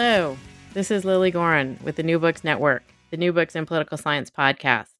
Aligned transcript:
Hello, 0.00 0.38
this 0.74 0.92
is 0.92 1.04
Lilly 1.04 1.32
Goren 1.32 1.76
with 1.82 1.96
the 1.96 2.04
New 2.04 2.20
Books 2.20 2.44
Network, 2.44 2.84
the 3.10 3.16
New 3.16 3.32
Books 3.32 3.56
in 3.56 3.66
Political 3.66 3.98
Science 3.98 4.30
podcast. 4.30 4.94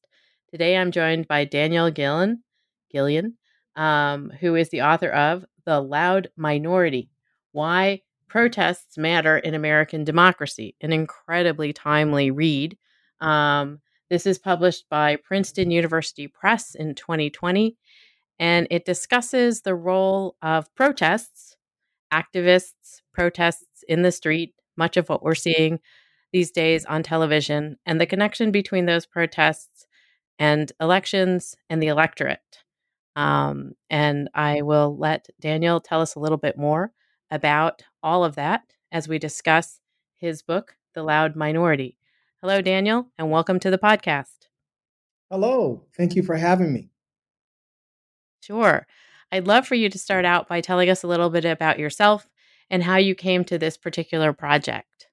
Today 0.51 0.75
I'm 0.75 0.91
joined 0.91 1.25
by 1.25 1.45
Daniel 1.45 1.89
Gillen, 1.89 2.43
Gillion, 2.93 3.35
um, 3.77 4.29
who 4.41 4.55
is 4.55 4.67
the 4.67 4.81
author 4.81 5.09
of 5.09 5.45
The 5.63 5.79
Loud 5.79 6.27
Minority 6.35 7.09
Why 7.53 8.01
Protests 8.27 8.97
Matter 8.97 9.37
in 9.37 9.53
American 9.53 10.03
Democracy, 10.03 10.75
an 10.81 10.91
incredibly 10.91 11.71
timely 11.71 12.29
read. 12.29 12.77
Um, 13.21 13.79
this 14.09 14.25
is 14.25 14.37
published 14.37 14.83
by 14.89 15.15
Princeton 15.15 15.71
University 15.71 16.27
Press 16.27 16.75
in 16.75 16.93
2020, 16.93 17.77
and 18.37 18.67
it 18.69 18.83
discusses 18.83 19.61
the 19.61 19.75
role 19.75 20.35
of 20.41 20.75
protests, 20.75 21.55
activists, 22.11 22.99
protests 23.13 23.85
in 23.87 24.01
the 24.01 24.11
street, 24.11 24.55
much 24.79 24.97
of 24.97 25.07
what 25.09 25.21
we're 25.21 25.35
seeing 25.35 25.79
these 26.33 26.49
days 26.49 26.85
on 26.85 27.03
television 27.03 27.77
and 27.85 28.01
the 28.01 28.07
connection 28.07 28.51
between 28.51 28.87
those 28.87 29.05
protests 29.05 29.85
and 30.39 30.71
elections 30.79 31.55
and 31.69 31.83
the 31.83 31.87
electorate. 31.87 32.63
Um, 33.15 33.73
and 33.89 34.29
I 34.33 34.61
will 34.63 34.97
let 34.97 35.27
Daniel 35.39 35.79
tell 35.79 36.01
us 36.01 36.15
a 36.15 36.19
little 36.19 36.37
bit 36.37 36.57
more 36.57 36.91
about 37.29 37.83
all 38.01 38.23
of 38.23 38.35
that 38.35 38.63
as 38.91 39.07
we 39.07 39.19
discuss 39.19 39.81
his 40.15 40.41
book, 40.41 40.75
The 40.95 41.03
Loud 41.03 41.35
Minority. 41.35 41.97
Hello, 42.41 42.61
Daniel, 42.61 43.07
and 43.17 43.29
welcome 43.29 43.59
to 43.59 43.69
the 43.69 43.77
podcast. 43.77 44.47
Hello. 45.29 45.83
Thank 45.95 46.15
you 46.15 46.23
for 46.23 46.37
having 46.37 46.73
me. 46.73 46.89
Sure. 48.41 48.87
I'd 49.31 49.47
love 49.47 49.67
for 49.67 49.75
you 49.75 49.89
to 49.89 49.99
start 49.99 50.25
out 50.25 50.47
by 50.47 50.61
telling 50.61 50.89
us 50.89 51.03
a 51.03 51.07
little 51.07 51.29
bit 51.29 51.45
about 51.45 51.77
yourself 51.77 52.29
and 52.69 52.83
how 52.83 52.97
you 52.97 53.15
came 53.15 53.43
to 53.45 53.57
this 53.57 53.77
particular 53.77 54.33
project. 54.33 55.07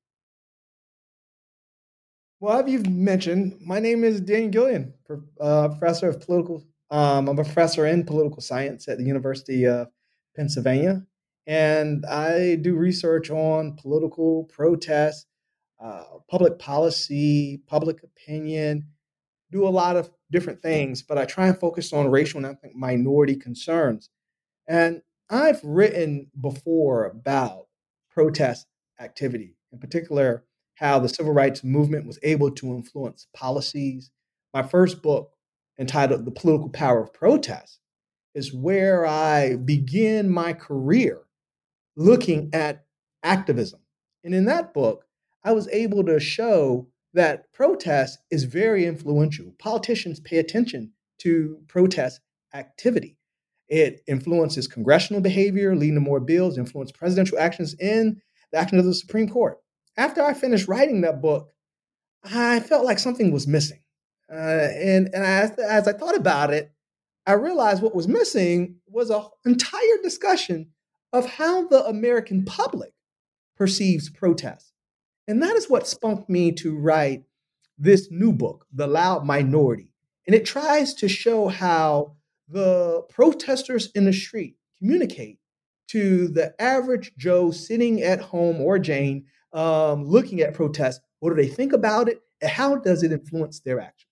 Well, 2.39 2.61
as 2.61 2.71
you've 2.71 2.89
mentioned, 2.89 3.57
my 3.65 3.81
name 3.81 4.05
is 4.05 4.21
Dan 4.21 4.51
Gillion, 4.51 4.93
uh, 5.41 5.69
professor 5.69 6.11
of 6.11 6.21
political. 6.21 6.63
Um, 6.91 7.29
I'm 7.29 7.39
a 7.39 7.45
professor 7.45 7.87
in 7.87 8.05
political 8.05 8.43
science 8.43 8.89
at 8.89 8.99
the 8.99 9.05
University 9.05 9.67
of 9.67 9.89
Pennsylvania, 10.37 11.05
and 11.47 12.05
I 12.05 12.57
do 12.57 12.77
research 12.77 13.31
on 13.31 13.77
political 13.77 14.45
protest, 14.45 15.27
uh, 15.83 16.05
public 16.29 16.59
policy, 16.59 17.63
public 17.67 18.03
opinion. 18.03 18.87
Do 19.51 19.67
a 19.67 19.71
lot 19.71 19.97
of 19.97 20.11
different 20.31 20.61
things, 20.61 21.03
but 21.03 21.17
I 21.17 21.25
try 21.25 21.49
and 21.49 21.59
focus 21.59 21.93
on 21.93 22.11
racial 22.11 22.45
and 22.45 22.47
ethnic 22.47 22.75
minority 22.75 23.37
concerns. 23.37 24.11
And 24.69 25.01
I've 25.29 25.63
written 25.65 26.31
before 26.41 27.07
about 27.07 27.67
protest 28.11 28.67
activity, 29.01 29.57
in 29.73 29.79
particular, 29.79 30.45
how 30.77 30.99
the 30.99 31.09
civil 31.09 31.33
rights 31.33 31.65
movement 31.65 32.07
was 32.07 32.19
able 32.23 32.51
to 32.53 32.75
influence 32.75 33.27
policies. 33.35 34.11
My 34.55 34.63
first 34.63 35.03
book, 35.03 35.33
entitled 35.79 36.25
The 36.25 36.31
Political 36.31 36.71
Power 36.71 37.03
of 37.03 37.13
Protest, 37.13 37.81
is 38.35 38.55
where 38.55 39.05
I 39.07 39.57
begin 39.57 40.31
my 40.31 40.53
career 40.53 41.23
looking 41.97 42.51
at 42.53 42.85
activism. 43.23 43.81
And 44.23 44.35
in 44.35 44.45
that 44.47 44.73
book, 44.73 45.07
I 45.43 45.53
was 45.53 45.69
able 45.69 46.05
to 46.05 46.21
show 46.21 46.89
that 47.15 47.53
protest 47.53 48.19
is 48.31 48.45
very 48.45 48.85
influential. 48.85 49.55
Politicians 49.59 50.21
pay 50.21 50.39
attention 50.39 50.93
to 51.19 51.59
protest 51.67 52.21
activity. 52.53 53.16
It 53.69 54.03
influences 54.07 54.69
congressional 54.69 55.21
behavior, 55.21 55.75
leading 55.75 55.97
to 55.97 56.01
more 56.01 56.21
bills, 56.21 56.59
influence 56.59 56.93
presidential 56.93 57.39
actions 57.39 57.75
and 57.81 58.21
the 58.53 58.59
actions 58.59 58.81
of 58.81 58.87
the 58.87 58.95
Supreme 58.95 59.29
Court. 59.29 59.59
After 59.97 60.23
I 60.23 60.35
finished 60.35 60.69
writing 60.69 61.01
that 61.01 61.21
book, 61.21 61.53
I 62.23 62.61
felt 62.61 62.85
like 62.85 62.99
something 62.99 63.33
was 63.33 63.47
missing. 63.47 63.81
Uh, 64.31 64.37
and 64.37 65.09
and 65.13 65.25
as, 65.25 65.51
as 65.53 65.89
I 65.89 65.93
thought 65.93 66.17
about 66.17 66.53
it, 66.53 66.73
I 67.27 67.33
realized 67.33 67.83
what 67.83 67.95
was 67.95 68.09
missing 68.09 68.77
was 68.87 69.11
an 69.11 69.23
entire 69.45 69.99
discussion 70.03 70.69
of 71.13 71.27
how 71.27 71.67
the 71.67 71.85
American 71.87 72.45
public 72.45 72.93
perceives 73.57 74.11
protest. 74.11 74.73
And 75.29 75.43
that 75.43 75.57
is 75.57 75.69
what 75.69 75.89
spunked 75.89 76.29
me 76.29 76.53
to 76.53 76.77
write 76.77 77.25
this 77.79 78.09
new 78.11 78.33
book, 78.33 78.67
The 78.73 78.87
Loud 78.87 79.25
Minority. 79.25 79.93
And 80.27 80.35
it 80.35 80.45
tries 80.45 80.95
to 80.95 81.09
show 81.09 81.49
how 81.49 82.16
the 82.49 83.03
protesters 83.09 83.91
in 83.95 84.05
the 84.05 84.13
street 84.13 84.57
communicate 84.79 85.39
to 85.89 86.29
the 86.29 86.55
average 86.61 87.13
Joe 87.17 87.51
sitting 87.51 88.03
at 88.03 88.21
home 88.21 88.61
or 88.61 88.79
Jane 88.79 89.27
um, 89.53 90.05
looking 90.05 90.41
at 90.41 90.55
protests. 90.55 91.01
What 91.21 91.31
do 91.31 91.37
they 91.37 91.49
think 91.49 91.73
about 91.73 92.09
it? 92.09 92.21
And 92.41 92.51
how 92.51 92.77
does 92.77 93.03
it 93.03 93.13
influence 93.13 93.61
their 93.61 93.81
actions? 93.81 94.11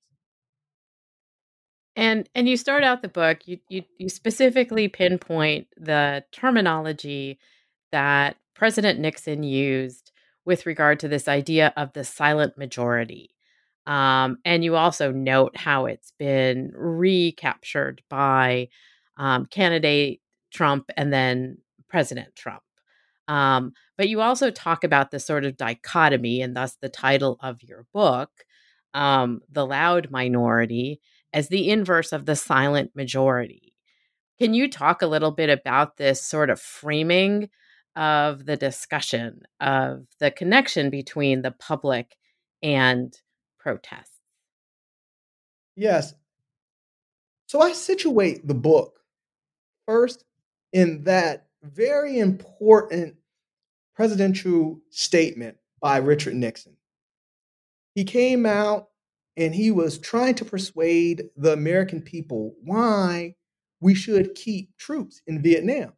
And 1.96 2.28
and 2.34 2.48
you 2.48 2.56
start 2.56 2.82
out 2.82 3.02
the 3.02 3.08
book, 3.08 3.46
you 3.46 3.58
you, 3.68 3.84
you 3.98 4.08
specifically 4.08 4.88
pinpoint 4.88 5.68
the 5.76 6.24
terminology 6.32 7.38
that 7.92 8.36
President 8.54 8.98
Nixon 8.98 9.42
used 9.44 10.10
with 10.44 10.66
regard 10.66 10.98
to 11.00 11.08
this 11.08 11.28
idea 11.28 11.72
of 11.76 11.92
the 11.92 12.04
silent 12.04 12.58
majority. 12.58 13.33
Um, 13.86 14.38
and 14.44 14.64
you 14.64 14.76
also 14.76 15.12
note 15.12 15.56
how 15.56 15.86
it's 15.86 16.12
been 16.18 16.72
recaptured 16.74 18.02
by 18.08 18.68
um, 19.16 19.46
candidate 19.46 20.20
Trump 20.52 20.90
and 20.96 21.12
then 21.12 21.58
President 21.88 22.34
Trump. 22.34 22.62
Um, 23.28 23.72
but 23.96 24.08
you 24.08 24.20
also 24.20 24.50
talk 24.50 24.84
about 24.84 25.10
the 25.10 25.20
sort 25.20 25.44
of 25.44 25.56
dichotomy, 25.56 26.42
and 26.42 26.56
thus 26.56 26.76
the 26.76 26.88
title 26.88 27.38
of 27.42 27.62
your 27.62 27.86
book, 27.92 28.30
um, 28.92 29.40
The 29.50 29.66
Loud 29.66 30.10
Minority, 30.10 31.00
as 31.32 31.48
the 31.48 31.70
inverse 31.70 32.12
of 32.12 32.26
the 32.26 32.36
silent 32.36 32.92
majority. 32.94 33.74
Can 34.40 34.54
you 34.54 34.68
talk 34.68 35.02
a 35.02 35.06
little 35.06 35.30
bit 35.30 35.48
about 35.48 35.96
this 35.96 36.24
sort 36.24 36.50
of 36.50 36.60
framing 36.60 37.50
of 37.96 38.46
the 38.46 38.56
discussion 38.56 39.42
of 39.60 40.06
the 40.18 40.30
connection 40.30 40.90
between 40.90 41.42
the 41.42 41.52
public 41.52 42.16
and 42.62 43.14
protests? 43.64 44.20
Yes. 45.74 46.14
So 47.46 47.60
I 47.60 47.72
situate 47.72 48.46
the 48.46 48.54
book 48.54 49.00
first 49.86 50.24
in 50.72 51.04
that 51.04 51.46
very 51.62 52.18
important 52.18 53.16
presidential 53.96 54.80
statement 54.90 55.56
by 55.80 55.96
Richard 55.96 56.34
Nixon. 56.34 56.76
He 57.94 58.04
came 58.04 58.44
out 58.44 58.88
and 59.36 59.54
he 59.54 59.70
was 59.70 59.98
trying 59.98 60.34
to 60.36 60.44
persuade 60.44 61.30
the 61.36 61.52
American 61.52 62.02
people 62.02 62.54
why 62.62 63.34
we 63.80 63.94
should 63.94 64.34
keep 64.34 64.76
troops 64.76 65.22
in 65.26 65.42
Vietnam. 65.42 65.94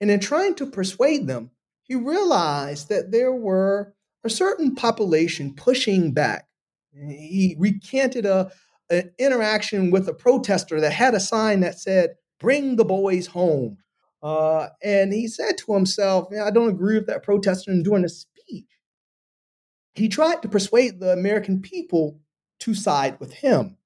And 0.00 0.10
in 0.10 0.18
trying 0.18 0.54
to 0.56 0.66
persuade 0.66 1.26
them, 1.26 1.50
he 1.82 1.94
realized 1.94 2.88
that 2.88 3.12
there 3.12 3.32
were 3.32 3.94
a 4.24 4.30
certain 4.30 4.74
population 4.74 5.54
pushing 5.54 6.12
back 6.12 6.48
he 6.94 7.56
recanted 7.58 8.26
a, 8.26 8.50
an 8.90 9.12
interaction 9.18 9.90
with 9.90 10.08
a 10.08 10.14
protester 10.14 10.80
that 10.80 10.92
had 10.92 11.14
a 11.14 11.20
sign 11.20 11.60
that 11.60 11.78
said, 11.78 12.14
Bring 12.38 12.76
the 12.76 12.84
boys 12.84 13.28
home. 13.28 13.78
Uh, 14.22 14.68
and 14.82 15.12
he 15.12 15.28
said 15.28 15.58
to 15.58 15.74
himself, 15.74 16.28
I 16.32 16.50
don't 16.50 16.70
agree 16.70 16.96
with 16.96 17.06
that 17.06 17.22
protester 17.22 17.72
during 17.82 18.04
a 18.04 18.08
speech. 18.08 18.66
He 19.94 20.08
tried 20.08 20.42
to 20.42 20.48
persuade 20.48 21.00
the 21.00 21.12
American 21.12 21.60
people 21.60 22.20
to 22.60 22.74
side 22.74 23.18
with 23.20 23.32
him. 23.32 23.76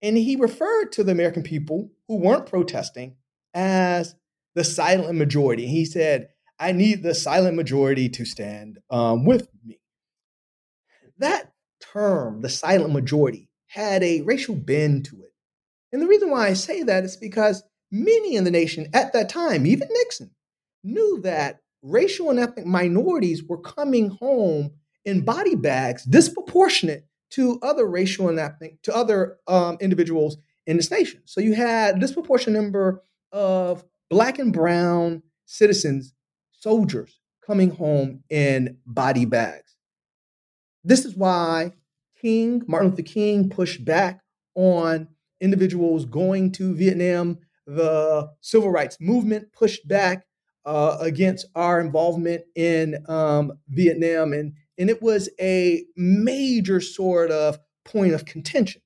And 0.00 0.16
he 0.16 0.36
referred 0.36 0.92
to 0.92 1.04
the 1.04 1.12
American 1.12 1.42
people 1.42 1.90
who 2.08 2.16
weren't 2.16 2.46
protesting 2.46 3.16
as 3.54 4.14
the 4.54 4.64
silent 4.64 5.16
majority. 5.16 5.66
He 5.66 5.84
said, 5.84 6.28
I 6.58 6.72
need 6.72 7.02
the 7.02 7.14
silent 7.14 7.56
majority 7.56 8.08
to 8.10 8.24
stand 8.24 8.78
um, 8.90 9.24
with 9.24 9.48
me. 9.64 9.80
That 11.18 11.51
term, 11.92 12.40
the 12.40 12.48
silent 12.48 12.92
majority, 12.92 13.48
had 13.66 14.02
a 14.02 14.22
racial 14.22 14.54
bend 14.54 15.04
to 15.06 15.16
it. 15.22 15.32
And 15.92 16.00
the 16.00 16.06
reason 16.06 16.30
why 16.30 16.48
I 16.48 16.52
say 16.54 16.82
that 16.82 17.04
is 17.04 17.16
because 17.16 17.62
many 17.90 18.36
in 18.36 18.44
the 18.44 18.50
nation 18.50 18.88
at 18.92 19.12
that 19.12 19.28
time, 19.28 19.66
even 19.66 19.88
Nixon, 19.90 20.30
knew 20.82 21.20
that 21.22 21.60
racial 21.82 22.30
and 22.30 22.38
ethnic 22.38 22.66
minorities 22.66 23.42
were 23.42 23.58
coming 23.58 24.10
home 24.10 24.72
in 25.04 25.24
body 25.24 25.54
bags 25.54 26.04
disproportionate 26.04 27.06
to 27.30 27.58
other 27.62 27.86
racial 27.86 28.28
and 28.28 28.38
ethnic 28.38 28.80
to 28.82 28.94
other 28.94 29.38
um, 29.46 29.76
individuals 29.80 30.36
in 30.66 30.76
this 30.76 30.90
nation. 30.90 31.20
So 31.24 31.40
you 31.40 31.54
had 31.54 31.96
a 31.96 32.00
disproportionate 32.00 32.62
number 32.62 33.02
of 33.32 33.84
black 34.10 34.38
and 34.38 34.52
brown 34.52 35.22
citizens, 35.46 36.14
soldiers 36.52 37.18
coming 37.44 37.70
home 37.70 38.22
in 38.30 38.78
body 38.86 39.24
bags. 39.24 39.76
This 40.84 41.04
is 41.04 41.16
why 41.16 41.72
King, 42.22 42.62
Martin 42.66 42.90
Luther 42.90 43.02
King, 43.02 43.50
pushed 43.50 43.84
back 43.84 44.20
on 44.54 45.08
individuals 45.40 46.04
going 46.04 46.52
to 46.52 46.74
Vietnam. 46.74 47.38
The 47.66 48.30
civil 48.40 48.70
rights 48.70 48.96
movement 49.00 49.52
pushed 49.52 49.86
back 49.86 50.24
uh, 50.64 50.98
against 51.00 51.46
our 51.54 51.80
involvement 51.80 52.44
in 52.54 53.04
um, 53.08 53.52
Vietnam, 53.68 54.32
and 54.32 54.54
and 54.78 54.88
it 54.88 55.02
was 55.02 55.28
a 55.40 55.84
major 55.96 56.80
sort 56.80 57.30
of 57.30 57.58
point 57.84 58.14
of 58.14 58.24
contention. 58.24 58.80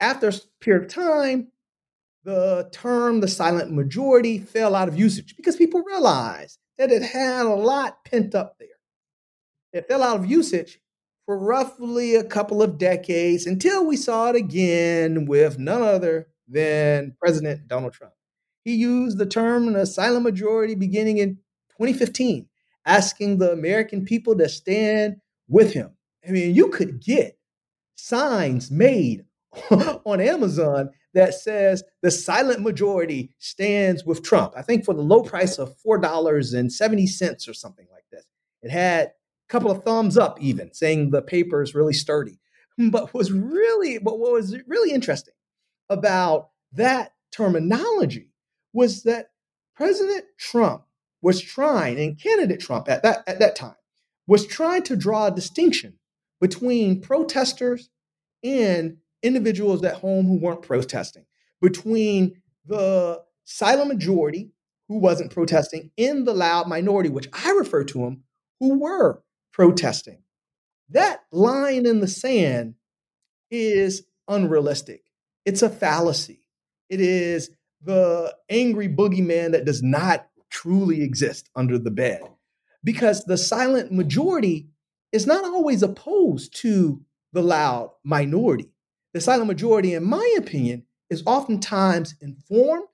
After 0.00 0.28
a 0.28 0.34
period 0.60 0.84
of 0.84 0.90
time, 0.92 1.48
the 2.24 2.68
term 2.72 3.20
the 3.20 3.28
silent 3.28 3.72
majority 3.72 4.38
fell 4.38 4.74
out 4.74 4.88
of 4.88 4.98
usage 4.98 5.36
because 5.36 5.56
people 5.56 5.82
realized 5.82 6.58
that 6.76 6.90
it 6.90 7.02
had 7.02 7.46
a 7.46 7.54
lot 7.54 8.04
pent 8.04 8.34
up 8.34 8.56
there. 8.58 8.68
It 9.72 9.88
fell 9.88 10.02
out 10.02 10.18
of 10.18 10.26
usage 10.26 10.80
for 11.26 11.36
roughly 11.36 12.14
a 12.14 12.24
couple 12.24 12.62
of 12.62 12.78
decades 12.78 13.46
until 13.46 13.84
we 13.84 13.96
saw 13.96 14.30
it 14.30 14.36
again 14.36 15.26
with 15.26 15.58
none 15.58 15.82
other 15.82 16.28
than 16.48 17.16
President 17.20 17.66
Donald 17.66 17.92
Trump. 17.92 18.14
He 18.64 18.74
used 18.74 19.18
the 19.18 19.26
term 19.26 19.72
the 19.72 19.86
silent 19.86 20.22
majority 20.22 20.74
beginning 20.74 21.18
in 21.18 21.36
2015, 21.78 22.48
asking 22.86 23.38
the 23.38 23.52
American 23.52 24.04
people 24.04 24.36
to 24.38 24.48
stand 24.48 25.16
with 25.48 25.72
him. 25.72 25.90
I 26.26 26.30
mean, 26.30 26.54
you 26.54 26.68
could 26.68 27.00
get 27.00 27.38
signs 27.96 28.70
made 28.70 29.24
on 29.70 30.20
Amazon 30.20 30.90
that 31.14 31.34
says 31.34 31.82
the 32.02 32.10
silent 32.10 32.60
majority 32.60 33.34
stands 33.38 34.04
with 34.04 34.22
Trump. 34.22 34.52
I 34.56 34.62
think 34.62 34.84
for 34.84 34.94
the 34.94 35.02
low 35.02 35.22
price 35.22 35.58
of 35.58 35.74
$4.70 35.84 37.48
or 37.48 37.54
something 37.54 37.86
like 37.90 38.04
this. 38.12 38.24
It 38.62 38.70
had 38.70 39.12
couple 39.48 39.70
of 39.70 39.84
thumbs 39.84 40.16
up, 40.18 40.40
even 40.40 40.72
saying 40.72 41.10
the 41.10 41.22
paper 41.22 41.62
is 41.62 41.74
really 41.74 41.94
sturdy. 41.94 42.38
But 42.90 43.14
was 43.14 43.32
really, 43.32 43.96
but 43.96 44.18
what 44.18 44.32
was 44.32 44.54
really 44.66 44.92
interesting 44.92 45.32
about 45.88 46.50
that 46.72 47.14
terminology 47.32 48.28
was 48.74 49.04
that 49.04 49.30
President 49.74 50.26
Trump 50.38 50.82
was 51.22 51.40
trying, 51.40 51.98
and 51.98 52.20
candidate 52.20 52.60
Trump 52.60 52.90
at 52.90 53.02
that, 53.02 53.24
at 53.26 53.38
that 53.38 53.56
time, 53.56 53.76
was 54.26 54.46
trying 54.46 54.82
to 54.82 54.96
draw 54.96 55.26
a 55.26 55.34
distinction 55.34 55.98
between 56.40 57.00
protesters 57.00 57.88
and 58.44 58.98
individuals 59.22 59.82
at 59.82 59.94
home 59.94 60.26
who 60.26 60.38
weren't 60.38 60.62
protesting, 60.62 61.24
between 61.62 62.40
the 62.66 63.22
silent 63.44 63.88
majority 63.88 64.50
who 64.88 64.98
wasn't 64.98 65.32
protesting 65.32 65.90
and 65.96 66.26
the 66.26 66.34
loud 66.34 66.68
minority, 66.68 67.08
which 67.08 67.28
I 67.32 67.50
refer 67.52 67.84
to 67.84 67.98
them, 68.00 68.24
who 68.60 68.78
were 68.78 69.22
protesting. 69.56 70.18
That 70.90 71.20
line 71.32 71.86
in 71.86 72.00
the 72.00 72.06
sand 72.06 72.74
is 73.50 74.02
unrealistic. 74.28 75.02
It's 75.46 75.62
a 75.62 75.70
fallacy. 75.70 76.42
It 76.90 77.00
is 77.00 77.50
the 77.82 78.36
angry 78.50 78.86
boogeyman 78.86 79.52
that 79.52 79.64
does 79.64 79.82
not 79.82 80.28
truly 80.50 81.02
exist 81.02 81.48
under 81.56 81.78
the 81.78 81.90
bed. 81.90 82.20
Because 82.84 83.24
the 83.24 83.38
silent 83.38 83.90
majority 83.90 84.68
is 85.10 85.26
not 85.26 85.44
always 85.44 85.82
opposed 85.82 86.54
to 86.56 87.00
the 87.32 87.42
loud 87.42 87.92
minority. 88.04 88.74
The 89.14 89.22
silent 89.22 89.48
majority, 89.48 89.94
in 89.94 90.04
my 90.04 90.34
opinion, 90.36 90.82
is 91.08 91.22
oftentimes 91.24 92.14
informed 92.20 92.88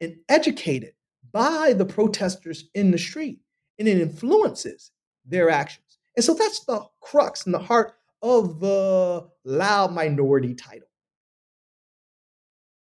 and 0.00 0.16
educated 0.30 0.94
by 1.30 1.74
the 1.74 1.84
protesters 1.84 2.70
in 2.74 2.90
the 2.90 2.98
street, 2.98 3.40
and 3.78 3.86
it 3.86 4.00
influences 4.00 4.92
their 5.26 5.50
actions. 5.50 5.85
And 6.16 6.24
so 6.24 6.34
that's 6.34 6.64
the 6.64 6.84
crux 7.00 7.44
and 7.44 7.54
the 7.54 7.58
heart 7.58 7.92
of 8.22 8.60
the 8.60 9.28
loud 9.44 9.92
minority 9.92 10.54
title. 10.54 10.88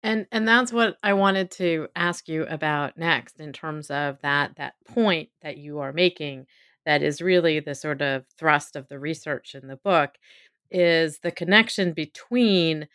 And 0.03 0.27
and 0.31 0.47
that's 0.47 0.73
what 0.73 0.99
I 1.03 1.15
wanted 1.15 1.51
to 1.53 1.89
ask 1.97 2.29
you 2.29 2.45
about 2.45 2.99
next 2.99 3.41
in 3.41 3.53
terms 3.53 3.91
of 3.91 4.19
that 4.23 4.57
that 4.57 4.75
point 4.87 5.31
that 5.43 5.57
you 5.57 5.81
are 5.81 5.93
making 5.93 6.47
that 6.85 7.03
is 7.03 7.23
really 7.23 7.61
the 7.61 7.75
sort 7.75 8.03
of 8.03 8.27
thrust 8.39 8.77
of 8.77 8.87
the 8.89 8.99
research 8.99 9.55
in 9.55 9.67
the 9.67 9.77
book 9.77 10.17
is 10.71 11.21
the 11.21 11.31
connection 11.31 11.93
between 11.93 12.87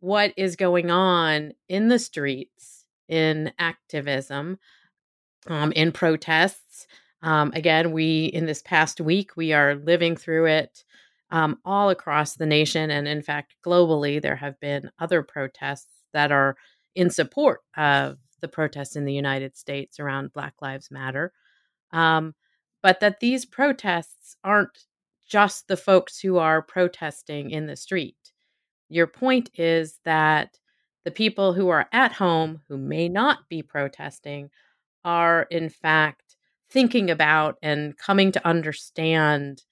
what 0.00 0.32
is 0.36 0.56
going 0.56 0.90
on 0.90 1.52
in 1.68 1.88
the 1.88 1.98
streets 1.98 2.86
in 3.08 3.52
activism 3.58 4.58
um, 5.46 5.72
in 5.72 5.92
protests 5.92 6.67
um, 7.22 7.52
again 7.54 7.92
we 7.92 8.26
in 8.26 8.46
this 8.46 8.62
past 8.62 9.00
week 9.00 9.36
we 9.36 9.52
are 9.52 9.74
living 9.76 10.16
through 10.16 10.46
it 10.46 10.84
um, 11.30 11.58
all 11.64 11.90
across 11.90 12.34
the 12.34 12.46
nation 12.46 12.90
and 12.90 13.06
in 13.08 13.22
fact 13.22 13.54
globally 13.64 14.20
there 14.20 14.36
have 14.36 14.58
been 14.60 14.90
other 14.98 15.22
protests 15.22 16.02
that 16.12 16.32
are 16.32 16.56
in 16.94 17.10
support 17.10 17.60
of 17.76 18.18
the 18.40 18.48
protests 18.48 18.96
in 18.96 19.04
the 19.04 19.12
united 19.12 19.56
states 19.56 19.98
around 20.00 20.32
black 20.32 20.54
lives 20.60 20.90
matter 20.90 21.32
um, 21.92 22.34
but 22.82 23.00
that 23.00 23.20
these 23.20 23.44
protests 23.44 24.36
aren't 24.44 24.86
just 25.28 25.68
the 25.68 25.76
folks 25.76 26.18
who 26.18 26.38
are 26.38 26.62
protesting 26.62 27.50
in 27.50 27.66
the 27.66 27.76
street. 27.76 28.16
Your 28.88 29.06
point 29.06 29.50
is 29.54 29.98
that 30.04 30.58
the 31.04 31.10
people 31.10 31.52
who 31.52 31.68
are 31.68 31.86
at 31.92 32.12
home 32.12 32.62
who 32.68 32.78
may 32.78 33.08
not 33.08 33.48
be 33.48 33.62
protesting 33.62 34.50
are, 35.04 35.42
in 35.50 35.68
fact, 35.68 36.27
thinking 36.70 37.10
about 37.10 37.56
and 37.62 37.96
coming 37.96 38.32
to 38.32 38.46
understand 38.46 39.62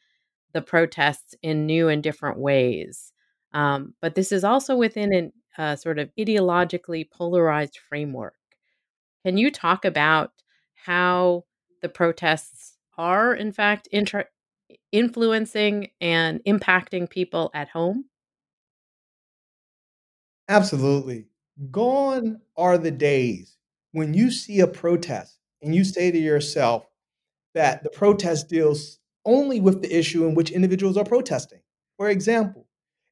the 0.52 0.62
protests 0.62 1.34
in 1.42 1.66
new 1.66 1.88
and 1.88 2.02
different 2.02 2.38
ways. 2.38 3.12
Um, 3.52 3.94
but 4.00 4.14
this 4.14 4.32
is 4.32 4.44
also 4.44 4.76
within 4.76 5.12
a 5.12 5.32
uh, 5.62 5.76
sort 5.76 5.98
of 5.98 6.10
ideologically 6.18 7.10
polarized 7.10 7.78
framework. 7.88 8.34
Can 9.24 9.38
you 9.38 9.50
talk 9.50 9.84
about 9.84 10.32
how 10.74 11.44
the 11.82 11.88
protests 11.88 12.76
are, 12.98 13.34
in 13.34 13.52
fact, 13.52 13.88
inter- 13.90 14.28
influencing 14.92 15.90
and 16.00 16.40
impacting 16.46 17.08
people 17.08 17.50
at 17.54 17.68
home? 17.68 18.04
Absolutely. 20.48 21.26
Gone 21.70 22.40
are 22.56 22.78
the 22.78 22.90
days 22.90 23.56
when 23.92 24.14
you 24.14 24.30
see 24.30 24.60
a 24.60 24.66
protest 24.66 25.38
and 25.62 25.74
you 25.74 25.84
say 25.84 26.10
to 26.10 26.18
yourself 26.18 26.86
that 27.54 27.82
the 27.82 27.90
protest 27.90 28.48
deals 28.48 28.98
only 29.24 29.60
with 29.60 29.82
the 29.82 29.98
issue 29.98 30.24
in 30.26 30.34
which 30.34 30.50
individuals 30.50 30.96
are 30.96 31.04
protesting. 31.04 31.60
For 31.96 32.08
example, 32.08 32.66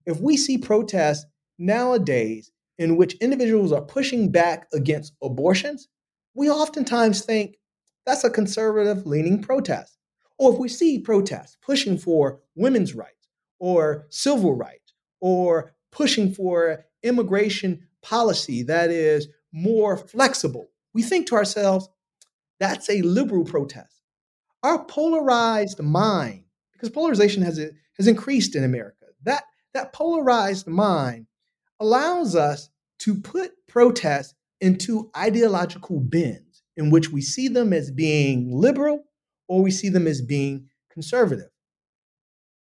if 0.07 0.21
we 0.21 0.37
see 0.37 0.59
protests 0.59 1.27
nowadays 1.59 2.51
in 2.79 2.97
which 2.97 3.15
individuals 3.15 3.73
are 3.73 3.83
pushing 3.83 4.31
back 4.31 4.67
against 4.73 5.15
abortions, 5.23 5.89
we 6.35 6.51
oftentimes 6.51 7.25
think 7.25 7.57
that's 8.05 8.25
a 8.25 8.31
conservative 8.31 9.07
leaning 9.07 9.41
protest. 9.41 9.97
Or 10.39 10.53
if 10.53 10.59
we 10.59 10.69
see 10.69 10.99
protests 10.99 11.57
pushing 11.63 11.97
for 11.97 12.41
women's 12.55 12.95
rights 12.95 13.29
or 13.61 14.07
civil 14.11 14.55
rights 14.55 14.93
or 15.21 15.75
pushing 15.91 16.33
for 16.33 16.85
immigration 17.03 17.87
policy 18.03 18.63
that 18.65 18.91
is 18.91 19.29
more 19.53 19.97
flexible, 19.97 20.69
we 20.93 21.03
think 21.03 21.27
to 21.29 21.37
ourselves, 21.37 21.89
that's 22.61 22.88
a 22.88 23.02
liberal 23.02 23.44
protest. 23.44 24.00
Our 24.62 24.84
polarized 24.84 25.82
mind, 25.82 26.44
because 26.73 26.90
polarization 26.90 27.42
has, 27.42 27.58
has 27.99 28.06
increased 28.06 28.56
in 28.56 28.64
America, 28.64 29.06
that, 29.25 29.44
that 29.75 29.92
polarized 29.92 30.66
mind 30.66 31.26
allows 31.80 32.34
us 32.34 32.70
to 33.00 33.14
put 33.14 33.52
protests 33.68 34.34
into 34.61 35.11
ideological 35.16 36.00
bins 36.00 36.62
in 36.76 36.90
which 36.90 37.11
we 37.11 37.20
see 37.20 37.49
them 37.49 37.73
as 37.73 37.90
being 37.90 38.50
liberal 38.50 39.04
or 39.49 39.62
we 39.62 39.70
see 39.70 39.88
them 39.88 40.06
as 40.06 40.23
being 40.23 40.68
conservative. 40.90 41.50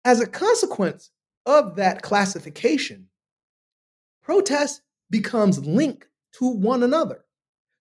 As 0.04 0.20
a 0.20 0.26
consequence 0.26 1.10
of 1.46 1.76
that 1.76 2.02
classification, 2.02 3.08
protest 4.22 4.82
becomes 5.10 5.64
linked 5.64 6.08
to 6.32 6.48
one 6.48 6.82
another. 6.82 7.24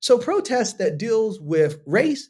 So 0.05 0.19
protest 0.19 0.77
that 0.77 0.99
deals 0.99 1.39
with 1.39 1.81
race 1.87 2.29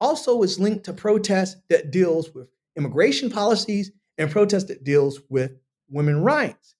also 0.00 0.42
is 0.42 0.58
linked 0.58 0.84
to 0.84 0.94
protest 0.94 1.58
that 1.68 1.90
deals 1.90 2.34
with 2.34 2.48
immigration 2.74 3.28
policies 3.28 3.92
and 4.16 4.30
protest 4.30 4.68
that 4.68 4.82
deals 4.82 5.20
with 5.28 5.58
women 5.90 6.22
rights. 6.22 6.74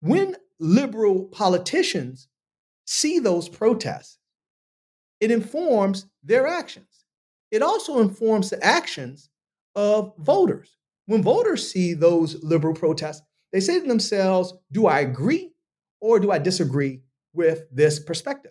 When 0.00 0.34
liberal 0.58 1.26
politicians 1.26 2.26
see 2.84 3.20
those 3.20 3.48
protests, 3.48 4.18
it 5.20 5.30
informs 5.30 6.06
their 6.24 6.48
actions. 6.48 7.04
it 7.52 7.62
also 7.62 8.00
informs 8.00 8.50
the 8.50 8.60
actions 8.60 9.30
of 9.76 10.14
voters. 10.18 10.76
When 11.06 11.22
voters 11.22 11.70
see 11.70 11.94
those 11.94 12.42
liberal 12.42 12.74
protests, 12.74 13.22
they 13.52 13.60
say 13.60 13.78
to 13.80 13.86
themselves, 13.86 14.52
Do 14.72 14.88
I 14.88 14.98
agree 14.98 15.52
or 16.00 16.18
do 16.18 16.32
I 16.32 16.38
disagree 16.38 17.02
with 17.32 17.68
this 17.70 18.00
perspective? 18.00 18.50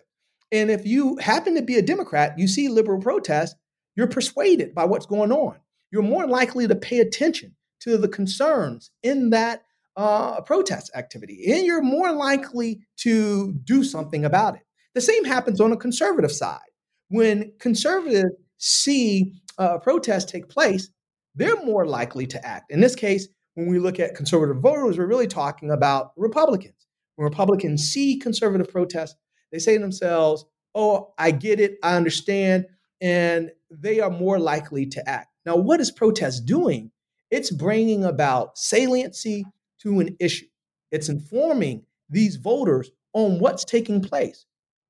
And 0.52 0.70
if 0.70 0.86
you 0.86 1.16
happen 1.16 1.54
to 1.54 1.62
be 1.62 1.76
a 1.76 1.82
Democrat, 1.82 2.38
you 2.38 2.48
see 2.48 2.68
liberal 2.68 3.00
protests, 3.00 3.54
you're 3.96 4.06
persuaded 4.06 4.74
by 4.74 4.84
what's 4.84 5.06
going 5.06 5.32
on. 5.32 5.56
You're 5.90 6.02
more 6.02 6.26
likely 6.26 6.66
to 6.68 6.74
pay 6.74 7.00
attention 7.00 7.54
to 7.80 7.96
the 7.96 8.08
concerns 8.08 8.90
in 9.02 9.30
that 9.30 9.64
uh, 9.96 10.40
protest 10.42 10.90
activity, 10.94 11.52
and 11.52 11.66
you're 11.66 11.82
more 11.82 12.12
likely 12.12 12.80
to 12.98 13.52
do 13.64 13.82
something 13.82 14.24
about 14.24 14.54
it. 14.54 14.62
The 14.94 15.00
same 15.00 15.24
happens 15.24 15.60
on 15.60 15.70
the 15.70 15.76
conservative 15.76 16.32
side. 16.32 16.60
When 17.08 17.52
conservatives 17.58 18.34
see 18.58 19.34
a 19.58 19.78
protest 19.78 20.28
take 20.28 20.48
place, 20.48 20.90
they're 21.34 21.62
more 21.64 21.86
likely 21.86 22.26
to 22.28 22.44
act. 22.46 22.70
In 22.70 22.80
this 22.80 22.94
case, 22.94 23.28
when 23.54 23.68
we 23.68 23.78
look 23.78 23.98
at 24.00 24.14
conservative 24.14 24.62
voters, 24.62 24.96
we're 24.98 25.06
really 25.06 25.26
talking 25.26 25.70
about 25.70 26.12
Republicans. 26.16 26.86
When 27.16 27.28
Republicans 27.28 27.88
see 27.88 28.18
conservative 28.18 28.70
protests, 28.70 29.16
they 29.52 29.58
say 29.58 29.74
to 29.74 29.80
themselves, 29.80 30.44
Oh, 30.74 31.12
I 31.18 31.32
get 31.32 31.58
it, 31.58 31.78
I 31.82 31.96
understand, 31.96 32.66
and 33.00 33.50
they 33.70 34.00
are 34.00 34.10
more 34.10 34.38
likely 34.38 34.86
to 34.86 35.08
act. 35.08 35.28
Now, 35.44 35.56
what 35.56 35.80
is 35.80 35.90
protest 35.90 36.46
doing? 36.46 36.92
It's 37.30 37.50
bringing 37.50 38.04
about 38.04 38.56
saliency 38.56 39.44
to 39.82 40.00
an 40.00 40.16
issue, 40.20 40.46
it's 40.90 41.08
informing 41.08 41.84
these 42.08 42.36
voters 42.36 42.90
on 43.12 43.38
what's 43.38 43.64
taking 43.64 44.02
place. 44.02 44.44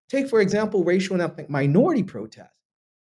Take, 0.09 0.29
for 0.29 0.41
example, 0.41 0.83
racial 0.83 1.15
and 1.15 1.23
ethnic 1.23 1.49
minority 1.49 2.03
protests. 2.03 2.57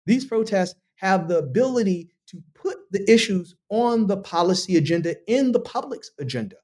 These 0.07 0.25
protests 0.27 0.77
have 0.97 1.29
the 1.29 1.39
ability 1.39 2.11
to 2.29 2.43
put 2.55 2.79
the 2.93 3.11
issues 3.11 3.57
on 3.71 4.07
the 4.07 4.19
policy 4.19 4.77
agenda 4.77 5.17
in 5.27 5.53
the 5.53 5.61
public's 5.61 6.13
agenda. 6.21 6.57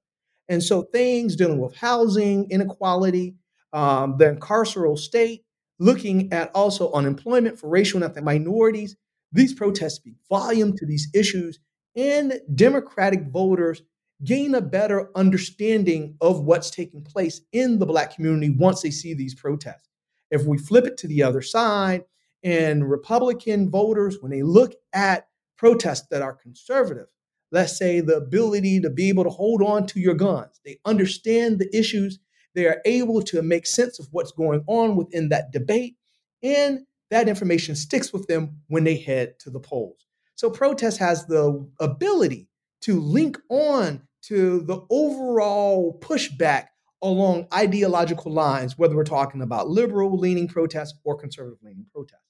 And 0.48 0.62
so 0.62 0.82
things 0.82 1.34
dealing 1.34 1.58
with 1.58 1.74
housing, 1.74 2.48
inequality, 2.50 3.34
um, 3.73 4.16
the 4.18 4.37
carceral 4.40 4.99
state, 4.99 5.44
looking 5.78 6.32
at 6.32 6.50
also 6.54 6.92
unemployment 6.92 7.58
for 7.58 7.68
racial 7.68 8.02
and 8.02 8.11
ethnic 8.11 8.25
minorities, 8.25 8.96
these 9.32 9.52
protests 9.52 9.96
speak 9.96 10.14
volume 10.28 10.76
to 10.76 10.87
these 10.87 11.08
issues, 11.14 11.58
and 11.94 12.40
Democratic 12.54 13.28
voters 13.28 13.82
gain 14.25 14.54
a 14.54 14.61
better 14.61 15.11
understanding 15.14 16.16
of 16.20 16.40
what's 16.44 16.70
taking 16.70 17.02
place 17.02 17.42
in 17.52 17.78
the 17.78 17.87
Black 17.87 18.14
community 18.14 18.50
once 18.50 18.82
they 18.82 18.90
see 18.90 19.12
these 19.12 19.35
protests. 19.35 19.88
If 20.30 20.44
we 20.44 20.58
flip 20.58 20.87
it 20.87 20.96
to 20.99 21.08
the 21.08 21.23
other 21.23 21.42
side, 21.42 22.04
and 22.42 22.88
Republican 22.88 23.70
voters, 23.70 24.18
when 24.20 24.30
they 24.30 24.42
look 24.42 24.75
at 24.92 25.28
protests 25.58 26.06
that 26.11 26.23
are 26.23 26.35
conservative, 26.35 27.06
let's 27.52 27.76
say 27.76 28.00
the 28.00 28.16
ability 28.16 28.80
to 28.80 28.90
be 28.90 29.08
able 29.08 29.25
to 29.25 29.30
hold 29.30 29.62
on 29.62 29.87
to 29.88 30.00
your 30.00 30.14
guns, 30.14 30.61
they 30.64 30.78
understand 30.85 31.58
the 31.58 31.76
issues, 31.76 32.18
they 32.56 32.66
are 32.66 32.80
able 32.86 33.22
to 33.22 33.42
make 33.42 33.66
sense 33.66 34.00
of 34.00 34.08
what's 34.10 34.32
going 34.32 34.64
on 34.66 34.96
within 34.96 35.28
that 35.28 35.52
debate, 35.52 35.94
and 36.42 36.80
that 37.10 37.28
information 37.28 37.76
sticks 37.76 38.12
with 38.12 38.26
them 38.26 38.62
when 38.68 38.82
they 38.82 38.96
head 38.96 39.38
to 39.40 39.50
the 39.50 39.60
polls. 39.60 40.06
So, 40.34 40.50
protest 40.50 40.98
has 40.98 41.26
the 41.26 41.68
ability 41.78 42.48
to 42.80 42.98
link 42.98 43.38
on 43.50 44.02
to 44.22 44.62
the 44.62 44.80
overall 44.90 45.98
pushback 46.00 46.68
along 47.02 47.46
ideological 47.54 48.32
lines, 48.32 48.78
whether 48.78 48.96
we're 48.96 49.04
talking 49.04 49.42
about 49.42 49.68
liberal 49.68 50.18
leaning 50.18 50.48
protests 50.48 50.94
or 51.04 51.14
conservative 51.16 51.58
leaning 51.62 51.86
protests. 51.92 52.22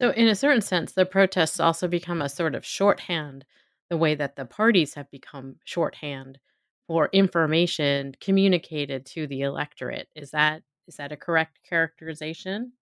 So, 0.00 0.10
in 0.10 0.26
a 0.26 0.34
certain 0.34 0.60
sense, 0.60 0.92
the 0.92 1.06
protests 1.06 1.60
also 1.60 1.86
become 1.86 2.20
a 2.20 2.28
sort 2.28 2.56
of 2.56 2.66
shorthand, 2.66 3.44
the 3.88 3.96
way 3.96 4.16
that 4.16 4.34
the 4.34 4.44
parties 4.44 4.94
have 4.94 5.08
become 5.12 5.56
shorthand 5.64 6.40
for 6.86 7.08
information 7.12 8.14
communicated 8.20 9.06
to 9.06 9.26
the 9.26 9.42
electorate. 9.42 10.08
Is 10.14 10.30
that 10.32 10.62
is 10.88 10.96
that 10.96 11.12
a 11.12 11.16
correct 11.16 11.60
characterization? 11.68 12.72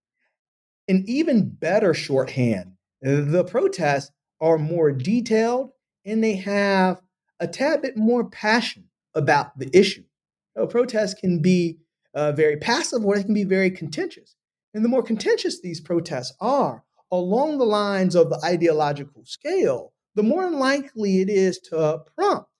An 0.87 1.03
even 1.07 1.49
better 1.49 1.93
shorthand. 1.93 2.73
The 3.01 3.45
protests 3.49 4.11
are 4.39 4.57
more 4.57 4.91
detailed 4.91 5.71
and 6.03 6.23
they 6.23 6.35
have 6.35 7.01
a 7.39 7.47
tad 7.47 7.83
bit 7.83 7.95
more 7.95 8.29
passion 8.29 8.85
about 9.13 9.57
the 9.57 9.69
issue. 9.73 10.03
A 10.55 10.67
protest 10.67 11.19
can 11.19 11.41
be 11.41 11.79
uh, 12.13 12.31
very 12.31 12.57
passive 12.57 13.05
or 13.05 13.15
it 13.15 13.25
can 13.25 13.33
be 13.33 13.43
very 13.43 13.71
contentious. 13.71 14.35
And 14.73 14.83
the 14.83 14.89
more 14.89 15.03
contentious 15.03 15.61
these 15.61 15.79
protests 15.79 16.33
are 16.41 16.83
along 17.11 17.57
the 17.57 17.65
lines 17.65 18.15
of 18.15 18.29
the 18.29 18.39
ideological 18.43 19.25
scale, 19.25 19.93
the 20.15 20.23
more 20.23 20.49
likely 20.49 21.21
it 21.21 21.29
is 21.29 21.59
to 21.59 21.99
prompt 22.15 22.50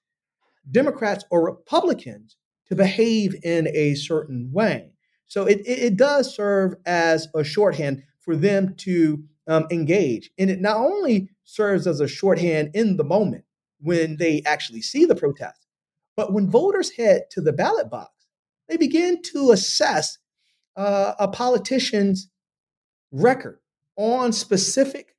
Democrats 0.69 1.25
or 1.31 1.45
Republicans 1.45 2.37
to 2.67 2.75
behave 2.75 3.35
in 3.43 3.67
a 3.73 3.95
certain 3.95 4.49
way. 4.51 4.91
So 5.27 5.45
it, 5.45 5.61
it, 5.65 5.97
does 5.97 6.33
serve 6.35 6.75
as 6.85 7.27
a 7.35 7.43
shorthand 7.43 8.03
for 8.19 8.35
them 8.35 8.75
to 8.79 9.23
um, 9.47 9.65
engage. 9.71 10.29
And 10.37 10.49
it 10.49 10.61
not 10.61 10.77
only 10.77 11.29
serves 11.43 11.87
as 11.87 11.99
a 11.99 12.07
shorthand 12.07 12.71
in 12.73 12.97
the 12.97 13.03
moment 13.03 13.45
when 13.79 14.17
they 14.17 14.41
actually 14.45 14.81
see 14.81 15.05
the 15.05 15.15
protest, 15.15 15.65
but 16.15 16.33
when 16.33 16.49
voters 16.49 16.91
head 16.91 17.23
to 17.31 17.41
the 17.41 17.53
ballot 17.53 17.89
box, 17.89 18.11
they 18.67 18.77
begin 18.77 19.21
to 19.33 19.51
assess 19.51 20.17
uh, 20.75 21.13
a 21.19 21.27
politician's 21.27 22.29
record 23.11 23.59
on 23.95 24.31
specific 24.31 25.15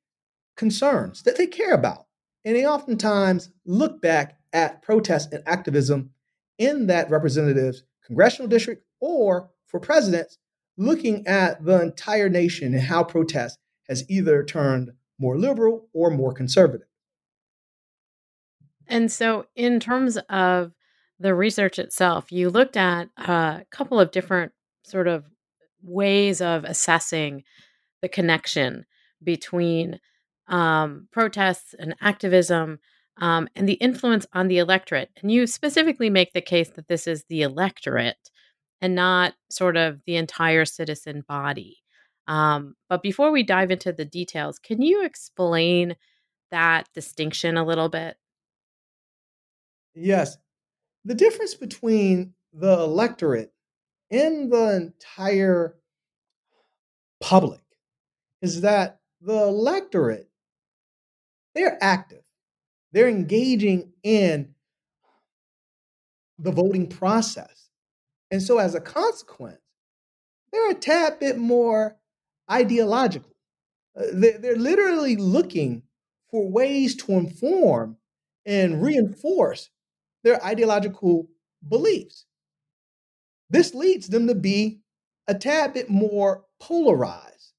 concerns 0.55 1.23
that 1.23 1.37
they 1.37 1.47
care 1.47 1.73
about. 1.73 2.05
And 2.45 2.55
they 2.55 2.65
oftentimes 2.65 3.49
look 3.65 4.01
back 4.01 4.37
at 4.53 4.81
protest 4.81 5.33
and 5.33 5.43
activism 5.45 6.11
in 6.57 6.87
that 6.87 7.09
representative's 7.09 7.83
congressional 8.05 8.47
district 8.47 8.85
or 9.01 9.49
for 9.67 9.79
presidents, 9.79 10.37
looking 10.77 11.25
at 11.27 11.63
the 11.65 11.81
entire 11.81 12.29
nation 12.29 12.73
and 12.73 12.83
how 12.83 13.03
protest 13.03 13.57
has 13.89 14.03
either 14.09 14.43
turned 14.43 14.91
more 15.19 15.37
liberal 15.37 15.87
or 15.93 16.09
more 16.09 16.33
conservative. 16.33 16.87
And 18.87 19.11
so, 19.11 19.47
in 19.55 19.79
terms 19.79 20.17
of 20.29 20.73
the 21.19 21.33
research 21.33 21.79
itself, 21.79 22.31
you 22.31 22.49
looked 22.49 22.77
at 22.77 23.09
a 23.17 23.65
couple 23.71 23.99
of 23.99 24.11
different 24.11 24.51
sort 24.83 25.07
of 25.07 25.25
ways 25.81 26.41
of 26.41 26.63
assessing 26.63 27.43
the 28.01 28.09
connection 28.09 28.85
between 29.23 29.99
um, 30.47 31.07
protests 31.11 31.73
and 31.77 31.95
activism 32.01 32.79
um, 33.17 33.47
and 33.55 33.67
the 33.67 33.73
influence 33.73 34.25
on 34.33 34.47
the 34.47 34.57
electorate. 34.57 35.09
And 35.21 35.31
you 35.31 35.47
specifically 35.47 36.09
make 36.09 36.33
the 36.33 36.41
case 36.41 36.69
that 36.71 36.87
this 36.87 37.07
is 37.07 37.25
the 37.29 37.41
electorate 37.41 38.31
and 38.81 38.95
not 38.95 39.33
sort 39.49 39.77
of 39.77 40.01
the 40.05 40.15
entire 40.15 40.65
citizen 40.65 41.23
body. 41.27 41.77
Um, 42.27 42.75
but 42.89 43.03
before 43.03 43.31
we 43.31 43.43
dive 43.43 43.71
into 43.71 43.91
the 43.91 44.05
details, 44.05 44.59
can 44.59 44.81
you 44.81 45.05
explain 45.05 45.95
that 46.51 46.87
distinction 46.93 47.57
a 47.57 47.65
little 47.65 47.89
bit? 47.89 48.17
Yes. 49.95 50.37
The 51.05 51.15
difference 51.15 51.53
between 51.55 52.33
the 52.53 52.73
electorate 52.73 53.53
and 54.09 54.51
the 54.51 54.75
entire 54.75 55.75
public 57.19 57.61
is 58.41 58.61
that 58.61 58.99
the 59.21 59.43
electorate, 59.43 60.29
they're 61.55 61.77
active, 61.81 62.22
they're 62.93 63.09
engaging 63.09 63.91
in 64.03 64.53
the 66.39 66.51
voting 66.51 66.87
process. 66.87 67.69
And 68.31 68.41
so, 68.41 68.57
as 68.59 68.75
a 68.75 68.81
consequence, 68.81 69.61
they're 70.51 70.71
a 70.71 70.75
tad 70.75 71.19
bit 71.19 71.37
more 71.37 71.97
ideological. 72.49 73.31
Uh, 73.97 74.05
they're 74.13 74.55
literally 74.55 75.15
looking 75.15 75.83
for 76.31 76.49
ways 76.49 76.95
to 76.95 77.13
inform 77.13 77.97
and 78.45 78.81
reinforce 78.81 79.69
their 80.23 80.43
ideological 80.43 81.27
beliefs. 81.67 82.25
This 83.49 83.73
leads 83.73 84.07
them 84.07 84.27
to 84.27 84.35
be 84.35 84.81
a 85.27 85.35
tad 85.35 85.73
bit 85.73 85.89
more 85.89 86.45
polarized. 86.59 87.53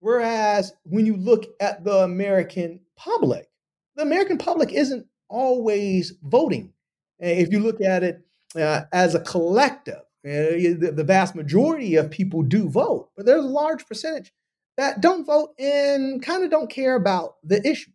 Whereas 0.00 0.72
when 0.84 1.06
you 1.06 1.16
look 1.16 1.46
at 1.60 1.84
the 1.84 1.98
American 1.98 2.80
public, 2.96 3.48
the 3.96 4.02
American 4.02 4.38
public 4.38 4.72
isn't 4.72 5.06
always 5.28 6.14
voting. 6.22 6.72
If 7.18 7.50
you 7.50 7.60
look 7.60 7.80
at 7.80 8.04
it 8.04 8.22
uh, 8.54 8.82
as 8.92 9.14
a 9.14 9.20
collective, 9.20 10.02
uh, 10.24 10.58
the, 10.78 11.04
vast 11.06 11.34
majority 11.34 11.96
of 11.96 12.10
people 12.10 12.42
do 12.42 12.68
vote, 12.68 13.10
but 13.16 13.26
there's 13.26 13.44
a 13.44 13.48
large 13.48 13.86
percentage 13.86 14.32
that 14.76 15.00
don't 15.00 15.24
vote 15.24 15.54
and 15.58 16.22
kind 16.22 16.44
of 16.44 16.50
don't 16.50 16.68
care 16.68 16.94
about 16.94 17.36
the 17.42 17.66
issues. 17.66 17.94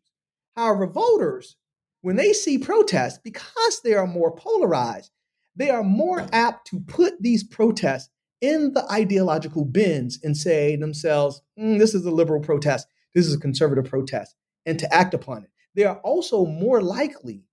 However, 0.55 0.87
voters 0.87 1.55
when 2.01 2.15
they 2.15 2.33
see 2.33 2.57
protests, 2.57 3.19
because 3.23 3.81
they 3.83 3.93
are 3.93 4.07
more 4.07 4.35
polarized, 4.35 5.11
they 5.55 5.69
are 5.69 5.83
more 5.83 6.27
apt 6.31 6.67
to 6.67 6.79
put 6.79 7.21
these 7.21 7.43
protests 7.43 8.09
in 8.41 8.73
the 8.73 8.91
ideological 8.91 9.65
bins 9.65 10.19
and 10.23 10.35
say 10.35 10.75
themselves, 10.75 11.41
mm, 11.59 11.77
this 11.77 11.93
is 11.93 12.05
a 12.05 12.11
liberal 12.11 12.41
protest. 12.41 12.87
this 13.13 13.27
is 13.27 13.35
a 13.35 13.39
conservative 13.39 13.85
protest 13.85 14.35
and 14.65 14.79
to 14.79 14.91
act 14.93 15.13
upon 15.13 15.43
it. 15.43 15.49
They 15.75 15.83
are 15.83 15.97
also 15.97 16.45
more 16.45 16.81
likely 16.81 17.43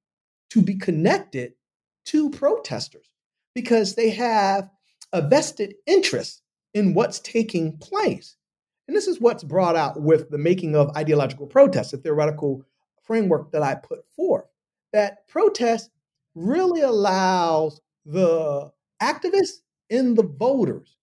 to 0.50 0.62
be 0.62 0.76
connected 0.76 1.54
to 2.06 2.30
protesters 2.30 3.10
because 3.54 3.94
they 3.94 4.10
have 4.10 4.70
a 5.12 5.22
vested 5.22 5.74
interest 5.86 6.42
in 6.74 6.94
what's 6.94 7.20
taking 7.20 7.76
place. 7.78 8.36
And 8.86 8.96
this 8.96 9.06
is 9.06 9.20
what's 9.20 9.44
brought 9.44 9.76
out 9.76 10.00
with 10.00 10.30
the 10.30 10.38
making 10.38 10.74
of 10.74 10.96
ideological 10.96 11.46
protest, 11.46 11.92
a 11.92 11.98
theoretical 11.98 12.64
framework 13.02 13.52
that 13.52 13.62
I 13.62 13.74
put 13.74 14.06
forth. 14.16 14.46
That 14.92 15.28
protest 15.28 15.90
really 16.34 16.80
allows 16.80 17.80
the 18.06 18.72
activists 19.02 19.60
and 19.90 20.16
the 20.16 20.22
voters 20.22 20.96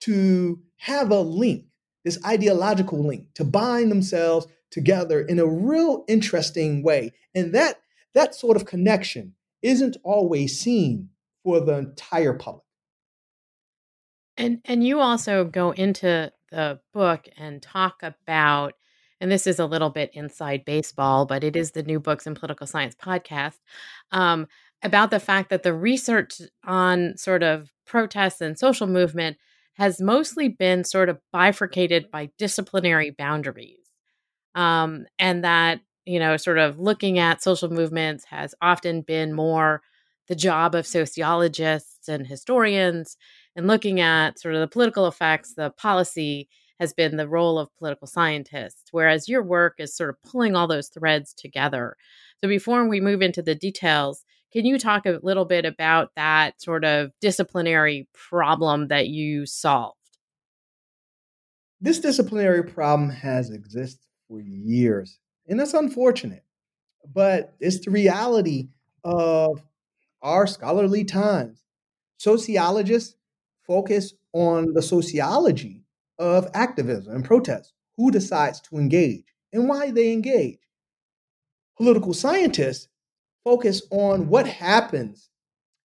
to 0.00 0.60
have 0.78 1.10
a 1.10 1.20
link, 1.20 1.66
this 2.04 2.18
ideological 2.24 3.04
link, 3.04 3.26
to 3.34 3.44
bind 3.44 3.90
themselves 3.90 4.46
together 4.70 5.20
in 5.20 5.38
a 5.38 5.46
real 5.46 6.04
interesting 6.08 6.82
way. 6.82 7.12
And 7.34 7.54
that 7.54 7.80
that 8.14 8.34
sort 8.34 8.56
of 8.56 8.66
connection 8.66 9.34
isn't 9.62 9.96
always 10.02 10.58
seen 10.58 11.10
for 11.44 11.60
the 11.60 11.78
entire 11.78 12.34
public. 12.34 12.64
And 14.36 14.60
and 14.64 14.86
you 14.86 15.00
also 15.00 15.44
go 15.44 15.70
into 15.72 16.32
the 16.50 16.80
book 16.92 17.28
and 17.36 17.62
talk 17.62 18.02
about 18.02 18.74
and 19.20 19.30
this 19.30 19.46
is 19.46 19.58
a 19.58 19.66
little 19.66 19.90
bit 19.90 20.10
inside 20.14 20.64
baseball, 20.64 21.26
but 21.26 21.44
it 21.44 21.54
is 21.54 21.72
the 21.72 21.82
New 21.82 22.00
Books 22.00 22.26
in 22.26 22.34
Political 22.34 22.66
Science 22.66 22.94
podcast 22.94 23.58
um, 24.12 24.46
about 24.82 25.10
the 25.10 25.20
fact 25.20 25.50
that 25.50 25.62
the 25.62 25.74
research 25.74 26.40
on 26.64 27.16
sort 27.18 27.42
of 27.42 27.70
protests 27.86 28.40
and 28.40 28.58
social 28.58 28.86
movement 28.86 29.36
has 29.74 30.00
mostly 30.00 30.48
been 30.48 30.84
sort 30.84 31.08
of 31.08 31.18
bifurcated 31.32 32.10
by 32.10 32.30
disciplinary 32.38 33.10
boundaries. 33.10 33.79
Um, 34.54 35.06
and 35.18 35.44
that, 35.44 35.80
you 36.04 36.18
know, 36.18 36.36
sort 36.36 36.58
of 36.58 36.78
looking 36.78 37.18
at 37.18 37.42
social 37.42 37.70
movements 37.70 38.24
has 38.26 38.54
often 38.60 39.02
been 39.02 39.32
more 39.32 39.82
the 40.28 40.34
job 40.36 40.74
of 40.74 40.86
sociologists 40.86 42.08
and 42.08 42.26
historians 42.26 43.16
and 43.56 43.66
looking 43.66 44.00
at 44.00 44.38
sort 44.38 44.54
of 44.54 44.60
the 44.60 44.68
political 44.68 45.06
effects, 45.08 45.54
the 45.54 45.70
policy 45.70 46.48
has 46.78 46.92
been 46.92 47.16
the 47.16 47.28
role 47.28 47.58
of 47.58 47.74
political 47.76 48.06
scientists, 48.06 48.84
whereas 48.90 49.28
your 49.28 49.42
work 49.42 49.74
is 49.78 49.94
sort 49.94 50.08
of 50.08 50.22
pulling 50.22 50.56
all 50.56 50.66
those 50.66 50.88
threads 50.88 51.34
together. 51.34 51.96
So 52.40 52.48
before 52.48 52.88
we 52.88 53.00
move 53.00 53.22
into 53.22 53.42
the 53.42 53.54
details, 53.54 54.24
can 54.52 54.64
you 54.64 54.78
talk 54.78 55.04
a 55.04 55.20
little 55.22 55.44
bit 55.44 55.64
about 55.64 56.12
that 56.16 56.60
sort 56.62 56.84
of 56.84 57.10
disciplinary 57.20 58.08
problem 58.14 58.88
that 58.88 59.08
you 59.08 59.46
solved? 59.46 59.96
This 61.80 61.98
disciplinary 61.98 62.64
problem 62.64 63.10
has 63.10 63.50
existed 63.50 64.09
for 64.30 64.40
years, 64.40 65.18
and 65.48 65.58
that's 65.58 65.74
unfortunate. 65.74 66.44
But 67.12 67.54
it's 67.58 67.84
the 67.84 67.90
reality 67.90 68.68
of 69.02 69.62
our 70.22 70.46
scholarly 70.46 71.04
times. 71.04 71.64
Sociologists 72.18 73.16
focus 73.66 74.14
on 74.32 74.72
the 74.74 74.82
sociology 74.82 75.82
of 76.18 76.48
activism 76.54 77.14
and 77.14 77.24
protest, 77.24 77.72
who 77.96 78.10
decides 78.10 78.60
to 78.60 78.76
engage 78.76 79.24
and 79.52 79.68
why 79.68 79.90
they 79.90 80.12
engage. 80.12 80.58
Political 81.76 82.14
scientists 82.14 82.88
focus 83.42 83.82
on 83.90 84.28
what 84.28 84.46
happens 84.46 85.30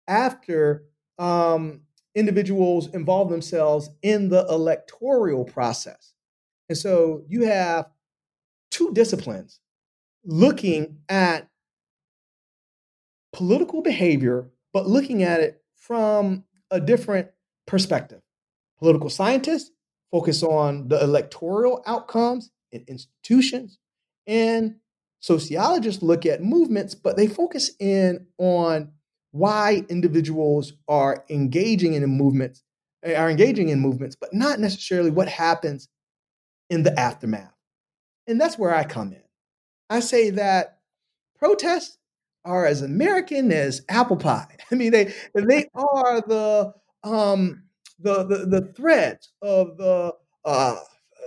after 0.08 0.86
um, 1.17 1.81
individuals 2.15 2.88
involve 2.93 3.29
themselves 3.29 3.89
in 4.01 4.29
the 4.29 4.46
electoral 4.50 5.43
process. 5.46 6.13
And 6.69 6.77
so 6.77 7.24
you 7.27 7.46
have 7.46 7.89
two 8.72 8.92
disciplines 8.94 9.60
looking 10.26 10.98
at 11.08 11.48
political 13.34 13.82
behavior, 13.82 14.50
but 14.74 14.88
looking 14.88 15.24
at 15.24 15.39
it 15.39 15.62
from 15.76 16.43
a 16.72 16.80
different 16.80 17.30
perspective. 17.67 18.22
Political 18.80 19.10
scientists 19.10 19.72
focus 20.12 20.43
on 20.43 20.88
the 20.88 21.02
electoral 21.04 21.84
outcomes 21.86 22.52
in 22.72 22.84
institutions, 22.88 23.80
and 24.28 24.76
sociologists 25.20 26.02
look 26.02 26.26
at 26.26 26.43
movements, 26.43 26.96
but 26.96 27.17
they 27.17 27.28
focus 27.28 27.72
in 27.80 28.26
on 28.38 28.91
why 29.32 29.84
individuals 29.89 30.74
are 30.88 31.24
engaging 31.30 31.93
in 31.93 32.06
movements, 32.06 32.63
eh, 33.04 33.15
are 33.15 33.30
engaging 33.30 33.70
in 33.70 33.80
movements, 33.80 34.15
but 34.20 34.34
not 34.34 34.60
necessarily 34.60 35.12
what 35.12 35.28
happens 35.28 35.88
in 36.70 36.84
the 36.84 36.98
aftermath. 37.00 37.54
And 38.30 38.39
that's 38.39 38.60
where 38.60 38.74
I 38.74 38.84
come 38.84 39.12
in. 39.12 39.24
I 39.89 40.02
say 40.02 40.30
that 40.30 40.78
protests 41.39 41.98
are 42.46 42.65
as 42.65 42.84
American 42.84 43.52
as 43.52 43.82
apple 43.89 44.18
pie. 44.18 44.56
I 44.72 44.76
mean, 44.76 44.92
they 44.92 45.13
they 45.34 45.68
are 45.74 46.22
the 46.22 46.74
um, 47.04 47.63
the, 48.00 48.24
the 48.24 48.46
the 48.46 48.74
threads 48.74 49.34
of 49.42 49.78
the, 49.78 50.13
uh, 50.46 50.76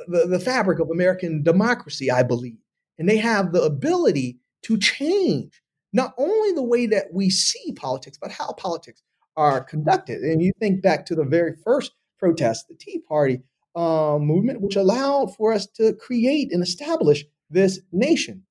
the 0.06 0.26
the 0.26 0.40
fabric 0.40 0.78
of 0.78 0.90
American 0.90 1.42
democracy, 1.42 2.10
I 2.10 2.22
believe, 2.22 2.58
and 2.98 3.08
they 3.08 3.18
have 3.18 3.52
the 3.52 3.62
ability 3.62 4.38
to 4.62 4.78
change 4.78 5.60
not 5.92 6.14
only 6.16 6.52
the 6.52 6.62
way 6.62 6.86
that 6.86 7.12
we 7.12 7.30
see 7.30 7.72
politics, 7.72 8.16
but 8.20 8.30
how 8.30 8.52
politics 8.52 9.02
are 9.36 9.62
conducted. 9.62 10.22
And 10.22 10.40
you 10.40 10.52
think 10.60 10.82
back 10.82 11.04
to 11.06 11.16
the 11.16 11.24
very 11.24 11.56
first 11.64 11.92
protest, 12.18 12.68
the 12.68 12.76
Tea 12.78 13.00
Party 13.00 13.42
uh, 13.74 14.18
movement, 14.18 14.60
which 14.60 14.76
allowed 14.76 15.34
for 15.36 15.52
us 15.52 15.66
to 15.66 15.94
create 15.94 16.52
and 16.52 16.62
establish 16.62 17.24
this 17.50 17.80
nation. 17.92 18.44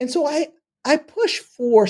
And 0.00 0.10
so 0.10 0.26
I 0.26 0.48
I 0.84 0.96
push 0.96 1.38
for 1.38 1.86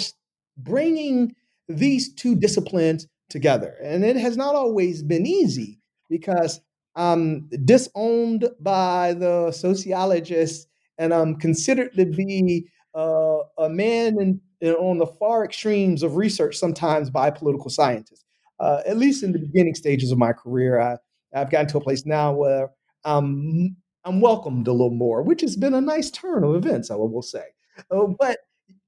bringing 0.57 1.35
these 1.69 2.13
two 2.15 2.35
disciplines 2.37 3.07
together. 3.29 3.75
And 3.83 4.05
it 4.05 4.17
has 4.17 4.37
not 4.37 4.55
always 4.55 5.03
been 5.03 5.27
easy 5.27 5.81
because 6.09 6.61
I'm 6.95 7.49
disowned 7.65 8.49
by 8.61 9.15
the 9.15 9.51
sociologists 9.51 10.67
and 10.99 11.13
I'm 11.13 11.37
considered 11.37 11.93
to 11.97 12.07
be 12.07 12.69
uh, 12.95 13.39
a 13.59 13.69
man 13.69 14.21
in, 14.21 14.41
in, 14.61 14.75
on 14.75 14.99
the 14.99 15.07
far 15.07 15.45
extremes 15.45 16.03
of 16.03 16.17
research 16.17 16.57
sometimes 16.57 17.11
by 17.11 17.31
political 17.31 17.71
scientists. 17.71 18.25
Uh, 18.61 18.83
at 18.87 18.97
least 18.97 19.25
in 19.25 19.33
the 19.33 19.39
beginning 19.41 19.75
stages 19.75 20.13
of 20.13 20.19
my 20.19 20.33
career, 20.33 20.81
I, 20.81 20.99
I've 21.35 21.51
gotten 21.51 21.69
to 21.69 21.79
a 21.79 21.81
place 21.81 22.07
now 22.07 22.33
where 22.33 22.71
I'm, 23.05 23.77
I'm 24.05 24.21
welcomed 24.21 24.69
a 24.69 24.73
little 24.73 24.91
more, 24.91 25.23
which 25.23 25.41
has 25.41 25.57
been 25.57 25.75
a 25.75 25.81
nice 25.81 26.11
turn 26.11 26.45
of 26.45 26.55
events, 26.55 26.91
I 26.91 26.95
will 26.97 27.23
say. 27.23 27.45
Uh, 27.91 28.07
but 28.19 28.39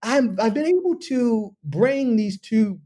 I'm, 0.02 0.36
I've 0.40 0.54
been 0.54 0.66
able 0.66 0.96
to 1.08 1.54
bring 1.64 2.16
these 2.16 2.40
two 2.40 2.80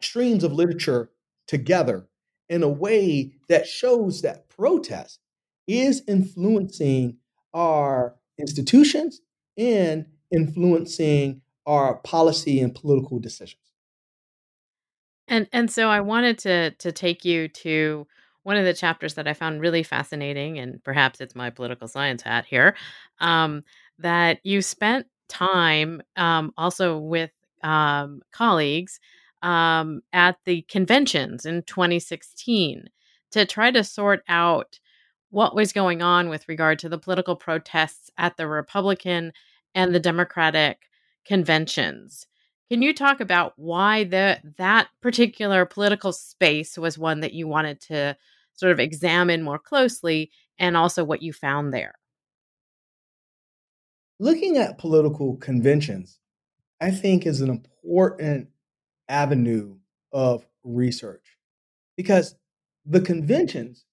streams 0.00 0.44
of 0.44 0.52
literature 0.52 1.10
together 1.46 2.08
in 2.48 2.62
a 2.62 2.68
way 2.68 3.32
that 3.48 3.66
shows 3.66 4.22
that 4.22 4.48
protest 4.48 5.20
is 5.66 6.02
influencing 6.08 7.16
our 7.54 8.16
institutions 8.38 9.20
and 9.56 10.06
influencing 10.32 11.42
our 11.66 11.96
policy 11.98 12.60
and 12.60 12.74
political 12.74 13.18
decisions. 13.18 13.69
And 15.30 15.48
and 15.52 15.70
so 15.70 15.88
I 15.88 16.00
wanted 16.00 16.38
to 16.40 16.72
to 16.72 16.92
take 16.92 17.24
you 17.24 17.48
to 17.48 18.06
one 18.42 18.56
of 18.56 18.64
the 18.64 18.74
chapters 18.74 19.14
that 19.14 19.28
I 19.28 19.32
found 19.34 19.60
really 19.60 19.82
fascinating, 19.82 20.58
and 20.58 20.82
perhaps 20.84 21.20
it's 21.20 21.36
my 21.36 21.50
political 21.50 21.88
science 21.88 22.22
hat 22.22 22.46
here, 22.46 22.76
um, 23.20 23.62
that 23.98 24.40
you 24.44 24.60
spent 24.60 25.06
time 25.28 26.02
um, 26.16 26.52
also 26.58 26.98
with 26.98 27.30
um, 27.62 28.22
colleagues 28.32 28.98
um, 29.42 30.02
at 30.12 30.36
the 30.46 30.62
conventions 30.62 31.46
in 31.46 31.62
2016 31.62 32.88
to 33.30 33.46
try 33.46 33.70
to 33.70 33.84
sort 33.84 34.22
out 34.28 34.80
what 35.30 35.54
was 35.54 35.72
going 35.72 36.02
on 36.02 36.28
with 36.28 36.48
regard 36.48 36.78
to 36.80 36.88
the 36.88 36.98
political 36.98 37.36
protests 37.36 38.10
at 38.18 38.36
the 38.36 38.48
Republican 38.48 39.32
and 39.74 39.94
the 39.94 40.00
Democratic 40.00 40.88
conventions. 41.24 42.26
Can 42.70 42.82
you 42.82 42.94
talk 42.94 43.20
about 43.20 43.54
why 43.56 44.04
the 44.04 44.38
that 44.56 44.88
particular 45.02 45.66
political 45.66 46.12
space 46.12 46.78
was 46.78 46.96
one 46.96 47.20
that 47.20 47.32
you 47.32 47.48
wanted 47.48 47.80
to 47.82 48.16
sort 48.52 48.70
of 48.70 48.78
examine 48.78 49.42
more 49.42 49.58
closely 49.58 50.30
and 50.56 50.76
also 50.76 51.02
what 51.02 51.20
you 51.20 51.32
found 51.32 51.74
there? 51.74 51.94
Looking 54.20 54.56
at 54.56 54.78
political 54.78 55.36
conventions, 55.36 56.20
I 56.80 56.92
think 56.92 57.26
is 57.26 57.40
an 57.40 57.50
important 57.50 58.50
avenue 59.08 59.78
of 60.12 60.46
research 60.62 61.36
because 61.96 62.36
the 62.86 63.00
conventions 63.00 63.84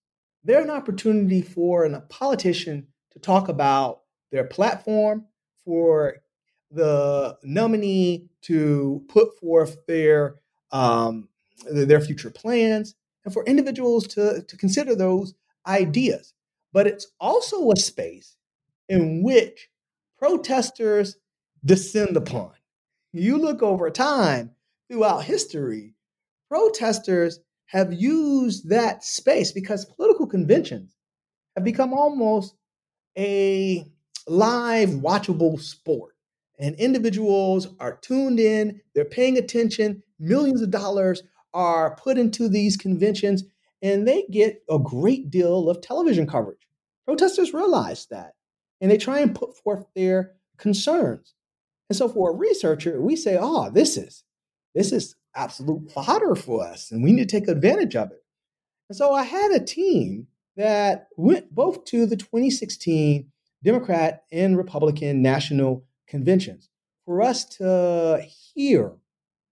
they're 0.43 0.61
an 0.61 0.69
opportunity 0.69 1.41
for 1.41 1.83
a 1.83 2.01
politician 2.01 2.87
to 3.11 3.19
talk 3.19 3.49
about 3.49 4.01
their 4.31 4.45
platform 4.45 5.25
for 5.65 6.17
the 6.71 7.37
nominee 7.43 8.29
to 8.47 9.03
put 9.07 9.39
forth 9.39 9.77
their 9.87 10.35
um, 10.71 11.29
their 11.71 12.01
future 12.01 12.29
plans 12.29 12.95
and 13.25 13.33
for 13.33 13.43
individuals 13.45 14.07
to, 14.07 14.43
to 14.47 14.57
consider 14.57 14.95
those 14.95 15.33
ideas 15.65 16.33
but 16.73 16.87
it's 16.87 17.07
also 17.19 17.71
a 17.71 17.75
space 17.75 18.35
in 18.89 19.23
which 19.23 19.69
protesters 20.19 21.17
descend 21.65 22.17
upon. 22.17 22.51
You 23.13 23.37
look 23.37 23.63
over 23.63 23.89
time 23.89 24.51
throughout 24.89 25.23
history, 25.23 25.95
protesters 26.49 27.39
have 27.65 27.93
used 27.93 28.69
that 28.69 29.03
space 29.03 29.51
because 29.51 29.85
political 29.85 30.27
conventions 30.27 30.95
have 31.55 31.63
become 31.63 31.93
almost 31.93 32.55
a 33.17 33.85
live, 34.27 34.89
watchable 34.89 35.59
sport. 35.59 36.15
And 36.59 36.75
individuals 36.75 37.67
are 37.79 37.97
tuned 37.97 38.39
in, 38.39 38.81
they're 38.95 39.05
paying 39.05 39.37
attention, 39.37 40.01
millions 40.19 40.61
of 40.61 40.71
dollars 40.71 41.23
are 41.53 41.95
put 41.95 42.17
into 42.17 42.49
these 42.49 42.77
conventions, 42.77 43.43
and 43.81 44.07
they 44.07 44.25
get 44.31 44.63
a 44.69 44.79
great 44.79 45.29
deal 45.29 45.69
of 45.69 45.81
television 45.81 46.27
coverage. 46.27 46.67
Protesters 47.05 47.53
realize 47.53 48.07
that, 48.07 48.33
and 48.81 48.89
they 48.89 48.97
try 48.97 49.19
and 49.19 49.35
put 49.35 49.55
forth 49.57 49.85
their 49.95 50.33
concerns. 50.57 51.35
And 51.89 51.95
so 51.95 52.09
for 52.09 52.31
a 52.31 52.35
researcher, 52.35 53.01
we 53.01 53.15
say, 53.15 53.37
oh, 53.39 53.69
this 53.69 53.97
is 53.97 54.23
this 54.77 54.91
is 54.91 55.15
absolute 55.35 55.91
fodder 55.91 56.35
for 56.35 56.63
us, 56.63 56.91
and 56.91 57.03
we 57.03 57.11
need 57.11 57.27
to 57.27 57.39
take 57.39 57.47
advantage 57.47 57.95
of 57.95 58.11
it. 58.11 58.23
And 58.89 58.95
so 58.95 59.11
I 59.13 59.23
had 59.23 59.51
a 59.51 59.63
team 59.63 60.27
that 60.55 61.07
went 61.17 61.53
both 61.53 61.85
to 61.85 62.05
the 62.05 62.15
2016 62.15 63.31
Democrat 63.63 64.23
and 64.31 64.55
Republican 64.55 65.21
national 65.21 65.83
conventions 66.07 66.69
for 67.05 67.21
us 67.21 67.45
to 67.45 68.25
hear 68.53 68.93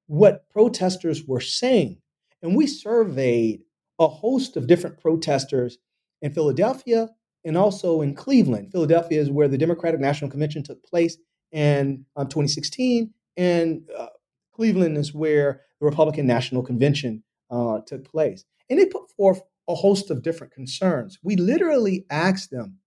what 0.08 0.50
protesters 0.50 1.26
were 1.26 1.42
saying. 1.42 1.98
And 2.42 2.56
we 2.56 2.68
surveyed 2.68 3.62
a 4.00 4.08
host 4.08 4.58
of 4.58 4.68
different 4.68 5.00
protesters 5.00 5.78
in 6.22 6.34
Philadelphia 6.34 7.10
and 7.44 7.58
also 7.58 8.02
in 8.02 8.14
Cleveland. 8.14 8.72
Philadelphia 8.72 9.22
is 9.22 9.30
where 9.30 9.48
the 9.48 9.58
Democratic 9.58 10.00
National 10.00 10.30
Convention 10.30 10.64
took 10.64 10.84
place 10.84 11.18
in 11.52 12.06
um, 12.16 12.28
2016, 12.28 13.14
and 13.38 13.90
uh, 13.98 14.08
Cleveland 14.54 14.98
is 14.98 15.14
where 15.14 15.62
the 15.80 15.86
Republican 15.86 16.28
National 16.28 16.64
Convention 16.64 17.24
uh, 17.50 17.80
took 17.86 18.04
place. 18.10 18.44
And 18.70 18.80
they 18.80 18.86
put 18.86 19.12
forth 19.12 19.42
a 19.68 19.76
host 19.76 20.10
of 20.10 20.24
different 20.24 20.54
concerns. 20.54 21.20
We 21.24 21.36
literally 21.36 22.06
asked 22.10 22.52
them 22.52 22.80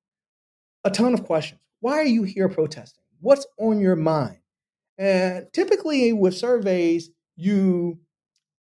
a 0.84 0.90
ton 0.90 1.14
of 1.14 1.24
questions. 1.24 1.60
Why 1.80 1.94
are 1.94 2.06
you 2.06 2.24
here 2.24 2.48
protesting? 2.48 3.04
What's 3.20 3.46
on 3.58 3.80
your 3.80 3.96
mind? 3.96 4.38
And 4.96 5.46
typically, 5.52 6.12
with 6.12 6.36
surveys, 6.36 7.10
you 7.36 7.98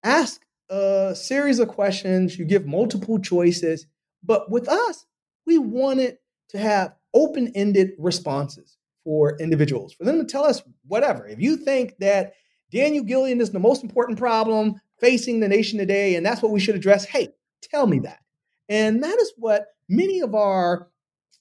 ask 0.03 0.43
a 0.69 1.15
series 1.15 1.59
of 1.59 1.69
questions, 1.69 2.39
you 2.39 2.45
give 2.45 2.67
multiple 2.67 3.19
choices. 3.19 3.87
But 4.23 4.51
with 4.51 4.69
us, 4.69 5.07
we 5.47 5.59
wanted 5.59 6.19
to 6.51 6.59
have 6.59 6.95
open 7.15 7.53
ended 7.55 7.93
responses 7.99 8.77
for 9.05 9.37
individuals, 9.39 9.93
for 9.93 10.05
them 10.05 10.19
to 10.19 10.25
tell 10.25 10.45
us 10.45 10.63
whatever. 10.87 11.27
If 11.27 11.41
you 11.41 11.57
think 11.57 11.97
that 12.01 12.35
Daniel 12.73 13.05
Gillion 13.05 13.41
is 13.41 13.53
the 13.53 13.61
most 13.61 13.83
important 13.83 14.19
problem 14.19 14.81
facing 15.01 15.41
the 15.41 15.49
nation 15.49 15.79
today, 15.79 16.17
and 16.17 16.27
that's 16.27 16.43
what 16.43 16.53
we 16.53 16.61
should 16.61 16.75
address, 16.75 17.05
hey, 17.05 17.29
tell 17.63 17.87
me 17.87 18.01
that. 18.01 18.19
And 18.69 19.03
that 19.05 19.19
is 19.19 19.33
what 19.37 19.69
many 19.89 20.21
of 20.21 20.35
our 20.35 20.89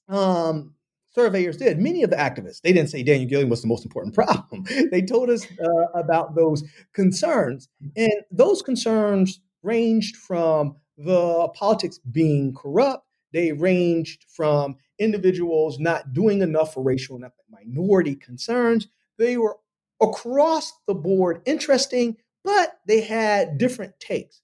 um, 0.08 0.75
surveyors 1.16 1.58
did. 1.58 1.80
Many 1.80 2.04
of 2.04 2.10
the 2.10 2.18
activists, 2.18 2.62
they 2.62 2.74
didn't 2.74 2.90
say 2.90 3.02
Daniel 3.02 3.30
Gillion 3.30 3.50
was 3.50 3.62
the 3.62 3.68
most 3.68 3.86
important 3.86 4.14
problem. 4.22 4.66
they 4.92 5.02
told 5.02 5.30
us 5.30 5.48
uh, 5.60 6.00
about 6.00 6.36
those 6.36 6.64
concerns. 6.94 7.70
And 7.96 8.12
those 8.30 8.62
concerns 8.62 9.40
ranged 9.64 10.18
from 10.18 10.76
the 10.98 11.50
politics 11.56 12.00
being 12.12 12.54
corrupt, 12.54 13.06
they 13.34 13.52
ranged 13.52 14.26
from 14.30 14.76
individuals 14.98 15.78
not 15.78 16.14
doing 16.14 16.42
enough 16.42 16.74
for 16.74 16.84
racial 16.84 17.16
and 17.16 17.26
ethnic 17.26 17.46
minority 17.50 18.16
concerns. 18.16 18.88
They 19.18 19.36
were 19.38 19.58
across 20.02 20.72
the 20.88 20.94
board 20.94 21.42
interesting, 21.46 22.16
but 22.46 22.80
they 22.88 23.02
had 23.02 23.58
different 23.58 24.00
takes. 24.00 24.42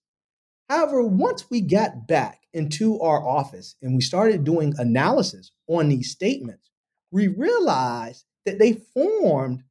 However, 0.70 1.04
once 1.04 1.50
we 1.50 1.62
got 1.62 2.08
back 2.08 2.41
into 2.54 3.00
our 3.00 3.26
office 3.26 3.76
and 3.82 3.96
we 3.96 4.02
started 4.02 4.44
doing 4.44 4.74
analysis 4.78 5.52
on 5.68 5.90
these 5.90 6.12
statements, 6.12 6.70
we 7.12 7.28
realized 7.28 8.26
that 8.46 8.60
they 8.60 8.74
formed 8.74 9.64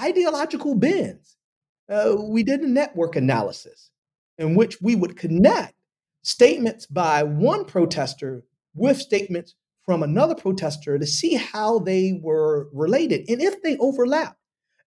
ideological 0.00 0.74
bins. 0.74 1.36
Uh, 1.88 2.16
we 2.18 2.42
did 2.42 2.60
a 2.60 2.68
network 2.68 3.16
analysis 3.16 3.90
in 4.38 4.54
which 4.54 4.80
we 4.80 4.94
would 4.94 5.16
connect 5.16 5.74
statements 6.22 6.86
by 6.86 7.22
one 7.22 7.64
protester 7.64 8.44
with 8.74 8.98
statements 8.98 9.54
from 9.84 10.02
another 10.02 10.34
protester 10.34 10.98
to 10.98 11.06
see 11.06 11.34
how 11.34 11.78
they 11.78 12.18
were 12.22 12.68
related 12.72 13.28
and 13.28 13.40
if 13.40 13.62
they 13.62 13.76
overlap. 13.78 14.36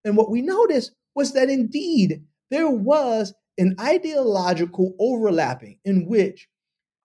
And 0.06 0.16
what 0.16 0.32
we 0.32 0.42
noticed 0.42 0.92
was 1.16 1.34
that 1.34 1.50
indeed 1.50 2.24
there 2.50 2.70
was 2.70 3.34
an 3.58 3.76
ideological 3.80 4.96
overlapping 5.00 5.80
in 5.86 6.08
which 6.08 6.48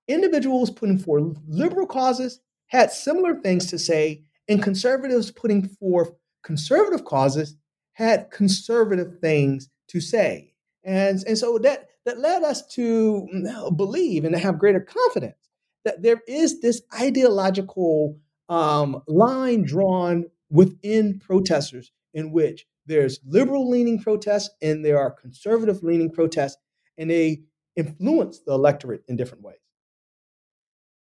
individuals 0.08 0.70
putting 0.70 0.98
forth 0.98 1.38
liberal 1.46 1.86
causes 1.86 2.40
had 2.68 2.90
similar 2.90 3.34
things 3.40 3.66
to 3.66 3.78
say, 3.78 4.24
and 4.48 4.62
conservatives 4.62 5.30
putting 5.30 5.68
forth 5.68 6.10
conservative 6.42 7.04
causes 7.04 7.56
had 7.92 8.30
conservative 8.30 9.18
things 9.20 9.68
to 9.88 10.00
say. 10.00 10.54
And, 10.84 11.22
and 11.26 11.36
so 11.36 11.58
that, 11.58 11.88
that 12.04 12.18
led 12.18 12.42
us 12.42 12.66
to 12.74 13.28
believe 13.76 14.24
and 14.24 14.34
to 14.34 14.40
have 14.40 14.58
greater 14.58 14.80
confidence 14.80 15.48
that 15.84 16.02
there 16.02 16.22
is 16.26 16.60
this 16.60 16.82
ideological 17.00 18.18
um, 18.48 19.02
line 19.06 19.62
drawn 19.62 20.24
within 20.50 21.18
protesters 21.18 21.92
in 22.14 22.32
which 22.32 22.66
there's 22.86 23.20
liberal 23.26 23.68
leaning 23.68 24.00
protests 24.00 24.50
and 24.62 24.84
there 24.84 24.98
are 24.98 25.10
conservative 25.10 25.82
leaning 25.82 26.10
protests, 26.10 26.56
and 26.96 27.10
they 27.10 27.42
influence 27.76 28.40
the 28.40 28.52
electorate 28.52 29.04
in 29.08 29.16
different 29.16 29.44
ways. 29.44 29.58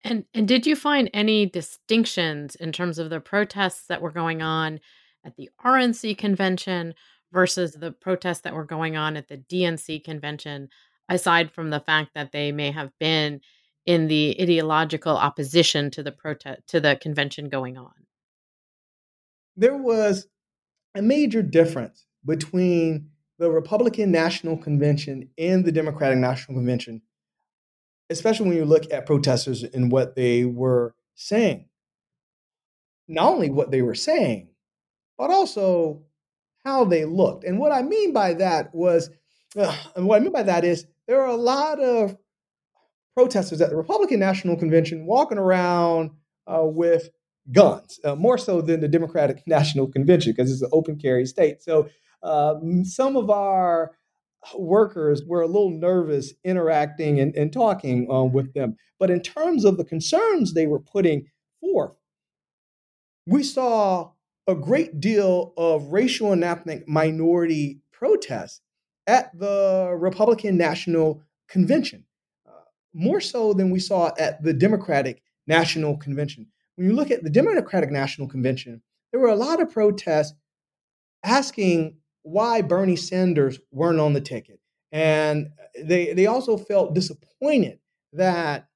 And 0.04 0.24
and 0.32 0.46
did 0.46 0.66
you 0.66 0.76
find 0.76 1.10
any 1.12 1.46
distinctions 1.46 2.54
in 2.54 2.72
terms 2.72 2.98
of 2.98 3.10
the 3.10 3.20
protests 3.20 3.86
that 3.88 4.00
were 4.00 4.12
going 4.12 4.42
on 4.42 4.80
at 5.24 5.36
the 5.36 5.50
RNC 5.64 6.16
convention 6.18 6.94
versus 7.32 7.72
the 7.72 7.92
protests 7.92 8.40
that 8.40 8.54
were 8.54 8.64
going 8.64 8.96
on 8.96 9.16
at 9.16 9.28
the 9.28 9.36
DNC 9.36 10.04
convention, 10.04 10.68
aside 11.08 11.50
from 11.50 11.70
the 11.70 11.80
fact 11.80 12.10
that 12.14 12.32
they 12.32 12.52
may 12.52 12.70
have 12.70 12.90
been 12.98 13.40
in 13.86 14.06
the 14.06 14.36
ideological 14.40 15.16
opposition 15.16 15.90
to 15.90 16.02
the 16.02 16.12
protest 16.12 16.66
to 16.68 16.80
the 16.80 16.96
convention 16.96 17.48
going 17.48 17.76
on? 17.76 17.92
There 19.56 19.76
was 19.76 20.26
a 20.94 21.02
major 21.02 21.42
difference 21.42 22.06
between 22.24 23.10
the 23.38 23.50
Republican 23.50 24.10
National 24.10 24.56
Convention 24.56 25.30
and 25.38 25.64
the 25.64 25.72
Democratic 25.72 26.18
National 26.18 26.56
Convention, 26.56 27.02
especially 28.10 28.48
when 28.48 28.56
you 28.56 28.64
look 28.64 28.90
at 28.92 29.06
protesters 29.06 29.62
and 29.62 29.92
what 29.92 30.16
they 30.16 30.44
were 30.44 30.94
saying. 31.14 31.66
Not 33.06 33.32
only 33.32 33.50
what 33.50 33.70
they 33.70 33.82
were 33.82 33.94
saying, 33.94 34.48
but 35.16 35.30
also 35.30 36.02
how 36.64 36.84
they 36.84 37.04
looked. 37.04 37.44
And 37.44 37.58
what 37.58 37.72
I 37.72 37.82
mean 37.82 38.12
by 38.12 38.34
that 38.34 38.74
was, 38.74 39.10
and 39.56 40.06
what 40.06 40.20
I 40.20 40.20
mean 40.20 40.32
by 40.32 40.42
that 40.42 40.64
is 40.64 40.86
there 41.06 41.22
are 41.22 41.28
a 41.28 41.36
lot 41.36 41.80
of 41.80 42.16
protesters 43.14 43.60
at 43.60 43.70
the 43.70 43.76
Republican 43.76 44.20
National 44.20 44.56
Convention 44.56 45.06
walking 45.06 45.38
around 45.38 46.10
uh, 46.46 46.64
with 46.64 47.10
guns, 47.50 47.98
uh, 48.04 48.14
more 48.14 48.38
so 48.38 48.60
than 48.60 48.80
the 48.80 48.88
Democratic 48.88 49.42
National 49.46 49.86
Convention 49.86 50.32
because 50.32 50.52
it's 50.52 50.62
an 50.62 50.70
open 50.72 50.98
carry 50.98 51.26
state. 51.26 51.62
So 51.62 51.88
um, 52.22 52.84
some 52.84 53.16
of 53.16 53.30
our 53.30 53.92
workers 54.56 55.22
were 55.26 55.42
a 55.42 55.46
little 55.46 55.70
nervous 55.70 56.32
interacting 56.44 57.20
and, 57.20 57.34
and 57.34 57.52
talking 57.52 58.10
uh, 58.10 58.24
with 58.24 58.54
them. 58.54 58.76
But 58.98 59.10
in 59.10 59.20
terms 59.20 59.64
of 59.64 59.76
the 59.76 59.84
concerns 59.84 60.54
they 60.54 60.66
were 60.66 60.80
putting 60.80 61.26
forth, 61.60 61.94
we 63.26 63.42
saw 63.42 64.12
a 64.46 64.54
great 64.54 65.00
deal 65.00 65.52
of 65.56 65.92
racial 65.92 66.32
and 66.32 66.42
ethnic 66.42 66.88
minority 66.88 67.80
protests 67.92 68.60
at 69.06 69.36
the 69.38 69.94
Republican 69.98 70.56
National 70.56 71.22
Convention, 71.48 72.04
uh, 72.46 72.52
more 72.94 73.20
so 73.20 73.52
than 73.52 73.70
we 73.70 73.80
saw 73.80 74.12
at 74.18 74.42
the 74.42 74.52
Democratic 74.52 75.22
National 75.46 75.96
Convention 75.96 76.46
when 76.78 76.86
you 76.86 76.94
look 76.94 77.10
at 77.10 77.24
the 77.24 77.30
Democratic 77.30 77.90
National 77.90 78.28
Convention, 78.28 78.80
there 79.10 79.18
were 79.18 79.30
a 79.30 79.34
lot 79.34 79.60
of 79.60 79.72
protests 79.72 80.34
asking 81.24 81.96
why 82.28 82.62
Bernie 82.62 82.96
Sanders 82.96 83.58
weren't 83.70 84.00
on 84.00 84.12
the 84.12 84.20
ticket. 84.20 84.60
And 84.92 85.48
they, 85.82 86.12
they 86.12 86.26
also 86.26 86.56
felt 86.56 86.94
disappointed 86.94 87.78
that 88.12 88.68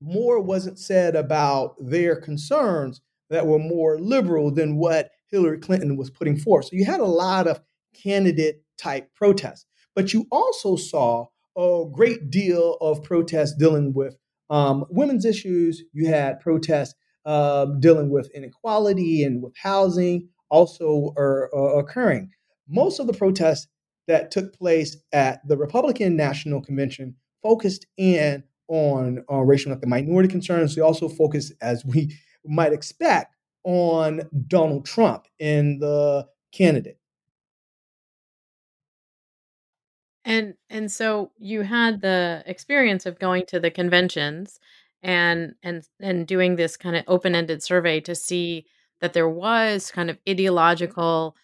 more 0.00 0.40
wasn't 0.40 0.78
said 0.78 1.16
about 1.16 1.74
their 1.80 2.16
concerns 2.16 3.00
that 3.30 3.46
were 3.46 3.58
more 3.58 3.98
liberal 3.98 4.50
than 4.50 4.76
what 4.76 5.10
Hillary 5.30 5.58
Clinton 5.58 5.96
was 5.96 6.10
putting 6.10 6.36
forth. 6.36 6.66
So 6.66 6.70
you 6.72 6.84
had 6.84 7.00
a 7.00 7.04
lot 7.04 7.46
of 7.46 7.60
candidate 7.94 8.62
type 8.78 9.10
protests, 9.14 9.64
but 9.94 10.12
you 10.12 10.26
also 10.30 10.76
saw 10.76 11.26
a 11.56 11.84
great 11.90 12.30
deal 12.30 12.76
of 12.80 13.02
protests 13.02 13.56
dealing 13.56 13.94
with 13.94 14.16
um, 14.50 14.84
women's 14.90 15.24
issues. 15.24 15.82
You 15.92 16.08
had 16.08 16.40
protests 16.40 16.94
uh, 17.24 17.64
dealing 17.80 18.10
with 18.10 18.30
inequality 18.34 19.24
and 19.24 19.42
with 19.42 19.54
housing 19.56 20.28
also 20.50 21.12
are, 21.16 21.50
are 21.54 21.80
occurring. 21.80 22.30
Most 22.68 22.98
of 22.98 23.06
the 23.06 23.12
protests 23.12 23.68
that 24.08 24.30
took 24.30 24.56
place 24.56 24.96
at 25.12 25.46
the 25.46 25.56
Republican 25.56 26.16
National 26.16 26.60
Convention 26.60 27.16
focused 27.42 27.86
in 27.96 28.44
on, 28.68 29.24
on 29.28 29.46
racial 29.46 29.72
and 29.72 29.86
minority 29.86 30.28
concerns. 30.28 30.74
They 30.74 30.82
also 30.82 31.08
focused, 31.08 31.52
as 31.60 31.84
we 31.84 32.14
might 32.44 32.72
expect, 32.72 33.34
on 33.64 34.22
Donald 34.46 34.86
Trump 34.86 35.26
and 35.40 35.80
the 35.80 36.26
candidate. 36.52 36.98
And 40.24 40.54
and 40.68 40.90
so 40.90 41.30
you 41.38 41.62
had 41.62 42.00
the 42.00 42.42
experience 42.46 43.06
of 43.06 43.18
going 43.20 43.46
to 43.46 43.60
the 43.60 43.70
conventions 43.70 44.58
and 45.02 45.54
and 45.62 45.86
and 46.00 46.26
doing 46.26 46.56
this 46.56 46.76
kind 46.76 46.96
of 46.96 47.04
open-ended 47.06 47.62
survey 47.62 48.00
to 48.00 48.14
see 48.14 48.66
that 49.00 49.12
there 49.12 49.28
was 49.28 49.92
kind 49.92 50.10
of 50.10 50.18
ideological 50.28 51.36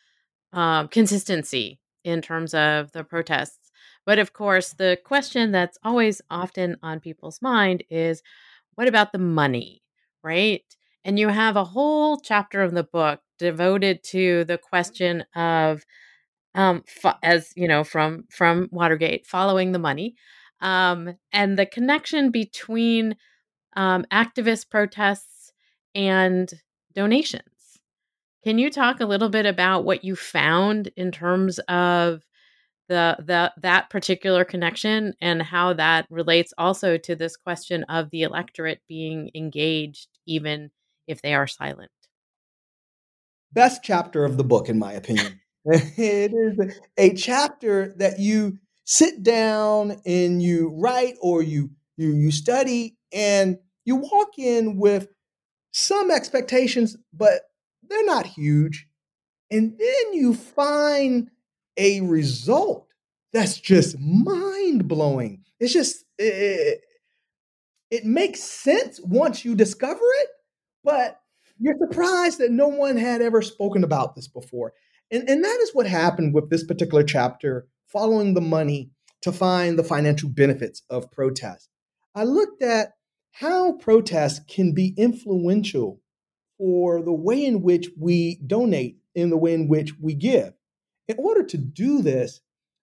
um, 0.53 0.89
consistency 0.89 1.81
in 2.05 2.23
terms 2.23 2.55
of 2.55 2.93
the 2.93 3.05
protests. 3.05 3.71
But 4.05 4.19
of 4.19 4.33
course, 4.33 4.71
the 4.75 4.99
question 5.05 5.53
that's 5.53 5.79
always 5.85 6.21
often 6.31 6.77
on 6.83 7.01
people's 7.01 7.41
mind 7.41 7.85
is 7.91 8.23
what 8.75 8.89
about 8.89 9.13
the 9.13 9.19
money, 9.19 9.83
right? 10.25 10.63
And 11.05 11.19
you 11.19 11.29
have 11.29 11.57
a 11.57 11.65
whole 11.65 12.19
chapter 12.21 12.63
of 12.63 12.73
the 12.75 12.85
book 12.85 13.21
devoted 13.39 14.03
to 14.05 14.45
the 14.45 14.59
question 14.59 15.25
of 15.37 15.85
um, 16.55 16.85
fo- 16.87 17.15
as 17.23 17.53
you 17.57 17.69
know 17.69 17.85
from 17.85 18.25
from 18.31 18.69
Watergate, 18.73 19.27
following 19.27 19.73
the 19.73 19.79
money, 19.79 20.15
um, 20.61 21.15
and 21.33 21.59
the 21.59 21.67
connection 21.67 22.31
between 22.31 23.17
um, 23.77 24.05
activist 24.13 24.71
protests 24.71 25.53
and 25.95 26.53
donations. 26.95 27.52
Can 28.45 28.59
you 28.59 28.71
talk 28.71 29.01
a 29.01 29.07
little 29.07 29.29
bit 29.29 29.47
about 29.47 29.85
what 29.85 30.05
you 30.05 30.17
found 30.17 30.91
in 30.97 31.13
terms 31.13 31.59
of 31.69 32.23
the 32.89 33.17
the 33.21 33.53
that 33.63 33.89
particular 33.89 34.45
connection 34.45 35.15
and 35.21 35.41
how 35.41 35.73
that 35.75 36.07
relates 36.11 36.53
also 36.59 36.99
to 36.99 37.15
this 37.15 37.37
question 37.37 37.85
of 37.85 38.11
the 38.11 38.23
electorate 38.23 38.81
being 38.89 39.31
engaged 39.35 40.09
even 40.27 40.71
if 41.07 41.23
they 41.23 41.35
are 41.35 41.47
silent? 41.47 41.91
Best 43.53 43.83
chapter 43.85 44.25
of 44.25 44.37
the 44.37 44.45
book, 44.45 44.69
in 44.69 44.79
my 44.79 44.93
opinion. 44.93 45.41
it 45.65 46.33
is 46.33 46.81
a 46.97 47.15
chapter 47.15 47.95
that 47.99 48.19
you 48.19 48.59
sit 48.85 49.23
down 49.23 50.01
and 50.05 50.43
you 50.43 50.75
write 50.77 51.15
or 51.21 51.43
you 51.43 51.71
you 51.97 52.13
you 52.13 52.33
study 52.33 52.97
and 53.13 53.59
you 53.85 53.97
walk 53.97 54.39
in 54.39 54.77
with 54.77 55.07
some 55.71 56.11
expectations 56.11 56.97
but 57.13 57.43
they're 57.89 58.05
not 58.05 58.27
huge 58.27 58.89
and 59.51 59.79
then 59.79 60.13
you 60.13 60.35
find 60.35 61.31
a 61.77 62.01
result 62.03 62.87
that's 63.33 63.59
just 63.59 63.99
mind 63.99 64.89
blowing 64.89 65.43
it's 65.61 65.73
just 65.73 66.05
it, 66.19 66.81
it 67.91 68.05
makes 68.05 68.41
sense 68.41 69.01
once 69.03 69.45
you 69.45 69.55
discover 69.55 70.01
it 70.21 70.29
but 70.85 71.21
you're 71.59 71.77
surprised 71.79 72.39
that 72.39 72.51
no 72.51 72.69
one 72.69 72.97
had 72.97 73.23
ever 73.23 73.43
spoken 73.43 73.85
about 73.85 74.15
this 74.15 74.29
before 74.29 74.73
and, 75.13 75.29
and 75.29 75.45
that 75.45 75.59
is 75.63 75.75
what 75.75 75.87
happened 75.87 76.35
with 76.35 76.49
this 76.49 76.65
particular 76.65 77.05
chapter, 77.05 77.69
following 77.87 78.33
the 78.33 78.41
money 78.41 78.91
to 79.21 79.31
find 79.31 79.79
the 79.79 79.85
financial 79.85 80.31
benefits 80.31 80.83
of 80.89 81.13
protest. 81.13 81.69
I 82.15 82.25
looked 82.25 82.63
at 82.63 82.95
how 83.33 83.75
protests 83.75 84.41
can 84.49 84.73
be 84.73 84.95
influential 84.97 86.01
for 86.63 87.03
the 87.03 87.13
way 87.13 87.45
in 87.45 87.61
which 87.61 87.89
we 87.99 88.37
donate, 88.47 88.97
in 89.17 89.31
the 89.31 89.37
way 89.37 89.53
in 89.53 89.67
which 89.67 89.99
we 89.99 90.15
give. 90.15 90.53
In 91.09 91.17
order 91.19 91.43
to 91.43 91.59
do 91.59 92.03
this, 92.03 92.41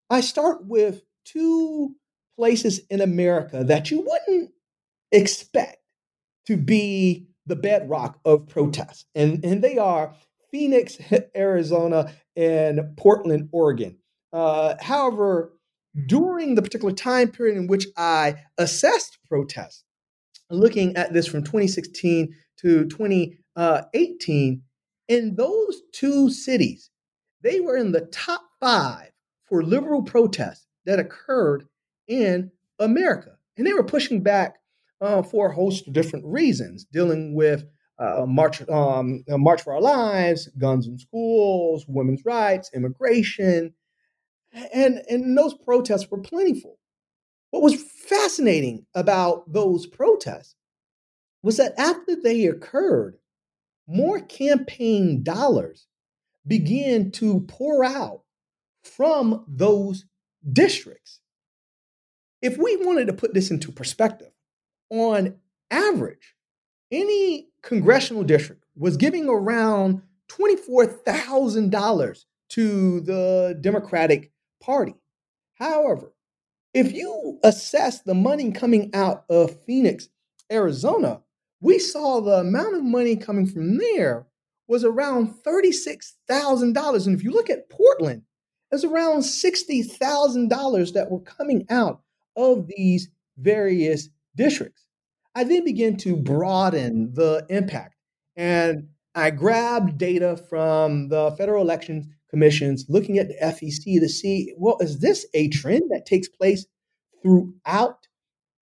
I 0.10 0.20
start 0.20 0.66
with 0.66 1.02
two 1.24 1.96
places 2.36 2.82
in 2.90 3.00
America 3.00 3.64
that 3.64 3.90
you 3.90 4.02
wouldn't 4.02 4.52
expect 5.14 5.78
to 6.48 6.58
be 6.58 7.30
the 7.46 7.56
bedrock 7.56 8.20
of 8.26 8.50
protest. 8.50 9.06
And, 9.16 9.46
and 9.46 9.64
they 9.64 9.78
are 9.78 10.14
Phoenix, 10.52 10.98
Arizona, 11.34 12.12
and 12.36 12.82
Portland, 12.98 13.48
Oregon. 13.54 13.98
Uh, 14.34 14.76
however, 14.82 15.54
during 16.06 16.56
the 16.56 16.62
particular 16.62 16.94
time 16.94 17.32
period 17.32 17.56
in 17.56 17.68
which 17.68 17.88
I 17.96 18.44
assessed 18.58 19.20
protests, 19.30 19.86
looking 20.50 20.98
at 20.98 21.14
this 21.14 21.28
from 21.28 21.44
2016 21.44 22.36
to 22.58 22.86
2018, 23.58 24.64
in 25.08 25.36
those 25.36 25.82
two 25.92 26.30
cities, 26.30 26.90
they 27.42 27.60
were 27.60 27.78
in 27.78 27.92
the 27.92 28.02
top 28.02 28.42
five 28.60 29.12
for 29.46 29.64
liberal 29.64 30.04
protests 30.04 30.68
that 30.86 31.00
occurred 31.00 31.68
in 32.08 32.52
America. 32.80 33.32
And 33.58 33.66
they 33.66 33.74
were 33.74 33.84
pushing 33.84 34.22
back 34.22 34.56
uh, 35.02 35.24
for 35.24 35.50
a 35.50 35.56
host 35.56 35.88
of 35.88 35.94
different 35.94 36.26
reasons, 36.26 36.86
dealing 36.86 37.36
with 37.36 37.66
uh, 37.98 38.26
March, 38.26 38.68
um, 38.70 39.24
March 39.28 39.62
for 39.62 39.74
Our 39.74 39.82
Lives, 39.82 40.48
guns 40.58 40.88
in 40.88 40.98
schools, 40.98 41.86
women's 41.88 42.24
rights, 42.26 42.70
immigration, 42.74 43.74
and 44.74 45.02
and 45.10 45.38
those 45.38 45.54
protests 45.54 46.10
were 46.10 46.22
plentiful. 46.22 46.80
What 47.52 47.64
was 47.64 47.84
fascinating 47.84 48.86
about 48.96 49.52
those 49.52 49.86
protests 49.86 50.56
was 51.42 51.58
that 51.58 51.74
after 51.78 52.16
they 52.16 52.46
occurred, 52.46 53.19
more 53.90 54.20
campaign 54.22 55.24
dollars 55.24 55.88
began 56.46 57.12
to 57.12 57.42
pour 57.42 57.84
out 57.84 58.22
from 58.84 59.44
those 59.48 60.06
districts. 60.54 61.20
If 62.42 62.58
we 62.58 62.78
wanted 62.78 63.08
to 63.08 63.14
put 63.14 63.34
this 63.34 63.52
into 63.52 63.72
perspective, 63.72 64.32
on 64.90 65.36
average, 65.72 66.36
any 66.92 67.50
congressional 67.62 68.24
district 68.24 68.64
was 68.76 68.96
giving 68.96 69.28
around 69.28 70.02
$24,000 70.30 72.26
to 72.50 73.02
the 73.02 73.58
Democratic 73.60 74.32
Party. 74.62 74.96
However, 75.56 76.14
if 76.74 76.94
you 76.94 77.40
assess 77.44 78.02
the 78.02 78.14
money 78.14 78.52
coming 78.52 78.92
out 78.94 79.26
of 79.30 79.60
Phoenix, 79.66 80.10
Arizona, 80.52 81.22
we 81.62 81.80
saw 81.80 82.22
the 82.22 82.40
amount 82.40 82.76
of 82.76 82.84
money 82.84 83.16
coming 83.16 83.46
from 83.46 83.78
there 83.78 84.26
was 84.68 84.84
around 84.84 85.34
$36,000. 85.44 87.06
And 87.06 87.16
if 87.16 87.24
you 87.24 87.32
look 87.32 87.50
at 87.50 87.70
Portland, 87.70 88.24
it's 88.72 88.84
around 88.84 89.22
$60,000 89.22 90.94
that 90.94 91.10
were 91.10 91.22
coming 91.22 91.66
out 91.70 92.02
of 92.36 92.68
these 92.68 93.10
various 93.38 94.10
districts. 94.36 94.86
I 95.36 95.44
then 95.44 95.64
began 95.64 95.98
to 95.98 96.16
broaden 96.16 97.14
the 97.14 97.46
impact. 97.50 97.96
And 98.36 98.90
I 99.16 99.32
grabbed 99.32 99.98
data 99.98 100.38
from 100.50 101.10
the 101.10 101.32
Federal 101.38 101.64
Election 101.64 102.14
Commissions, 102.30 102.86
looking 102.88 103.18
at 103.18 103.28
the 103.28 103.38
FEC 103.42 104.00
to 104.00 104.08
see, 104.08 104.54
well, 104.56 104.78
is 104.80 105.00
this 105.00 105.26
a 105.34 105.50
trend 105.50 105.90
that 105.90 106.06
takes 106.06 106.28
place 106.28 106.68
throughout 107.22 108.08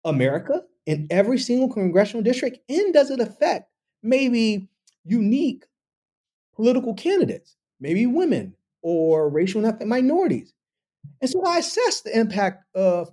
America 0.05 0.63
in 0.91 1.07
every 1.09 1.39
single 1.39 1.69
congressional 1.69 2.23
district? 2.23 2.59
And 2.69 2.93
does 2.93 3.11
it 3.11 3.21
affect 3.21 3.71
maybe 4.03 4.69
unique 5.05 5.65
political 6.55 6.95
candidates, 6.95 7.57
maybe 7.79 8.07
women 8.07 8.57
or 8.83 9.29
racial 9.29 9.65
and 9.65 9.73
ethnic 9.73 9.89
minorities? 9.89 10.53
And 11.21 11.31
so 11.31 11.45
I 11.47 11.59
assessed 11.59 12.05
the 12.05 12.19
impact 12.19 12.65
of 12.75 13.11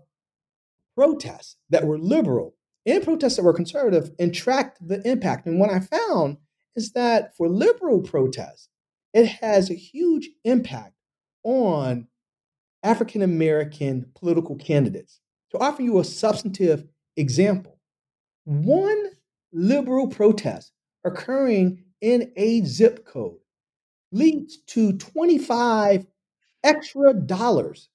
protests 0.96 1.58
that 1.70 1.86
were 1.86 2.00
liberal 2.00 2.56
and 2.88 3.04
protests 3.04 3.36
that 3.36 3.44
were 3.44 3.54
conservative 3.54 4.10
and 4.18 4.34
tracked 4.34 4.80
the 4.86 5.08
impact. 5.08 5.46
And 5.46 5.60
what 5.60 5.70
I 5.70 5.80
found 5.80 6.38
is 6.76 6.94
that 6.94 7.38
for 7.38 7.48
liberal 7.48 8.02
protests, 8.02 8.70
it 9.13 9.28
has 9.28 9.70
a 9.70 9.76
huge 9.76 10.30
impact 10.44 10.96
on 11.44 12.08
African 12.82 13.22
American 13.22 14.12
political 14.16 14.56
candidates. 14.56 15.20
To 15.52 15.60
offer 15.60 15.82
you 15.82 16.00
a 16.00 16.04
substantive 16.04 16.88
example, 17.17 17.77
one 18.45 19.08
liberal 19.51 20.08
protest 20.08 20.71
occurring 21.03 21.84
in 22.01 22.32
a 22.36 22.62
zip 22.63 23.06
code 23.06 23.39
leads 24.12 24.58
to 24.67 24.93
25 24.93 26.06
extra 26.63 27.13
dollars 27.13 27.89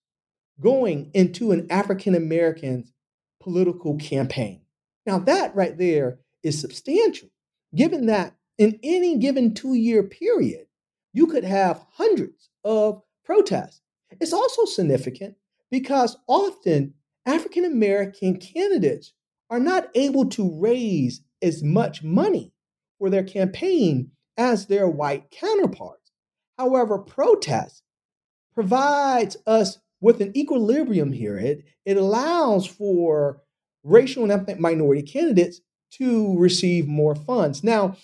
going 0.60 1.10
into 1.14 1.52
an 1.52 1.66
African 1.70 2.14
American 2.14 2.84
political 3.40 3.96
campaign. 3.96 4.60
Now, 5.06 5.18
that 5.20 5.54
right 5.54 5.76
there 5.76 6.18
is 6.42 6.60
substantial, 6.60 7.28
given 7.74 8.06
that 8.06 8.34
in 8.58 8.78
any 8.82 9.18
given 9.18 9.54
two 9.54 9.74
year 9.74 10.02
period, 10.02 10.66
you 11.12 11.26
could 11.26 11.44
have 11.44 11.84
hundreds 11.92 12.50
of 12.64 13.02
protests. 13.24 13.80
It's 14.20 14.32
also 14.32 14.64
significant 14.64 15.36
because 15.70 16.16
often 16.26 16.94
African 17.26 17.64
American 17.64 18.38
candidates 18.38 19.12
are 19.50 19.60
not 19.60 19.88
able 19.94 20.28
to 20.30 20.58
raise 20.60 21.22
as 21.40 21.62
much 21.62 22.02
money 22.02 22.52
for 22.98 23.10
their 23.10 23.24
campaign 23.24 24.10
as 24.36 24.66
their 24.66 24.88
white 24.88 25.30
counterparts. 25.30 26.10
However, 26.58 26.98
protest 26.98 27.82
provides 28.54 29.36
us 29.46 29.78
with 30.00 30.20
an 30.20 30.36
equilibrium 30.36 31.12
here. 31.12 31.36
It, 31.38 31.64
it 31.84 31.96
allows 31.96 32.66
for 32.66 33.42
racial 33.84 34.22
and 34.22 34.32
ethnic 34.32 34.58
minority 34.58 35.02
candidates 35.02 35.60
to 35.92 36.36
receive 36.38 36.86
more 36.86 37.14
funds. 37.14 37.62
Now, 37.62 37.96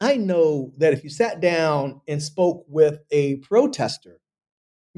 I 0.00 0.16
know 0.16 0.72
that 0.78 0.92
if 0.92 1.02
you 1.02 1.10
sat 1.10 1.40
down 1.40 2.00
and 2.06 2.22
spoke 2.22 2.64
with 2.68 3.00
a 3.10 3.36
protester, 3.36 4.20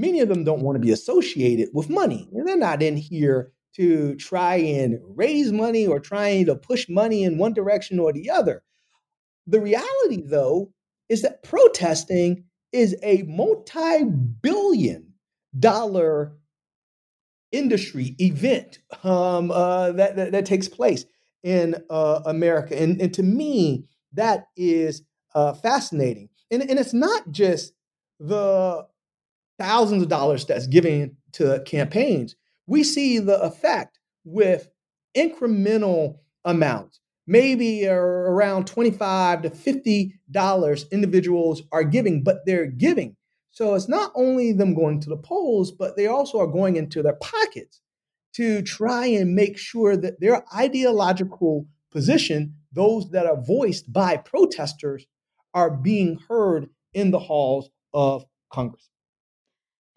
many 0.01 0.21
of 0.21 0.29
them 0.29 0.45
don't 0.45 0.63
want 0.63 0.77
to 0.77 0.81
be 0.81 0.93
associated 0.93 1.69
with 1.73 1.91
money. 1.91 2.29
And 2.33 2.47
they're 2.47 2.57
not 2.57 2.83
in 2.83 2.97
here 2.97 3.53
to 3.77 4.17
try 4.17 4.57
and 4.57 4.99
raise 5.05 5.53
money 5.53 5.87
or 5.87 6.01
trying 6.01 6.47
to 6.47 6.57
push 6.57 6.89
money 6.89 7.23
in 7.23 7.39
one 7.39 7.53
direction 7.53 7.99
or 7.99 8.13
the 8.13 8.31
other. 8.31 8.63
The 9.47 9.61
reality, 9.61 10.23
though, 10.25 10.73
is 11.09 11.23
that 11.23 11.43
protesting 11.43 12.45
is 12.73 12.97
a 13.03 13.23
multi 13.23 14.05
billion 14.05 15.13
dollar 15.59 16.37
industry 17.53 18.15
event 18.19 18.79
um, 19.03 19.51
uh, 19.51 19.93
that, 19.93 20.17
that, 20.17 20.33
that, 20.33 20.47
takes 20.47 20.69
place 20.69 21.05
in 21.43 21.75
uh, 21.91 22.21
America. 22.25 22.81
And, 22.81 23.01
and 23.01 23.13
to 23.15 23.25
me, 23.25 23.89
that 24.13 24.47
is 24.57 25.03
uh, 25.35 25.53
fascinating. 25.55 26.29
And, 26.51 26.63
and 26.63 26.79
it's 26.79 26.95
not 26.95 27.31
just 27.33 27.73
the 28.21 28.87
thousands 29.61 30.03
of 30.03 30.09
dollars 30.09 30.46
that's 30.46 30.66
given 30.66 31.16
to 31.33 31.62
campaigns. 31.66 32.35
We 32.66 32.83
see 32.83 33.18
the 33.18 33.40
effect 33.42 33.99
with 34.25 34.68
incremental 35.16 36.18
amounts. 36.44 36.99
Maybe 37.27 37.87
around 37.87 38.66
25 38.66 39.42
to 39.42 39.51
50 39.51 40.14
dollars 40.31 40.87
individuals 40.90 41.62
are 41.70 41.85
giving, 41.85 42.25
but 42.25 42.38
they're 42.46 42.66
giving. 42.66 43.16
So 43.51 43.75
it's 43.75 43.88
not 43.88 44.12
only 44.14 44.53
them 44.53 44.75
going 44.75 45.01
to 45.01 45.11
the 45.11 45.16
polls, 45.16 45.70
but 45.70 45.96
they 45.96 46.07
also 46.07 46.38
are 46.38 46.46
going 46.46 46.77
into 46.77 47.03
their 47.03 47.16
pockets 47.20 47.81
to 48.35 48.62
try 48.62 49.07
and 49.07 49.35
make 49.35 49.59
sure 49.59 49.96
that 49.96 50.20
their 50.20 50.42
ideological 50.55 51.66
position, 51.90 52.55
those 52.73 53.11
that 53.11 53.27
are 53.27 53.42
voiced 53.42 53.92
by 53.92 54.16
protesters, 54.16 55.05
are 55.53 55.70
being 55.70 56.18
heard 56.29 56.68
in 56.94 57.11
the 57.11 57.18
halls 57.18 57.68
of 57.92 58.25
Congress. 58.53 58.88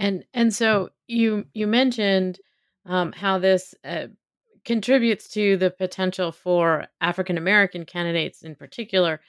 And 0.03 0.25
and 0.33 0.53
so 0.53 0.89
you 1.07 1.45
you 1.53 1.65
mentioned 1.65 2.37
um, 2.85 3.13
how 3.13 3.39
this 3.39 3.73
uh, 3.85 4.07
contributes 4.65 5.29
to 5.29 5.55
the 5.55 5.71
potential 5.71 6.33
for 6.33 6.87
African 6.99 7.37
American 7.37 7.85
candidates, 7.85 8.41
in 8.41 8.53
particular, 8.53 9.21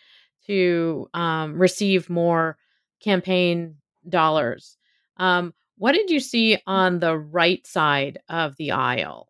to 0.49 1.09
um, 1.15 1.61
receive 1.61 2.11
more 2.11 2.59
campaign 3.01 3.77
dollars. 4.09 4.77
Um, 5.17 5.55
what 5.79 5.93
did 5.93 6.11
you 6.11 6.19
see 6.19 6.59
on 6.67 6.99
the 6.99 7.17
right 7.17 7.65
side 7.65 8.19
of 8.29 8.57
the 8.57 8.73
aisle? 8.73 9.29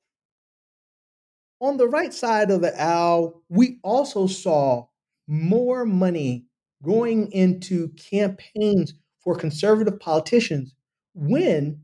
On 1.61 1.77
the 1.77 1.89
right 1.89 2.15
side 2.15 2.51
of 2.51 2.63
the 2.63 2.75
aisle, 2.81 3.43
we 3.51 3.81
also 3.83 4.27
saw 4.27 4.87
more 5.29 5.85
money 5.85 6.47
going 6.83 7.31
into 7.33 7.89
campaigns 7.91 8.95
for 9.23 9.37
conservative 9.37 10.01
politicians 10.01 10.75
when 11.15 11.83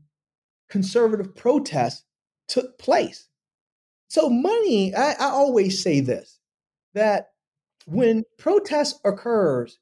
conservative 0.69 1.35
protests 1.35 2.03
took 2.47 2.77
place. 2.77 3.27
So, 4.09 4.29
money, 4.29 4.93
I, 4.93 5.11
I 5.13 5.25
always 5.25 5.81
say 5.81 6.01
this 6.01 6.39
that 6.93 7.31
when 7.85 8.23
protest 8.37 8.99
occurs, 9.05 9.79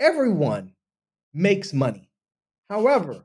everyone 0.00 0.72
makes 1.32 1.72
money. 1.72 2.10
However, 2.68 3.24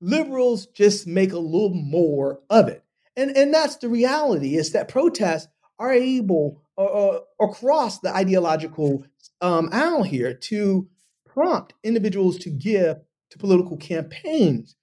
liberals 0.00 0.66
just 0.66 1.06
make 1.06 1.32
a 1.32 1.38
little 1.38 1.72
more 1.72 2.40
of 2.50 2.68
it. 2.68 2.84
And, 3.16 3.36
and 3.36 3.54
that's 3.54 3.76
the 3.76 3.88
reality 3.88 4.56
is 4.56 4.72
that 4.72 4.88
protests 4.88 5.48
are 5.78 5.92
able 5.92 6.60
uh, 6.76 6.84
uh, 6.84 7.20
across 7.40 8.00
the 8.00 8.14
ideological 8.14 9.04
um, 9.40 9.68
aisle 9.72 10.02
here 10.02 10.34
to 10.34 10.88
prompt 11.24 11.74
individuals 11.82 12.38
to 12.38 12.50
give 12.50 12.98
to 13.34 13.38
political 13.38 13.76
campaigns. 13.76 14.76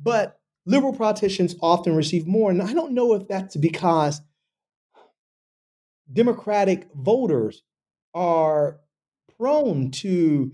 But 0.00 0.38
liberal 0.66 0.92
politicians 0.92 1.56
often 1.60 1.96
receive 1.96 2.26
more. 2.26 2.50
And 2.50 2.62
I 2.62 2.74
don't 2.74 2.92
know 2.92 3.14
if 3.14 3.26
that's 3.26 3.56
because 3.56 4.20
Democratic 6.12 6.88
voters 6.94 7.62
are 8.14 8.78
prone 9.38 9.90
to 9.90 10.52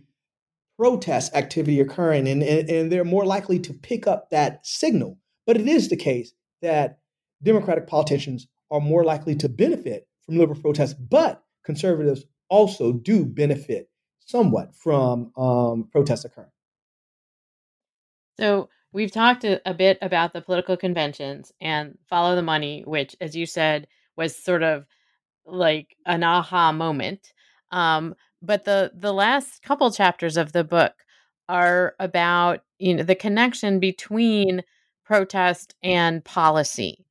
protest 0.79 1.35
activity 1.35 1.81
occurring 1.81 2.29
and, 2.29 2.43
and, 2.43 2.69
and 2.69 2.93
they're 2.93 3.05
more 3.05 3.25
likely 3.25 3.59
to 3.61 3.73
pick 3.73 4.07
up 4.07 4.31
that 4.31 4.65
signal. 4.65 5.19
But 5.47 5.57
it 5.57 5.69
is 5.69 5.89
the 5.89 5.97
case 5.97 6.33
that 6.63 6.99
Democratic 7.43 7.87
politicians 7.87 8.47
are 8.71 8.81
more 8.81 9.05
likely 9.05 9.35
to 9.37 9.49
benefit 9.49 10.09
from 10.25 10.39
liberal 10.39 10.61
protests, 10.61 10.95
but 10.95 11.43
conservatives 11.65 12.25
also 12.49 12.93
do 12.93 13.25
benefit 13.25 13.91
somewhat 14.21 14.75
from 14.75 15.33
um, 15.37 15.89
protests 15.93 16.25
occurring. 16.25 16.49
So 18.39 18.69
we've 18.93 19.13
talked 19.13 19.45
a, 19.45 19.61
a, 19.69 19.75
bit 19.75 19.99
about 20.03 20.33
the 20.33 20.41
political 20.41 20.77
conventions 20.77 21.53
and 21.61 21.99
follow 22.09 22.35
the 22.35 22.43
money, 22.43 22.83
which, 22.87 23.15
as 23.21 23.37
you 23.37 23.47
said, 23.47 23.87
was 24.17 24.37
sort 24.37 24.63
of 24.63 24.87
like 25.47 25.97
an 26.07 26.23
aha 26.23 26.73
moment. 26.73 27.33
Um, 27.71 28.15
but 28.43 28.65
the 28.65 28.93
the 28.95 29.13
last 29.13 29.63
couple 29.63 29.91
chapters 29.91 30.37
of 30.37 30.53
the 30.53 30.65
book 30.65 30.93
are 31.49 31.95
about 31.99 32.61
you 32.79 32.95
know 32.95 33.03
the 33.03 33.15
connection 33.15 33.81
between 33.81 34.63
protest 35.05 35.75
and 35.83 36.25
policy. 36.25 37.07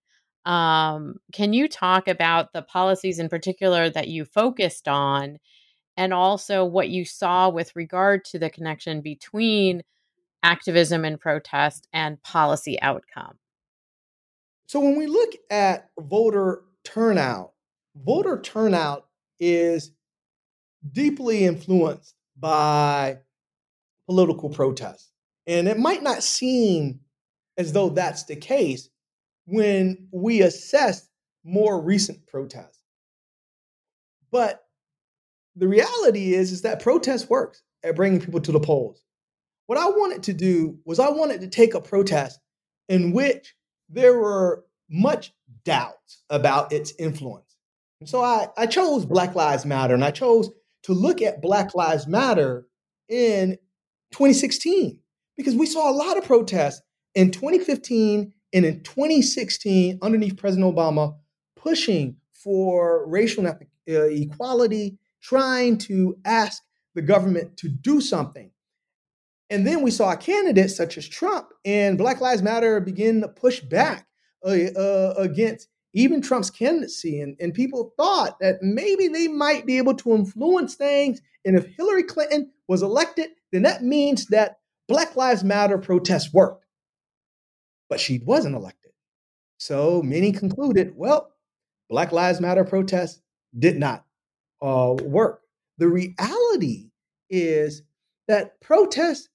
Um, 0.46 1.18
can 1.32 1.54
you 1.54 1.68
talk 1.68 2.08
about 2.08 2.54
the 2.54 2.62
policies 2.62 3.20
in 3.20 3.30
particular 3.30 3.90
that 3.90 4.10
you 4.10 4.26
focused 4.26 4.88
on, 4.88 5.38
and 5.98 6.14
also 6.14 6.66
what 6.66 6.90
you 6.90 7.06
saw 7.06 7.50
with 7.50 7.76
regard 7.76 8.26
to 8.26 8.40
the 8.40 8.50
connection 8.50 9.02
between 9.02 9.84
activism 10.44 11.06
and 11.06 11.20
protest 11.20 11.88
and 11.94 12.22
policy 12.22 12.80
outcome? 12.82 13.38
So, 14.68 14.80
when 14.80 14.98
we 14.98 15.08
look 15.08 15.34
at 15.50 15.90
voter 16.00 16.64
turnout, 16.84 17.54
voter 17.96 18.40
turnout 18.42 19.08
is 19.40 19.92
deeply 20.92 21.46
influenced 21.46 22.16
by 22.38 23.18
political 24.08 24.50
protest. 24.50 25.12
And 25.48 25.68
it 25.68 25.78
might 25.78 26.04
not 26.04 26.24
seem 26.24 27.00
as 27.58 27.74
though 27.74 27.90
that's 27.90 28.24
the 28.24 28.36
case 28.36 28.90
when 29.46 30.08
we 30.12 30.42
assess 30.42 31.08
more 31.44 31.82
recent 31.82 32.26
protests. 32.28 32.80
But 34.32 34.64
the 35.56 35.68
reality 35.68 36.34
is, 36.34 36.52
is 36.52 36.62
that 36.64 36.82
protest 36.82 37.30
works 37.30 37.62
at 37.84 37.96
bringing 37.96 38.20
people 38.20 38.40
to 38.42 38.52
the 38.52 38.60
polls. 38.60 39.04
What 39.68 39.78
I 39.78 39.88
wanted 39.88 40.24
to 40.24 40.34
do 40.34 40.80
was 40.86 41.00
I 41.00 41.10
wanted 41.10 41.42
to 41.42 41.48
take 41.48 41.74
a 41.74 41.82
protest 41.82 42.40
in 42.90 43.12
which 43.12 43.56
there 43.90 44.18
were 44.18 44.66
much 44.90 45.34
doubts 45.64 46.24
about 46.30 46.74
its 46.74 46.94
influence. 47.00 47.56
And 48.00 48.10
so 48.10 48.22
I, 48.22 48.50
I 48.58 48.66
chose 48.66 49.06
Black 49.06 49.36
Lives 49.36 49.66
Matter 49.66 49.94
and 49.94 50.04
I 50.04 50.12
chose 50.12 50.50
to 50.84 50.94
look 50.94 51.22
at 51.22 51.42
Black 51.42 51.74
Lives 51.74 52.08
Matter 52.08 52.68
in 53.08 53.58
2016 54.12 55.00
because 55.38 55.56
we 55.56 55.66
saw 55.66 55.90
a 55.90 55.96
lot 55.96 56.18
of 56.18 56.26
protests 56.26 56.82
in 57.16 57.32
2015 57.32 58.34
and 58.54 58.66
in 58.66 58.84
2016 58.84 60.00
underneath 60.02 60.38
President 60.38 60.76
Obama 60.76 61.16
pushing 61.56 62.18
for 62.34 63.08
racial 63.08 63.48
uh, 63.48 63.54
equality, 63.88 64.98
trying 65.22 65.78
to 65.78 66.18
ask 66.26 66.62
the 66.94 67.02
government 67.02 67.58
to 67.58 67.70
do 67.70 68.02
something. 68.02 68.52
And 69.54 69.68
then 69.68 69.84
we 69.84 69.92
saw 69.92 70.16
candidates 70.16 70.76
such 70.76 70.98
as 70.98 71.08
Trump 71.08 71.50
and 71.64 71.96
Black 71.96 72.20
Lives 72.20 72.42
Matter 72.42 72.80
begin 72.80 73.22
to 73.22 73.28
push 73.28 73.60
back 73.60 74.08
uh, 74.44 74.50
uh, 74.50 75.14
against 75.16 75.68
even 75.94 76.24
Trump's 76.24 76.50
candidacy. 76.50 77.22
And, 77.22 77.38
and 77.40 77.54
people 77.54 77.94
thought 77.96 78.40
that 78.40 78.64
maybe 78.64 79.08
they 79.08 79.28
might 79.28 79.68
be 79.68 79.78
able 79.78 79.94
to 79.98 80.16
influence 80.16 80.74
things. 80.74 81.22
And 81.46 81.56
if 81.56 81.68
Hillary 81.78 82.02
Clinton 82.02 82.52
was 82.68 82.82
elected, 82.82 83.30
then 83.52 83.62
that 83.62 83.84
means 83.84 84.26
that 84.30 84.58
Black 84.88 85.16
Lives 85.16 85.44
Matter 85.44 85.78
protests 85.78 86.34
worked. 86.34 86.66
But 87.92 88.00
she 88.00 88.24
wasn't 88.26 88.56
elected. 88.56 88.94
So 89.60 90.02
many 90.02 90.32
concluded, 90.32 90.94
well, 90.96 91.32
Black 91.92 92.12
Lives 92.12 92.42
Matter 92.42 92.64
protests 92.64 93.22
did 93.60 93.78
not 93.78 94.04
uh, 94.64 94.96
work. 95.04 95.42
The 95.78 95.90
reality 95.90 96.90
is 97.30 97.84
that 98.28 98.60
protest 98.60 99.30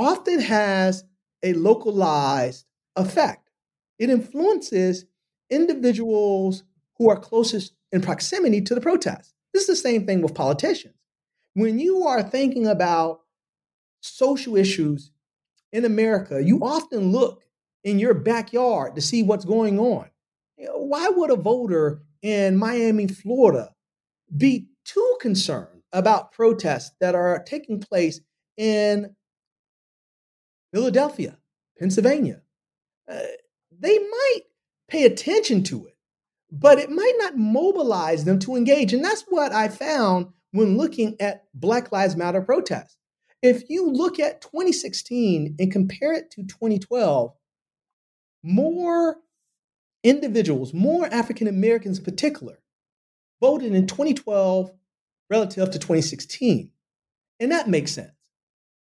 often 0.00 0.40
has 0.40 1.04
a 1.42 1.52
localized 1.52 2.64
effect. 2.96 3.50
It 3.98 4.08
influences 4.08 5.04
individuals 5.50 6.64
who 6.96 7.10
are 7.10 7.18
closest 7.18 7.74
in 7.92 8.00
proximity 8.00 8.62
to 8.62 8.74
the 8.74 8.80
protest. 8.80 9.34
This 9.52 9.62
is 9.62 9.68
the 9.68 9.76
same 9.76 10.06
thing 10.06 10.22
with 10.22 10.34
politicians. 10.34 10.94
When 11.54 11.78
you 11.78 12.06
are 12.06 12.22
thinking 12.22 12.66
about 12.66 13.20
social 14.00 14.56
issues 14.56 15.10
in 15.72 15.84
America, 15.84 16.42
you 16.42 16.60
often 16.64 17.12
look 17.12 17.44
in 17.84 17.98
your 17.98 18.14
backyard 18.14 18.94
to 18.94 19.02
see 19.02 19.22
what's 19.22 19.44
going 19.44 19.78
on. 19.78 20.08
You 20.56 20.66
know, 20.66 20.78
why 20.78 21.08
would 21.08 21.30
a 21.30 21.36
voter 21.36 22.02
in 22.22 22.56
Miami, 22.56 23.06
Florida 23.06 23.74
be 24.34 24.68
too 24.84 25.18
concerned 25.20 25.82
about 25.92 26.32
protests 26.32 26.92
that 27.00 27.14
are 27.14 27.42
taking 27.42 27.80
place 27.80 28.20
in 28.56 29.14
Philadelphia, 30.72 31.38
Pennsylvania? 31.78 32.42
Uh, 33.10 33.18
they 33.78 33.98
might 33.98 34.40
pay 34.88 35.04
attention 35.04 35.62
to 35.64 35.86
it, 35.86 35.96
but 36.50 36.78
it 36.78 36.90
might 36.90 37.14
not 37.18 37.36
mobilize 37.36 38.24
them 38.24 38.38
to 38.40 38.56
engage. 38.56 38.92
And 38.92 39.04
that's 39.04 39.24
what 39.28 39.52
I 39.52 39.68
found 39.68 40.28
when 40.52 40.76
looking 40.76 41.16
at 41.20 41.44
Black 41.54 41.92
Lives 41.92 42.16
Matter 42.16 42.42
protests. 42.42 42.96
If 43.42 43.70
you 43.70 43.90
look 43.90 44.20
at 44.20 44.42
2016 44.42 45.56
and 45.58 45.72
compare 45.72 46.12
it 46.12 46.30
to 46.32 46.42
2012, 46.42 47.32
more 48.42 49.16
individuals, 50.04 50.74
more 50.74 51.06
African 51.06 51.46
Americans 51.46 51.98
in 51.98 52.04
particular, 52.04 52.58
voted 53.40 53.74
in 53.74 53.86
2012 53.86 54.70
relative 55.30 55.70
to 55.70 55.78
2016. 55.78 56.70
And 57.38 57.52
that 57.52 57.68
makes 57.68 57.92
sense. 57.92 58.12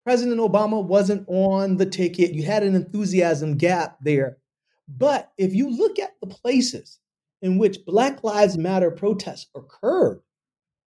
President 0.07 0.39
Obama 0.39 0.81
wasn't 0.81 1.25
on 1.27 1.79
the 1.79 1.85
ticket. 1.85 2.33
You 2.33 2.45
had 2.45 2.63
an 2.63 2.77
enthusiasm 2.77 3.57
gap 3.57 3.97
there. 4.01 4.39
But 4.87 5.33
if 5.37 5.53
you 5.53 5.69
look 5.69 5.99
at 5.99 6.13
the 6.21 6.29
places 6.29 7.01
in 7.43 7.59
which 7.59 7.85
Black 7.85 8.23
Lives 8.23 8.57
Matter 8.57 8.93
protests 8.93 9.49
occurred, 9.57 10.21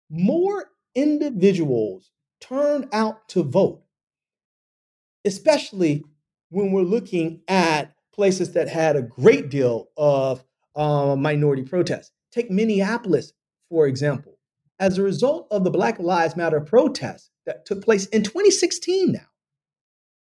more 0.08 0.70
individuals 0.94 2.10
turned 2.40 2.88
out 2.94 3.28
to 3.28 3.42
vote, 3.42 3.82
especially 5.26 6.02
when 6.48 6.72
we're 6.72 6.80
looking 6.80 7.42
at 7.46 7.94
places 8.14 8.54
that 8.54 8.70
had 8.70 8.96
a 8.96 9.02
great 9.02 9.50
deal 9.50 9.90
of 9.98 10.42
uh, 10.74 11.14
minority 11.14 11.62
protests. 11.62 12.10
Take 12.32 12.50
Minneapolis, 12.50 13.34
for 13.68 13.86
example. 13.86 14.38
As 14.78 14.96
a 14.96 15.02
result 15.02 15.46
of 15.50 15.64
the 15.64 15.70
Black 15.70 15.98
Lives 15.98 16.36
Matter 16.36 16.60
protests 16.62 17.28
that 17.50 17.66
took 17.66 17.84
place 17.84 18.06
in 18.06 18.22
2016 18.22 19.12
now, 19.12 19.26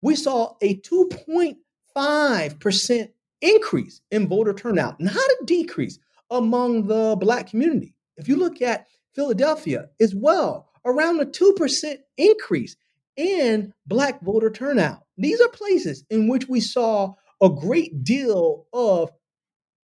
we 0.00 0.14
saw 0.14 0.54
a 0.62 0.76
2.5% 0.76 3.08
increase 3.40 4.00
in 4.12 4.28
voter 4.28 4.54
turnout, 4.54 5.00
not 5.00 5.16
a 5.16 5.38
decrease 5.44 5.98
among 6.30 6.86
the 6.86 7.16
Black 7.18 7.48
community. 7.48 7.96
If 8.16 8.28
you 8.28 8.36
look 8.36 8.62
at 8.62 8.86
Philadelphia 9.14 9.88
as 10.00 10.14
well, 10.14 10.68
around 10.84 11.20
a 11.20 11.26
2% 11.26 11.96
increase 12.16 12.76
in 13.16 13.74
Black 13.86 14.22
voter 14.22 14.50
turnout. 14.50 15.00
These 15.16 15.40
are 15.40 15.48
places 15.48 16.04
in 16.10 16.28
which 16.28 16.48
we 16.48 16.60
saw 16.60 17.14
a 17.42 17.48
great 17.48 18.04
deal 18.04 18.66
of 18.72 19.10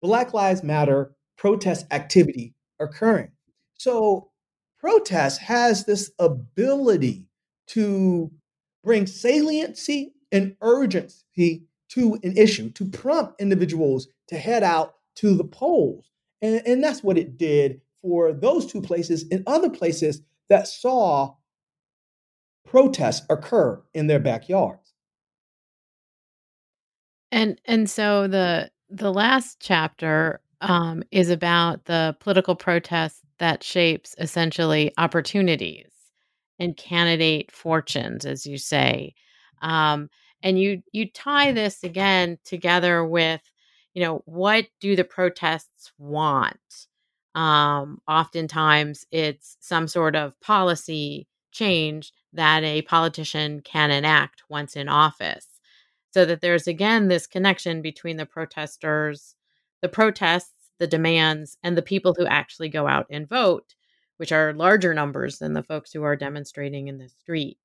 Black 0.02 0.34
Lives 0.34 0.62
Matter 0.62 1.14
protest 1.38 1.86
activity 1.90 2.52
occurring. 2.78 3.30
So, 3.78 4.31
protest 4.82 5.40
has 5.40 5.84
this 5.84 6.10
ability 6.18 7.24
to 7.68 8.30
bring 8.82 9.06
saliency 9.06 10.12
and 10.32 10.56
urgency 10.60 11.64
to 11.90 12.18
an 12.22 12.36
issue, 12.36 12.70
to 12.70 12.84
prompt 12.86 13.40
individuals 13.40 14.08
to 14.28 14.36
head 14.36 14.62
out 14.62 14.94
to 15.14 15.36
the 15.36 15.44
polls. 15.44 16.10
And, 16.40 16.60
and 16.66 16.82
that's 16.82 17.02
what 17.02 17.16
it 17.16 17.38
did 17.38 17.80
for 18.00 18.32
those 18.32 18.66
two 18.66 18.82
places 18.82 19.24
and 19.30 19.44
other 19.46 19.70
places 19.70 20.22
that 20.48 20.66
saw 20.66 21.34
protests 22.66 23.24
occur 23.30 23.80
in 23.94 24.08
their 24.08 24.18
backyards. 24.18 24.94
And 27.30 27.60
and 27.64 27.88
so 27.88 28.26
the 28.26 28.70
the 28.90 29.12
last 29.12 29.58
chapter 29.60 30.40
um, 30.60 31.02
is 31.10 31.30
about 31.30 31.86
the 31.86 32.16
political 32.20 32.54
protests 32.54 33.22
that 33.42 33.64
shapes 33.64 34.14
essentially 34.18 34.92
opportunities 34.98 35.90
and 36.60 36.76
candidate 36.76 37.50
fortunes, 37.50 38.24
as 38.24 38.46
you 38.46 38.56
say. 38.56 39.14
Um, 39.62 40.08
and 40.44 40.60
you 40.60 40.80
you 40.92 41.10
tie 41.10 41.50
this 41.50 41.82
again 41.82 42.38
together 42.44 43.04
with, 43.04 43.40
you 43.94 44.02
know, 44.04 44.22
what 44.26 44.66
do 44.78 44.94
the 44.94 45.02
protests 45.02 45.90
want? 45.98 46.86
Um, 47.34 47.98
oftentimes, 48.06 49.06
it's 49.10 49.56
some 49.58 49.88
sort 49.88 50.14
of 50.14 50.40
policy 50.40 51.26
change 51.50 52.12
that 52.32 52.62
a 52.62 52.82
politician 52.82 53.60
can 53.62 53.90
enact 53.90 54.44
once 54.48 54.76
in 54.76 54.88
office. 54.88 55.48
So 56.14 56.24
that 56.26 56.42
there's 56.42 56.68
again 56.68 57.08
this 57.08 57.26
connection 57.26 57.82
between 57.82 58.18
the 58.18 58.26
protesters, 58.26 59.34
the 59.80 59.88
protests, 59.88 60.51
the 60.82 60.86
demands, 60.88 61.56
and 61.62 61.76
the 61.76 61.80
people 61.82 62.12
who 62.12 62.26
actually 62.26 62.68
go 62.68 62.88
out 62.88 63.06
and 63.08 63.28
vote, 63.28 63.76
which 64.16 64.32
are 64.32 64.52
larger 64.52 64.92
numbers 64.92 65.38
than 65.38 65.52
the 65.52 65.62
folks 65.62 65.92
who 65.92 66.02
are 66.02 66.16
demonstrating 66.16 66.88
in 66.88 66.98
the 66.98 67.08
street. 67.08 67.56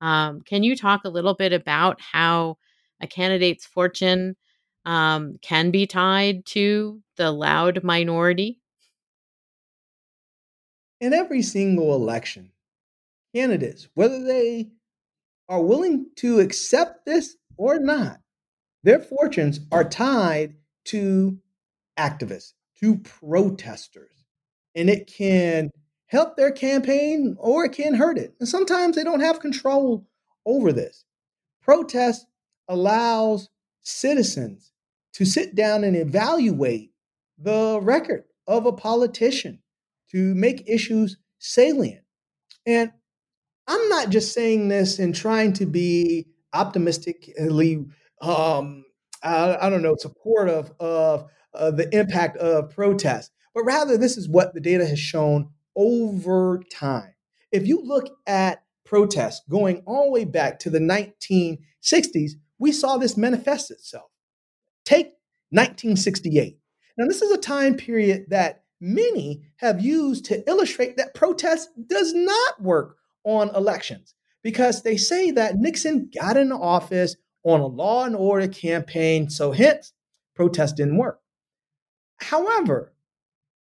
Um, 0.00 0.42
can 0.42 0.62
you 0.62 0.76
talk 0.76 1.00
a 1.02 1.08
little 1.08 1.34
bit 1.34 1.52
about 1.52 2.00
how 2.00 2.58
a 3.00 3.08
candidate's 3.08 3.66
fortune 3.66 4.36
um, 4.84 5.38
can 5.42 5.72
be 5.72 5.88
tied 5.88 6.46
to 6.46 7.02
the 7.16 7.32
loud 7.32 7.82
minority? 7.82 8.60
In 11.00 11.12
every 11.12 11.42
single 11.42 11.96
election, 11.96 12.52
candidates, 13.34 13.88
whether 13.94 14.22
they 14.22 14.68
are 15.48 15.60
willing 15.60 16.06
to 16.18 16.38
accept 16.38 17.06
this 17.06 17.36
or 17.56 17.80
not, 17.80 18.20
their 18.84 19.00
fortunes 19.00 19.58
are 19.72 19.82
tied 19.82 20.54
to 20.84 21.40
activists, 21.98 22.52
to 22.80 22.98
protesters. 22.98 24.24
And 24.74 24.88
it 24.88 25.06
can 25.06 25.70
help 26.06 26.36
their 26.36 26.50
campaign 26.50 27.36
or 27.38 27.64
it 27.64 27.72
can 27.72 27.94
hurt 27.94 28.18
it. 28.18 28.34
And 28.40 28.48
sometimes 28.48 28.96
they 28.96 29.04
don't 29.04 29.20
have 29.20 29.40
control 29.40 30.06
over 30.44 30.72
this. 30.72 31.04
Protest 31.62 32.26
allows 32.68 33.48
citizens 33.82 34.72
to 35.14 35.24
sit 35.24 35.54
down 35.54 35.84
and 35.84 35.96
evaluate 35.96 36.90
the 37.38 37.78
record 37.82 38.24
of 38.46 38.66
a 38.66 38.72
politician, 38.72 39.60
to 40.10 40.34
make 40.34 40.68
issues 40.68 41.16
salient. 41.38 42.04
And 42.66 42.92
I'm 43.66 43.88
not 43.88 44.10
just 44.10 44.32
saying 44.32 44.68
this 44.68 44.98
and 44.98 45.14
trying 45.14 45.52
to 45.54 45.66
be 45.66 46.26
optimistically, 46.52 47.86
um, 48.20 48.84
I, 49.22 49.56
I, 49.60 49.70
don't 49.70 49.82
know, 49.82 49.96
supportive 49.98 50.70
of 50.80 51.30
uh, 51.54 51.70
the 51.70 51.94
impact 51.96 52.36
of 52.38 52.70
protests, 52.70 53.30
but 53.54 53.64
rather 53.64 53.96
this 53.96 54.16
is 54.16 54.28
what 54.28 54.54
the 54.54 54.60
data 54.60 54.86
has 54.86 54.98
shown 54.98 55.50
over 55.76 56.62
time. 56.70 57.14
If 57.50 57.66
you 57.66 57.82
look 57.82 58.08
at 58.26 58.62
protests 58.84 59.42
going 59.48 59.82
all 59.86 60.06
the 60.06 60.12
way 60.12 60.24
back 60.24 60.58
to 60.60 60.70
the 60.70 60.78
1960s, 60.78 62.32
we 62.58 62.72
saw 62.72 62.96
this 62.96 63.16
manifest 63.16 63.70
itself. 63.70 64.10
Take 64.84 65.12
1968. 65.50 66.58
Now, 66.96 67.06
this 67.06 67.22
is 67.22 67.30
a 67.30 67.38
time 67.38 67.74
period 67.74 68.26
that 68.28 68.64
many 68.80 69.42
have 69.56 69.80
used 69.80 70.24
to 70.26 70.46
illustrate 70.48 70.96
that 70.96 71.14
protest 71.14 71.70
does 71.86 72.12
not 72.12 72.60
work 72.60 72.96
on 73.24 73.54
elections 73.54 74.14
because 74.42 74.82
they 74.82 74.96
say 74.96 75.30
that 75.30 75.56
Nixon 75.56 76.10
got 76.12 76.36
into 76.36 76.56
office 76.56 77.16
on 77.44 77.60
a 77.60 77.66
law 77.66 78.04
and 78.04 78.16
order 78.16 78.48
campaign, 78.48 79.30
so 79.30 79.52
hence 79.52 79.92
protest 80.34 80.76
didn't 80.76 80.96
work. 80.96 81.21
However, 82.22 82.92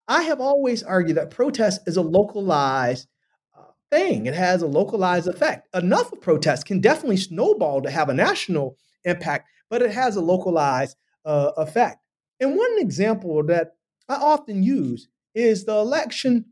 I 0.06 0.22
have 0.22 0.40
always 0.40 0.82
argued 0.82 1.16
that 1.16 1.30
protest 1.30 1.82
is 1.86 1.96
a 1.96 2.02
localized 2.02 3.08
uh, 3.56 3.62
thing. 3.90 4.26
It 4.26 4.34
has 4.34 4.62
a 4.62 4.66
localized 4.66 5.28
effect. 5.28 5.68
Enough 5.74 6.12
of 6.12 6.20
protest 6.20 6.66
can 6.66 6.80
definitely 6.80 7.16
snowball 7.16 7.82
to 7.82 7.90
have 7.90 8.08
a 8.08 8.14
national 8.14 8.76
impact, 9.04 9.48
but 9.70 9.82
it 9.82 9.92
has 9.92 10.16
a 10.16 10.20
localized 10.20 10.96
uh, 11.24 11.52
effect. 11.56 11.98
And 12.40 12.56
one 12.56 12.78
example 12.78 13.42
that 13.44 13.72
I 14.08 14.16
often 14.16 14.62
use 14.62 15.08
is 15.34 15.64
the 15.64 15.74
election 15.74 16.46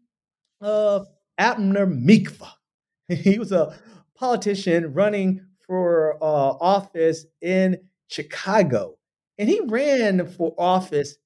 of 0.60 1.08
Abner 1.38 1.86
Mikva. 1.86 2.48
he 3.08 3.38
was 3.38 3.52
a 3.52 3.78
politician 4.14 4.94
running 4.94 5.44
for 5.66 6.16
uh, 6.22 6.56
office 6.60 7.26
in 7.40 7.78
Chicago. 8.08 8.96
And 9.38 9.48
he 9.48 9.60
ran 9.60 10.28
for 10.28 10.54
office 10.58 11.16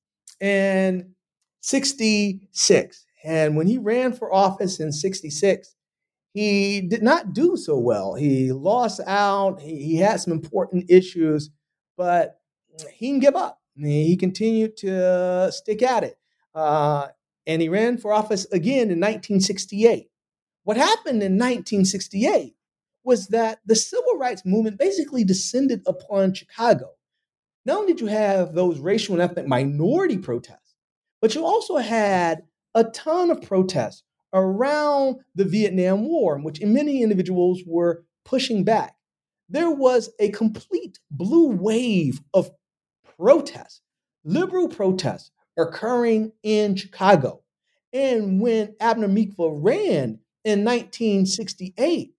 in 0.40 1.14
66. 1.60 3.06
And 3.24 3.56
when 3.56 3.66
he 3.66 3.78
ran 3.78 4.12
for 4.12 4.32
office 4.32 4.78
in 4.80 4.92
66, 4.92 5.74
he 6.32 6.82
did 6.82 7.02
not 7.02 7.32
do 7.32 7.56
so 7.56 7.78
well. 7.78 8.14
He 8.14 8.52
lost 8.52 9.00
out, 9.06 9.60
he, 9.60 9.82
he 9.82 9.96
had 9.96 10.20
some 10.20 10.32
important 10.32 10.90
issues, 10.90 11.50
but 11.96 12.38
he 12.92 13.06
didn't 13.10 13.22
give 13.22 13.36
up. 13.36 13.58
He 13.76 14.16
continued 14.16 14.76
to 14.78 15.50
stick 15.52 15.82
at 15.82 16.04
it. 16.04 16.18
Uh, 16.54 17.08
and 17.46 17.62
he 17.62 17.68
ran 17.68 17.98
for 17.98 18.12
office 18.12 18.44
again 18.46 18.90
in 18.90 19.00
1968. 19.00 20.08
What 20.64 20.76
happened 20.76 21.22
in 21.22 21.38
1968 21.38 22.54
was 23.04 23.28
that 23.28 23.60
the 23.64 23.76
civil 23.76 24.18
rights 24.18 24.44
movement 24.44 24.78
basically 24.78 25.24
descended 25.24 25.82
upon 25.86 26.34
Chicago. 26.34 26.95
Not 27.66 27.78
only 27.78 27.94
did 27.94 28.00
you 28.00 28.06
have 28.06 28.54
those 28.54 28.78
racial 28.78 29.14
and 29.14 29.22
ethnic 29.22 29.48
minority 29.48 30.18
protests, 30.18 30.76
but 31.20 31.34
you 31.34 31.44
also 31.44 31.76
had 31.76 32.44
a 32.76 32.84
ton 32.84 33.30
of 33.32 33.42
protests 33.42 34.04
around 34.32 35.16
the 35.34 35.44
Vietnam 35.44 36.04
War, 36.06 36.36
in 36.36 36.44
which 36.44 36.62
many 36.62 37.02
individuals 37.02 37.62
were 37.66 38.04
pushing 38.24 38.62
back. 38.62 38.94
There 39.48 39.70
was 39.70 40.10
a 40.20 40.30
complete 40.30 41.00
blue 41.10 41.48
wave 41.48 42.20
of 42.32 42.50
protests, 43.18 43.80
liberal 44.24 44.68
protests 44.68 45.32
occurring 45.58 46.32
in 46.44 46.76
Chicago. 46.76 47.42
And 47.92 48.40
when 48.40 48.76
Abner 48.78 49.08
Mikva 49.08 49.58
ran 49.60 50.20
in 50.44 50.64
1968, 50.64 52.12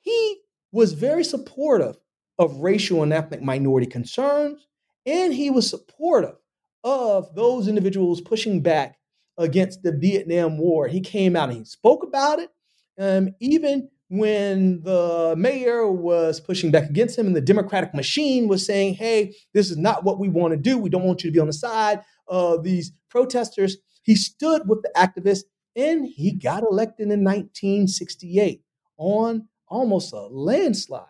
he 0.00 0.40
was 0.72 0.94
very 0.94 1.24
supportive 1.24 1.96
of 2.38 2.60
racial 2.60 3.02
and 3.02 3.12
ethnic 3.12 3.42
minority 3.42 3.86
concerns, 3.86 4.66
and 5.06 5.32
he 5.32 5.50
was 5.50 5.68
supportive 5.68 6.36
of 6.84 7.34
those 7.34 7.68
individuals 7.68 8.20
pushing 8.20 8.62
back 8.62 8.98
against 9.38 9.82
the 9.82 9.92
Vietnam 9.92 10.58
War. 10.58 10.88
He 10.88 11.00
came 11.00 11.36
out 11.36 11.48
and 11.48 11.58
he 11.58 11.64
spoke 11.64 12.02
about 12.02 12.38
it. 12.38 12.50
Um, 12.98 13.30
even 13.40 13.88
when 14.08 14.82
the 14.82 15.34
mayor 15.38 15.90
was 15.90 16.40
pushing 16.40 16.70
back 16.70 16.90
against 16.90 17.16
him 17.16 17.26
and 17.26 17.36
the 17.36 17.40
Democratic 17.40 17.94
machine 17.94 18.48
was 18.48 18.66
saying, 18.66 18.94
hey, 18.94 19.34
this 19.54 19.70
is 19.70 19.76
not 19.76 20.04
what 20.04 20.18
we 20.18 20.28
want 20.28 20.52
to 20.52 20.56
do. 20.56 20.76
We 20.76 20.90
don't 20.90 21.04
want 21.04 21.22
you 21.22 21.30
to 21.30 21.34
be 21.34 21.40
on 21.40 21.46
the 21.46 21.52
side 21.52 22.00
of 22.26 22.64
these 22.64 22.92
protesters. 23.08 23.76
He 24.02 24.16
stood 24.16 24.68
with 24.68 24.82
the 24.82 24.90
activists 24.96 25.44
and 25.76 26.06
he 26.06 26.32
got 26.32 26.64
elected 26.64 27.04
in 27.10 27.24
1968 27.24 28.62
on 28.98 29.48
almost 29.68 30.12
a 30.12 30.26
landslide. 30.26 31.06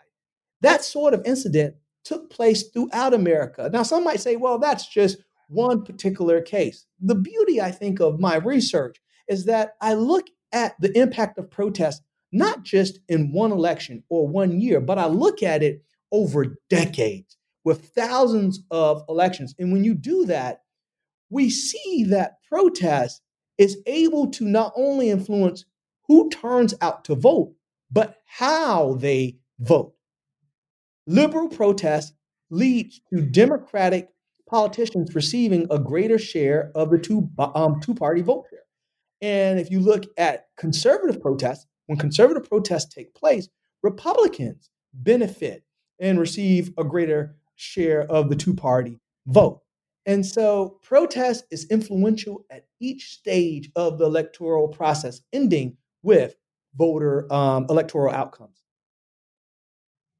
That 0.61 0.83
sort 0.83 1.15
of 1.15 1.23
incident 1.25 1.75
took 2.03 2.29
place 2.29 2.69
throughout 2.69 3.13
America. 3.13 3.69
Now, 3.71 3.83
some 3.83 4.03
might 4.03 4.21
say, 4.21 4.35
well, 4.35 4.59
that's 4.59 4.87
just 4.87 5.17
one 5.47 5.83
particular 5.83 6.41
case. 6.41 6.85
The 6.99 7.15
beauty, 7.15 7.61
I 7.61 7.71
think, 7.71 7.99
of 7.99 8.19
my 8.19 8.35
research 8.37 8.97
is 9.27 9.45
that 9.45 9.75
I 9.81 9.93
look 9.93 10.27
at 10.51 10.75
the 10.79 10.97
impact 10.97 11.37
of 11.37 11.49
protest 11.49 12.01
not 12.31 12.63
just 12.63 12.99
in 13.09 13.33
one 13.33 13.51
election 13.51 14.03
or 14.09 14.27
one 14.27 14.59
year, 14.59 14.79
but 14.79 14.97
I 14.97 15.07
look 15.07 15.43
at 15.43 15.63
it 15.63 15.83
over 16.11 16.57
decades 16.69 17.37
with 17.63 17.89
thousands 17.89 18.63
of 18.71 19.03
elections. 19.09 19.53
And 19.59 19.71
when 19.71 19.83
you 19.83 19.93
do 19.93 20.25
that, 20.25 20.61
we 21.29 21.49
see 21.49 22.05
that 22.05 22.37
protest 22.49 23.21
is 23.57 23.77
able 23.85 24.31
to 24.31 24.45
not 24.45 24.73
only 24.75 25.09
influence 25.09 25.65
who 26.07 26.29
turns 26.29 26.73
out 26.81 27.05
to 27.05 27.15
vote, 27.15 27.53
but 27.91 28.17
how 28.25 28.95
they 28.95 29.37
vote. 29.59 29.93
Liberal 31.07 31.49
protest 31.49 32.13
leads 32.49 33.01
to 33.11 33.21
Democratic 33.21 34.09
politicians 34.47 35.15
receiving 35.15 35.65
a 35.71 35.79
greater 35.79 36.19
share 36.19 36.71
of 36.75 36.91
the 36.91 36.99
two, 36.99 37.29
um, 37.39 37.79
two 37.79 37.95
party 37.95 38.21
vote 38.21 38.45
share. 38.49 38.59
And 39.21 39.59
if 39.59 39.71
you 39.71 39.79
look 39.79 40.03
at 40.17 40.47
conservative 40.57 41.21
protests, 41.21 41.65
when 41.87 41.97
conservative 41.97 42.47
protests 42.47 42.93
take 42.93 43.13
place, 43.15 43.47
Republicans 43.83 44.69
benefit 44.93 45.63
and 45.99 46.19
receive 46.19 46.71
a 46.77 46.83
greater 46.83 47.35
share 47.55 48.01
of 48.03 48.29
the 48.29 48.35
two 48.35 48.53
party 48.53 48.99
vote. 49.27 49.61
And 50.05 50.25
so 50.25 50.79
protest 50.81 51.45
is 51.51 51.67
influential 51.69 52.43
at 52.49 52.65
each 52.79 53.11
stage 53.11 53.69
of 53.75 53.99
the 53.99 54.05
electoral 54.05 54.67
process, 54.67 55.21
ending 55.31 55.77
with 56.01 56.35
voter 56.75 57.31
um, 57.31 57.67
electoral 57.69 58.13
outcomes. 58.13 58.60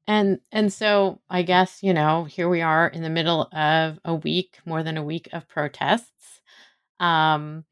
And 0.06 0.40
and 0.50 0.72
so 0.72 1.20
I 1.30 1.42
guess, 1.42 1.82
you 1.82 1.94
know, 1.94 2.24
here 2.24 2.48
we 2.48 2.60
are 2.60 2.88
in 2.88 3.02
the 3.02 3.10
middle 3.10 3.42
of 3.52 3.98
a 4.04 4.14
week, 4.14 4.58
more 4.66 4.82
than 4.82 4.96
a 4.96 5.04
week 5.04 5.28
of 5.32 5.48
protests. 5.48 6.40
Um, 7.00 7.64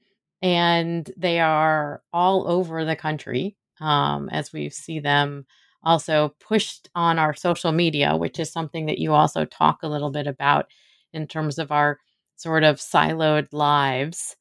and 0.43 1.11
they 1.17 1.41
are 1.41 2.03
all 2.13 2.49
over 2.49 2.85
the 2.85 2.97
country 2.97 3.57
um, 3.81 4.29
as 4.31 4.53
we 4.53 4.71
see 4.71 5.01
them 5.01 5.47
also 5.85 6.35
pushed 6.41 6.91
on 6.95 7.19
our 7.19 7.35
social 7.35 7.73
media, 7.73 8.17
which 8.17 8.39
is 8.41 8.53
something 8.53 8.87
that 8.87 8.99
you 8.99 9.15
also 9.15 9.45
talk 9.47 9.83
a 9.83 9.89
little 9.89 10.11
bit 10.11 10.27
about 10.27 10.67
in 11.13 11.27
terms 11.27 11.59
of 11.59 11.73
our 11.73 11.99
sort 12.37 12.65
of 12.65 12.77
siloed 12.79 13.49
lives, 13.53 14.37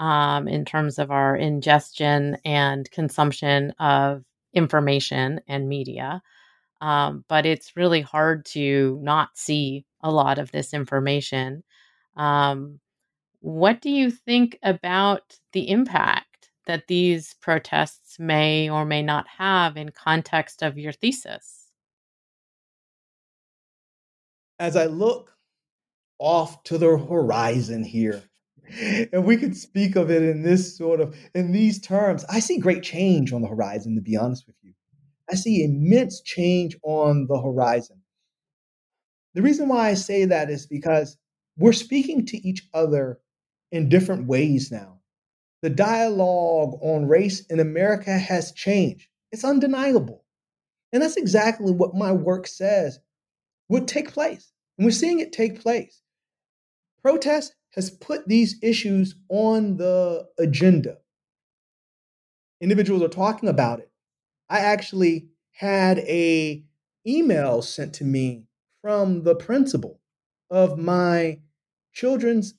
um, 0.00 0.48
in 0.48 0.64
terms 0.64 0.98
of 0.98 1.10
our 1.10 1.36
ingestion 1.36 2.36
and 2.44 2.90
consumption 2.90 3.72
of 3.80 4.24
information 4.54 5.40
and 5.48 5.68
media. 5.68 6.22
Um, 6.84 7.24
but 7.28 7.46
it's 7.46 7.76
really 7.76 8.02
hard 8.02 8.44
to 8.46 8.98
not 9.02 9.30
see 9.38 9.86
a 10.02 10.10
lot 10.10 10.38
of 10.38 10.52
this 10.52 10.74
information. 10.74 11.64
Um, 12.14 12.78
what 13.40 13.80
do 13.80 13.88
you 13.88 14.10
think 14.10 14.58
about 14.62 15.38
the 15.54 15.70
impact 15.70 16.50
that 16.66 16.86
these 16.86 17.36
protests 17.40 18.18
may 18.18 18.68
or 18.68 18.84
may 18.84 19.02
not 19.02 19.26
have 19.38 19.78
in 19.78 19.92
context 19.92 20.62
of 20.62 20.76
your 20.76 20.92
thesis? 20.92 21.70
As 24.58 24.76
I 24.76 24.84
look 24.84 25.32
off 26.18 26.64
to 26.64 26.76
the 26.76 26.98
horizon 26.98 27.82
here, 27.82 28.22
and 29.10 29.24
we 29.24 29.38
could 29.38 29.56
speak 29.56 29.96
of 29.96 30.10
it 30.10 30.22
in 30.22 30.42
this 30.42 30.76
sort 30.76 31.00
of 31.00 31.16
in 31.34 31.52
these 31.52 31.80
terms, 31.80 32.26
I 32.28 32.40
see 32.40 32.58
great 32.58 32.82
change 32.82 33.32
on 33.32 33.40
the 33.40 33.48
horizon, 33.48 33.94
to 33.94 34.02
be 34.02 34.18
honest 34.18 34.46
with 34.46 34.56
you. 34.60 34.63
I 35.30 35.34
see 35.34 35.64
immense 35.64 36.20
change 36.20 36.76
on 36.82 37.26
the 37.26 37.40
horizon. 37.40 38.00
The 39.34 39.42
reason 39.42 39.68
why 39.68 39.88
I 39.88 39.94
say 39.94 40.24
that 40.26 40.50
is 40.50 40.66
because 40.66 41.16
we're 41.56 41.72
speaking 41.72 42.26
to 42.26 42.36
each 42.46 42.68
other 42.74 43.18
in 43.72 43.88
different 43.88 44.26
ways 44.26 44.70
now. 44.70 45.00
The 45.62 45.70
dialogue 45.70 46.78
on 46.82 47.08
race 47.08 47.40
in 47.46 47.58
America 47.58 48.18
has 48.18 48.52
changed. 48.52 49.08
It's 49.32 49.44
undeniable. 49.44 50.24
And 50.92 51.02
that's 51.02 51.16
exactly 51.16 51.72
what 51.72 51.94
my 51.94 52.12
work 52.12 52.46
says 52.46 52.98
would 53.68 53.88
take 53.88 54.12
place. 54.12 54.52
And 54.78 54.84
we're 54.84 54.90
seeing 54.90 55.20
it 55.20 55.32
take 55.32 55.60
place. 55.60 56.02
Protest 57.02 57.54
has 57.72 57.90
put 57.90 58.28
these 58.28 58.56
issues 58.62 59.16
on 59.28 59.76
the 59.76 60.26
agenda. 60.38 60.98
Individuals 62.60 63.02
are 63.02 63.08
talking 63.08 63.48
about 63.48 63.80
it. 63.80 63.90
I 64.54 64.60
actually 64.60 65.26
had 65.50 65.98
a 65.98 66.62
email 67.04 67.60
sent 67.60 67.92
to 67.94 68.04
me 68.04 68.44
from 68.82 69.24
the 69.24 69.34
principal 69.34 69.98
of 70.48 70.78
my 70.78 71.40
children's 71.92 72.54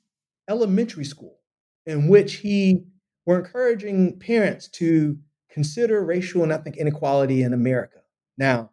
elementary 0.49 1.05
school 1.05 1.39
in 1.85 2.09
which 2.09 2.33
he 2.33 2.83
were 3.25 3.39
encouraging 3.39 4.19
parents 4.19 4.67
to 4.71 5.17
consider 5.49 6.03
racial 6.03 6.43
and 6.43 6.51
ethnic 6.51 6.75
inequality 6.75 7.41
in 7.43 7.53
America. 7.53 7.99
Now, 8.37 8.71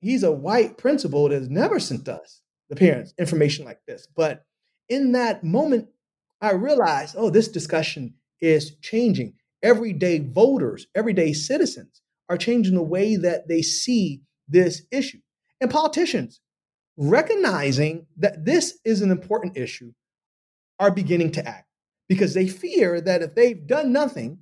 he's 0.00 0.22
a 0.22 0.32
white 0.32 0.78
principal 0.78 1.28
that 1.28 1.34
has 1.38 1.50
never 1.50 1.78
sent 1.78 2.08
us, 2.08 2.40
the 2.70 2.76
parents, 2.76 3.12
information 3.18 3.66
like 3.66 3.82
this. 3.86 4.08
But 4.16 4.46
in 4.88 5.12
that 5.12 5.44
moment, 5.44 5.88
I 6.40 6.52
realized, 6.52 7.14
oh, 7.18 7.28
this 7.28 7.48
discussion 7.48 8.14
is 8.40 8.74
changing. 8.76 9.34
Everyday 9.62 10.20
voters, 10.20 10.86
everyday 10.94 11.34
citizens 11.34 12.01
are 12.28 12.36
changing 12.36 12.74
the 12.74 12.82
way 12.82 13.16
that 13.16 13.48
they 13.48 13.62
see 13.62 14.22
this 14.48 14.82
issue. 14.90 15.20
And 15.60 15.70
politicians, 15.70 16.40
recognizing 16.96 18.06
that 18.18 18.44
this 18.44 18.78
is 18.84 19.02
an 19.02 19.10
important 19.10 19.56
issue, 19.56 19.92
are 20.78 20.90
beginning 20.90 21.32
to 21.32 21.46
act 21.46 21.68
because 22.08 22.34
they 22.34 22.48
fear 22.48 23.00
that 23.00 23.22
if 23.22 23.34
they've 23.34 23.66
done 23.66 23.92
nothing 23.92 24.38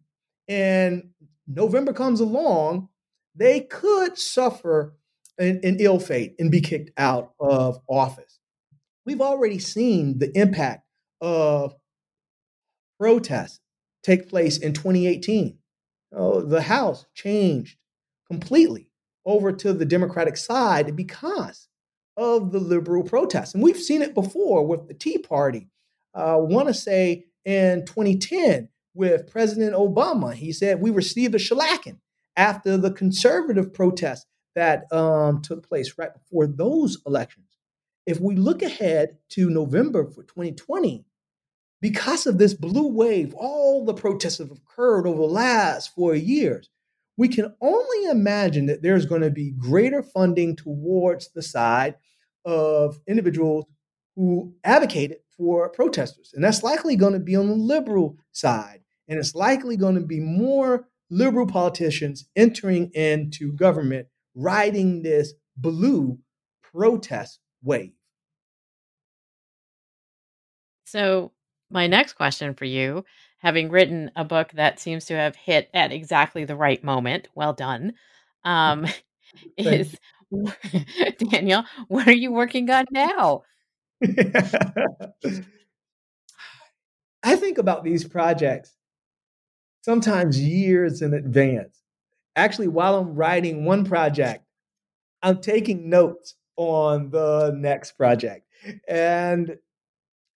and 0.49 1.11
November 1.47 1.93
comes 1.93 2.21
along, 2.21 2.89
they 3.35 3.61
could 3.61 4.19
suffer 4.19 4.95
an, 5.39 5.61
an 5.63 5.77
ill 5.81 5.99
fate 5.99 6.35
and 6.39 6.51
be 6.51 6.61
kicked 6.61 6.91
out 6.97 7.33
of 7.39 7.79
office. 7.89 8.39
We've 9.05 9.21
already 9.21 9.59
seen 9.59 10.19
the 10.19 10.37
impact 10.37 10.85
of 11.21 11.75
protests 12.99 13.61
take 14.03 14.29
place 14.29 14.59
in 14.59 14.73
2018 14.73 15.59
oh, 16.13 16.41
the 16.41 16.63
House 16.63 17.07
changed 17.15 17.79
completely 18.27 18.91
over 19.25 19.53
to 19.53 19.73
the 19.73 19.85
Democratic 19.85 20.37
side 20.37 20.97
because 20.97 21.69
of 22.17 22.53
the 22.53 22.59
liberal 22.59 23.03
protests. 23.03 23.55
And 23.55 23.63
we've 23.63 23.81
seen 23.81 24.03
it 24.03 24.15
before 24.15 24.67
with 24.67 24.89
the 24.89 24.95
Tea 24.95 25.19
Party. 25.19 25.69
I 26.15 26.33
uh, 26.33 26.39
want 26.39 26.69
to 26.69 26.75
say 26.75 27.27
in 27.45 27.85
2010 27.87 28.69
with 28.95 29.31
President 29.31 29.75
Obama, 29.75 30.35
he 30.35 30.53
said 30.53 30.81
we 30.81 30.91
received 30.91 31.35
a 31.35 31.39
shellacking 31.39 31.99
after 32.37 32.77
the 32.77 32.91
conservative 32.91 33.73
protests 33.73 34.27
that 34.55 34.93
um, 34.93 35.41
took 35.43 35.67
place 35.67 35.95
right 35.97 36.13
before 36.13 36.47
those 36.47 36.99
elections. 37.07 37.47
If 38.07 38.21
we 38.21 38.35
look 38.35 38.63
ahead 38.63 39.19
to 39.31 39.49
November 39.51 40.05
for 40.05 40.23
2020, 40.23 41.05
because 41.81 42.27
of 42.27 42.39
this 42.39 42.55
blue 42.55 42.89
wave, 42.89 43.35
all 43.35 43.85
the 43.85 43.95
protests 43.95 44.39
have 44.39 44.51
occurred 44.51 45.07
over 45.07 45.19
the 45.19 45.27
last 45.27 45.95
four 45.95 46.15
years. 46.15 46.69
we 47.17 47.29
can 47.29 47.55
only 47.61 48.11
imagine 48.11 48.65
that 48.67 48.83
there's 48.83 49.05
going 49.05 49.21
to 49.21 49.31
be 49.31 49.51
greater 49.51 50.03
funding 50.03 50.57
towards 50.57 51.31
the 51.33 51.43
side 51.43 51.95
of 52.47 52.99
individuals 53.07 53.67
who 54.17 54.55
advocated 54.65 55.19
for 55.37 55.69
protesters. 55.69 56.33
And 56.35 56.43
that's 56.43 56.63
likely 56.63 56.97
going 56.97 57.13
to 57.13 57.21
be 57.21 57.37
on 57.37 57.49
the 57.49 57.55
liberal 57.55 58.17
side. 58.33 58.81
And 59.09 59.19
it's 59.19 59.35
likely 59.35 59.77
going 59.77 59.97
to 59.97 60.01
be 60.01 60.21
more 60.21 60.89
liberal 61.11 61.47
politicians 61.47 62.27
entering 62.37 62.91
into 62.95 63.53
government 63.53 64.07
riding 64.35 65.03
this 65.03 65.35
blue 65.57 66.19
protest 66.63 67.41
wave. 67.63 67.93
So, 70.87 71.33
my 71.71 71.87
next 71.87 72.15
question 72.15 72.55
for 72.55 72.65
you, 72.65 73.05
having 73.39 73.71
written 73.71 74.11
a 74.17 74.25
book 74.25 74.53
that 74.53 74.81
seems 74.81 75.07
to 75.07 75.15
have 75.15 75.37
hit 75.37 75.71
at 75.73 75.93
exactly 75.93 76.45
the 76.45 76.57
right 76.57 76.83
moment, 76.83 77.29
well 77.35 77.53
done, 77.53 77.95
um, 78.45 78.87
is 79.57 79.97
Daniel, 81.31 81.65
what 81.89 82.07
are 82.07 82.13
you 82.13 82.33
working 82.33 82.71
on 82.71 82.85
now? 82.91 83.43
I 87.23 87.37
think 87.37 87.59
about 87.59 87.85
these 87.85 88.05
projects 88.05 88.77
sometimes 89.83 90.41
years 90.41 91.03
in 91.03 91.15
advance. 91.15 91.81
Actually, 92.37 92.69
while 92.69 92.97
I'm 92.97 93.15
writing 93.15 93.65
one 93.65 93.85
project, 93.85 94.45
I'm 95.23 95.41
taking 95.41 95.91
notes 95.91 96.35
on 96.57 97.11
the 97.11 97.53
next 97.57 97.93
project. 97.93 98.47
And 98.89 99.57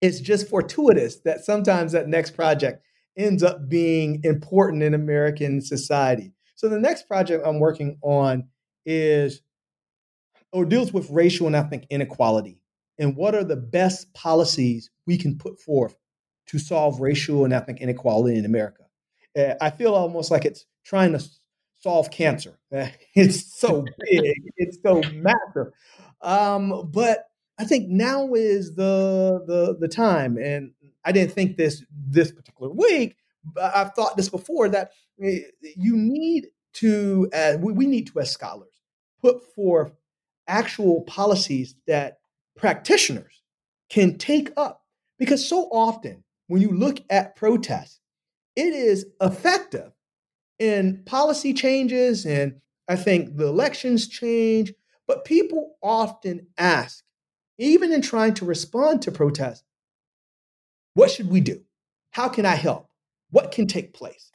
it's 0.03 0.19
just 0.19 0.49
fortuitous 0.49 1.21
that 1.21 1.45
sometimes 1.45 1.93
that 1.93 2.09
next 2.09 2.31
project 2.31 2.83
ends 3.17 3.41
up 3.41 3.69
being 3.69 4.19
important 4.25 4.83
in 4.83 4.93
American 4.93 5.61
society. 5.61 6.33
So 6.55 6.67
the 6.67 6.77
next 6.77 7.07
project 7.07 7.47
I'm 7.47 7.59
working 7.59 7.97
on 8.01 8.49
is 8.85 9.41
or 10.51 10.65
deals 10.65 10.91
with 10.91 11.09
racial 11.09 11.47
and 11.47 11.55
ethnic 11.55 11.87
inequality 11.89 12.59
and 12.99 13.15
what 13.15 13.33
are 13.33 13.45
the 13.45 13.55
best 13.55 14.13
policies 14.13 14.89
we 15.07 15.17
can 15.17 15.37
put 15.37 15.57
forth 15.57 15.95
to 16.47 16.59
solve 16.59 16.99
racial 16.99 17.45
and 17.45 17.53
ethnic 17.53 17.79
inequality 17.79 18.37
in 18.37 18.43
America. 18.43 18.83
Uh, 19.37 19.53
I 19.61 19.69
feel 19.69 19.95
almost 19.95 20.31
like 20.31 20.43
it's 20.43 20.65
trying 20.83 21.13
to 21.13 21.23
solve 21.79 22.11
cancer. 22.11 22.59
Uh, 22.75 22.87
it's 23.15 23.57
so 23.57 23.85
big, 24.11 24.33
it's 24.57 24.79
so 24.83 25.01
massive. 25.13 25.71
Um, 26.21 26.89
but 26.91 27.25
I 27.59 27.65
think 27.65 27.89
now 27.89 28.33
is 28.33 28.75
the 28.75 29.43
the 29.45 29.77
the 29.79 29.87
time, 29.87 30.37
and 30.37 30.71
I 31.05 31.11
didn't 31.11 31.33
think 31.33 31.57
this 31.57 31.83
this 31.91 32.31
particular 32.31 32.71
week. 32.71 33.15
But 33.43 33.75
I've 33.75 33.93
thought 33.93 34.15
this 34.15 34.29
before 34.29 34.69
that 34.69 34.91
eh, 35.21 35.39
you 35.61 35.97
need 35.97 36.47
to, 36.75 37.29
uh, 37.33 37.57
we, 37.59 37.73
we 37.73 37.85
need 37.85 38.07
to, 38.07 38.19
as 38.19 38.31
scholars, 38.31 38.81
put 39.21 39.43
forth 39.53 39.93
actual 40.47 41.01
policies 41.01 41.75
that 41.87 42.19
practitioners 42.55 43.41
can 43.89 44.17
take 44.17 44.51
up. 44.57 44.81
Because 45.19 45.47
so 45.47 45.63
often, 45.71 46.23
when 46.47 46.61
you 46.61 46.71
look 46.71 46.99
at 47.09 47.35
protests, 47.35 47.99
it 48.55 48.73
is 48.73 49.05
effective 49.21 49.91
in 50.59 51.03
policy 51.05 51.53
changes, 51.53 52.25
and 52.25 52.59
I 52.87 52.95
think 52.95 53.37
the 53.37 53.47
elections 53.47 54.07
change. 54.07 54.73
But 55.07 55.25
people 55.25 55.75
often 55.81 56.47
ask, 56.57 57.03
even 57.57 57.91
in 57.91 58.01
trying 58.01 58.33
to 58.35 58.45
respond 58.45 59.01
to 59.03 59.11
protests, 59.11 59.63
what 60.93 61.11
should 61.11 61.29
we 61.29 61.41
do? 61.41 61.61
How 62.11 62.29
can 62.29 62.45
I 62.45 62.55
help? 62.55 62.89
What 63.31 63.51
can 63.51 63.67
take 63.67 63.93
place? 63.93 64.31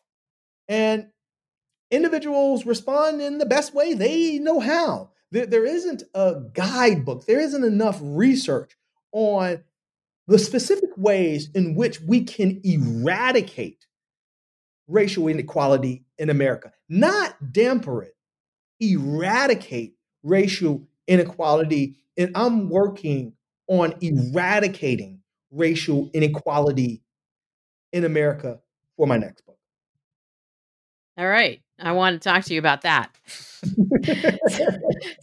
And 0.68 1.08
individuals 1.90 2.66
respond 2.66 3.20
in 3.20 3.38
the 3.38 3.46
best 3.46 3.74
way 3.74 3.94
they 3.94 4.38
know 4.38 4.60
how. 4.60 5.10
There, 5.30 5.66
isn't 5.66 6.04
a 6.14 6.42
guidebook, 6.54 7.26
there 7.26 7.40
isn't 7.40 7.64
enough 7.64 7.98
research 8.00 8.76
on 9.12 9.62
the 10.26 10.38
specific 10.38 10.90
ways 10.96 11.50
in 11.54 11.74
which 11.74 12.00
we 12.00 12.24
can 12.24 12.60
eradicate 12.64 13.86
racial 14.86 15.28
inequality 15.28 16.04
in 16.16 16.30
America, 16.30 16.72
not 16.88 17.52
damper 17.52 18.02
it, 18.02 18.16
eradicate 18.80 19.96
racial 20.22 20.86
inequality. 21.08 21.96
And 22.16 22.30
I'm 22.34 22.68
working 22.68 23.32
on 23.66 23.94
eradicating 24.00 25.20
racial 25.50 26.10
inequality 26.14 27.02
in 27.92 28.04
America 28.04 28.60
for 28.96 29.06
my 29.06 29.16
next 29.16 29.44
book. 29.46 29.56
All 31.16 31.28
right. 31.28 31.60
I 31.80 31.92
want 31.92 32.20
to 32.20 32.28
talk 32.28 32.44
to 32.44 32.54
you 32.54 32.58
about 32.58 32.82
that. 32.82 33.16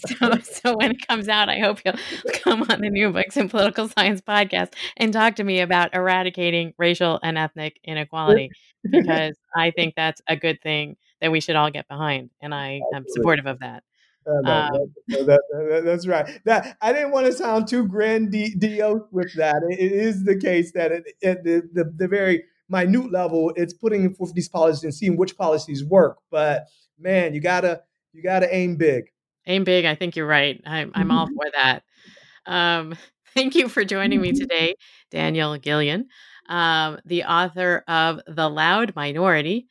so, 0.07 0.38
so 0.39 0.77
when 0.77 0.91
it 0.91 1.07
comes 1.07 1.27
out, 1.27 1.49
I 1.49 1.59
hope 1.59 1.79
you'll 1.86 1.95
come 2.33 2.63
on 2.69 2.81
the 2.81 2.89
New 2.89 3.11
Books 3.11 3.36
in 3.36 3.49
Political 3.49 3.89
Science 3.89 4.21
podcast 4.21 4.73
and 4.97 5.11
talk 5.11 5.36
to 5.36 5.43
me 5.43 5.59
about 5.59 5.93
eradicating 5.93 6.73
racial 6.77 7.19
and 7.23 7.38
ethnic 7.38 7.79
inequality 7.83 8.51
because 8.89 9.36
I 9.55 9.71
think 9.71 9.95
that's 9.95 10.21
a 10.27 10.36
good 10.36 10.61
thing 10.61 10.95
that 11.21 11.31
we 11.31 11.41
should 11.41 11.55
all 11.55 11.71
get 11.71 11.88
behind, 11.88 12.29
and 12.41 12.53
I 12.53 12.81
am 12.93 13.05
supportive 13.07 13.47
of 13.47 13.59
that. 13.59 13.83
Uh, 14.28 14.41
no, 14.41 14.51
um, 14.51 14.93
that, 15.07 15.41
that, 15.51 15.82
that's 15.86 16.07
right. 16.07 16.41
That 16.45 16.78
I 16.82 16.91
didn't 16.93 17.11
want 17.11 17.28
to 17.28 17.34
sound 17.34 17.67
too 17.67 17.88
grandiose 17.88 19.01
with 19.11 19.36
that. 19.36 19.61
it, 19.69 19.80
it 19.80 19.91
is 19.91 20.23
the 20.23 20.36
case 20.36 20.71
that 20.73 20.91
at 20.91 21.03
the, 21.43 21.61
the, 21.73 21.93
the 21.95 22.07
very 22.07 22.43
minute 22.69 23.11
level, 23.11 23.53
it's 23.55 23.73
putting 23.73 24.13
forth 24.13 24.34
these 24.34 24.49
policies 24.49 24.84
and 24.84 24.93
seeing 24.93 25.17
which 25.17 25.38
policies 25.38 25.84
work. 25.84 26.17
But 26.32 26.65
man, 26.99 27.34
you 27.34 27.41
gotta 27.41 27.82
you 28.13 28.23
gotta 28.23 28.53
aim 28.53 28.78
big. 28.78 29.05
Aim 29.47 29.63
big. 29.63 29.86
I 29.86 29.95
think 29.95 30.15
you're 30.15 30.28
right. 30.28 30.61
I'm 30.65 30.91
I'm 30.95 31.11
all 31.11 31.28
for 31.36 31.45
that. 31.55 31.84
Um, 32.45 32.95
thank 33.36 33.55
you 33.55 33.69
for 33.69 33.84
joining 33.84 34.21
me 34.21 34.32
today, 34.34 34.76
Daniel 35.11 35.57
Gillion, 35.57 36.05
um, 36.49 36.99
the 37.05 37.23
author 37.26 37.84
of 37.88 38.21
The 38.28 38.49
Loud 38.49 38.95
Minority. 38.95 39.67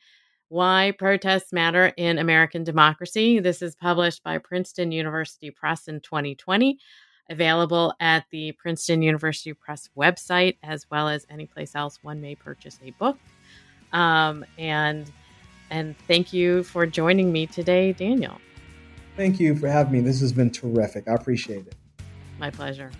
Why 0.55 0.93
Protests 0.97 1.51
Matter 1.51 1.91
in 1.97 2.17
American 2.17 2.63
Democracy. 2.63 3.41
This 3.41 3.61
is 3.61 3.75
published 3.75 4.23
by 4.23 4.37
Princeton 4.37 4.93
University 4.93 5.51
Press 5.51 5.89
in 5.89 5.99
2020 5.99 6.79
available 7.29 7.93
at 7.99 8.23
the 8.31 8.53
Princeton 8.53 9.01
University 9.01 9.51
Press 9.51 9.89
website, 9.97 10.55
as 10.63 10.85
well 10.89 11.09
as 11.09 11.25
any 11.29 11.45
place 11.45 11.75
else 11.75 11.99
one 12.03 12.21
may 12.21 12.35
purchase 12.35 12.79
a 12.81 12.91
book. 12.91 13.17
Um, 13.91 14.45
and 14.57 15.11
and 15.71 15.93
thank 16.07 16.31
you 16.31 16.63
for 16.63 16.85
joining 16.85 17.33
me 17.33 17.47
today, 17.47 17.91
Daniel. 17.91 18.39
Thank 19.17 19.41
you 19.41 19.55
for 19.55 19.67
having 19.67 19.91
me. 19.91 19.99
This 19.99 20.21
has 20.21 20.31
been 20.31 20.51
terrific. 20.51 21.09
I 21.09 21.15
appreciate 21.15 21.67
it. 21.67 21.75
My 22.39 22.49
pleasure. 22.49 22.91